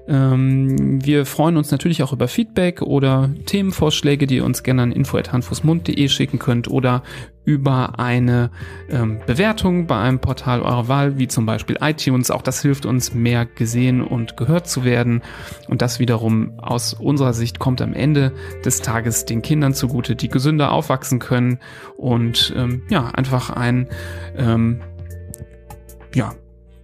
Ähm, 0.08 1.04
wir 1.04 1.26
freuen 1.26 1.56
uns 1.56 1.72
natürlich 1.72 2.04
auch 2.04 2.12
über 2.12 2.28
Feedback 2.28 2.82
oder 2.82 3.30
Themenvorschläge, 3.46 4.28
die 4.28 4.36
ihr 4.38 4.46
uns 4.46 4.62
gerne 4.62 4.84
an 4.84 4.92
info.handfußmund.de 4.92 6.10
schicken 6.10 6.38
könnt 6.38 6.70
oder 6.70 7.02
über 7.46 8.00
eine 8.00 8.50
ähm, 8.90 9.20
Bewertung 9.26 9.88
bei 9.88 9.98
einem 9.98 10.20
Portal 10.20 10.62
eurer 10.62 10.88
Wahl, 10.88 11.18
wie 11.18 11.28
zum 11.28 11.46
Beispiel 11.46 11.78
iTunes. 11.80 12.30
Auch 12.30 12.42
das 12.42 12.62
hilft 12.62 12.86
uns, 12.86 13.14
mehr 13.14 13.46
gesehen 13.46 14.02
und 14.02 14.36
gehört 14.36 14.68
zu 14.68 14.84
werden. 14.84 15.22
Und 15.70 15.82
das 15.82 16.00
wiederum 16.00 16.60
aus 16.60 16.94
unserer 16.94 17.34
Sicht 17.34 17.60
kommt 17.60 17.82
am 17.82 17.94
Ende 17.94 18.34
des 18.66 18.82
Tages 18.82 19.26
den 19.26 19.42
Kindern 19.42 19.74
zugute, 19.74 20.16
die 20.16 20.28
gesünder 20.28 20.72
aufwachsen 20.72 21.20
können 21.20 21.60
und 21.98 22.54
ähm, 22.58 22.82
ja, 22.90 23.10
einfach 23.10 23.50
ein 23.52 23.88
ähm, 24.36 24.82
ja, 26.16 26.34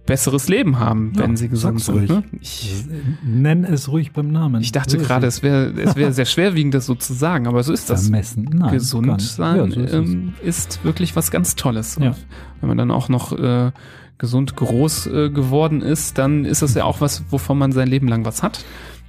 besseres 0.06 0.48
Leben 0.48 0.78
haben, 0.78 1.12
wenn 1.14 1.36
sie 1.36 1.48
gesund 1.48 1.80
sind. 1.80 2.08
Ne? 2.08 2.24
Ich 2.40 2.84
nenne 3.22 3.68
es 3.68 3.88
ruhig 3.88 4.12
beim 4.12 4.30
Namen. 4.30 4.60
Ich 4.60 4.72
dachte 4.72 4.98
gerade, 4.98 5.26
es 5.26 5.42
wäre 5.42 5.72
es 5.80 5.96
wäre 5.96 6.12
sehr 6.12 6.24
schwerwiegend, 6.24 6.74
das 6.74 6.86
so 6.86 6.94
zu 6.94 7.12
sagen, 7.12 7.46
aber 7.46 7.62
so 7.62 7.72
ist 7.72 7.88
das. 7.88 8.04
Vermessen. 8.04 8.48
Nein, 8.52 8.72
gesund 8.72 9.20
sein 9.22 9.56
ja, 9.56 9.70
so 9.70 9.80
ist, 9.80 9.92
ähm, 9.92 10.34
ist, 10.42 10.84
wirklich 10.84 11.14
was 11.14 11.30
ganz 11.30 11.54
Tolles. 11.54 11.98
Ja. 12.00 12.14
wenn 12.60 12.68
man 12.68 12.78
dann 12.78 12.90
auch 12.90 13.08
noch 13.08 13.32
äh, 13.38 13.70
gesund 14.18 14.56
groß 14.56 15.06
äh, 15.06 15.30
geworden 15.30 15.82
ist, 15.82 16.18
dann 16.18 16.44
ist 16.44 16.62
das 16.62 16.74
ja 16.74 16.84
auch 16.84 17.00
was, 17.00 17.24
wovon 17.30 17.58
man 17.58 17.72
sein 17.72 17.88
Leben 17.88 18.08
lang 18.08 18.24
was 18.24 18.42
hat. 18.42 18.64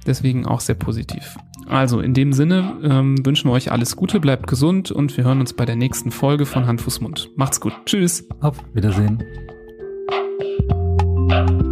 Deswegen 0.06 0.46
auch 0.46 0.60
sehr 0.60 0.74
positiv. 0.74 1.36
Also 1.66 2.00
in 2.00 2.12
dem 2.14 2.32
Sinne 2.32 2.76
ähm, 2.82 3.24
wünschen 3.24 3.48
wir 3.48 3.54
euch 3.54 3.72
alles 3.72 3.96
Gute, 3.96 4.20
bleibt 4.20 4.46
gesund 4.46 4.90
und 4.90 5.16
wir 5.16 5.24
hören 5.24 5.40
uns 5.40 5.54
bei 5.54 5.64
der 5.64 5.76
nächsten 5.76 6.10
Folge 6.10 6.46
von 6.46 6.66
Hand, 6.66 6.82
Fuß, 6.82 7.00
Mund. 7.00 7.30
Macht's 7.36 7.60
gut. 7.60 7.72
Tschüss. 7.86 8.28
Auf 8.40 8.58
Wiedersehen. 8.74 9.24
Bye. 11.34 11.63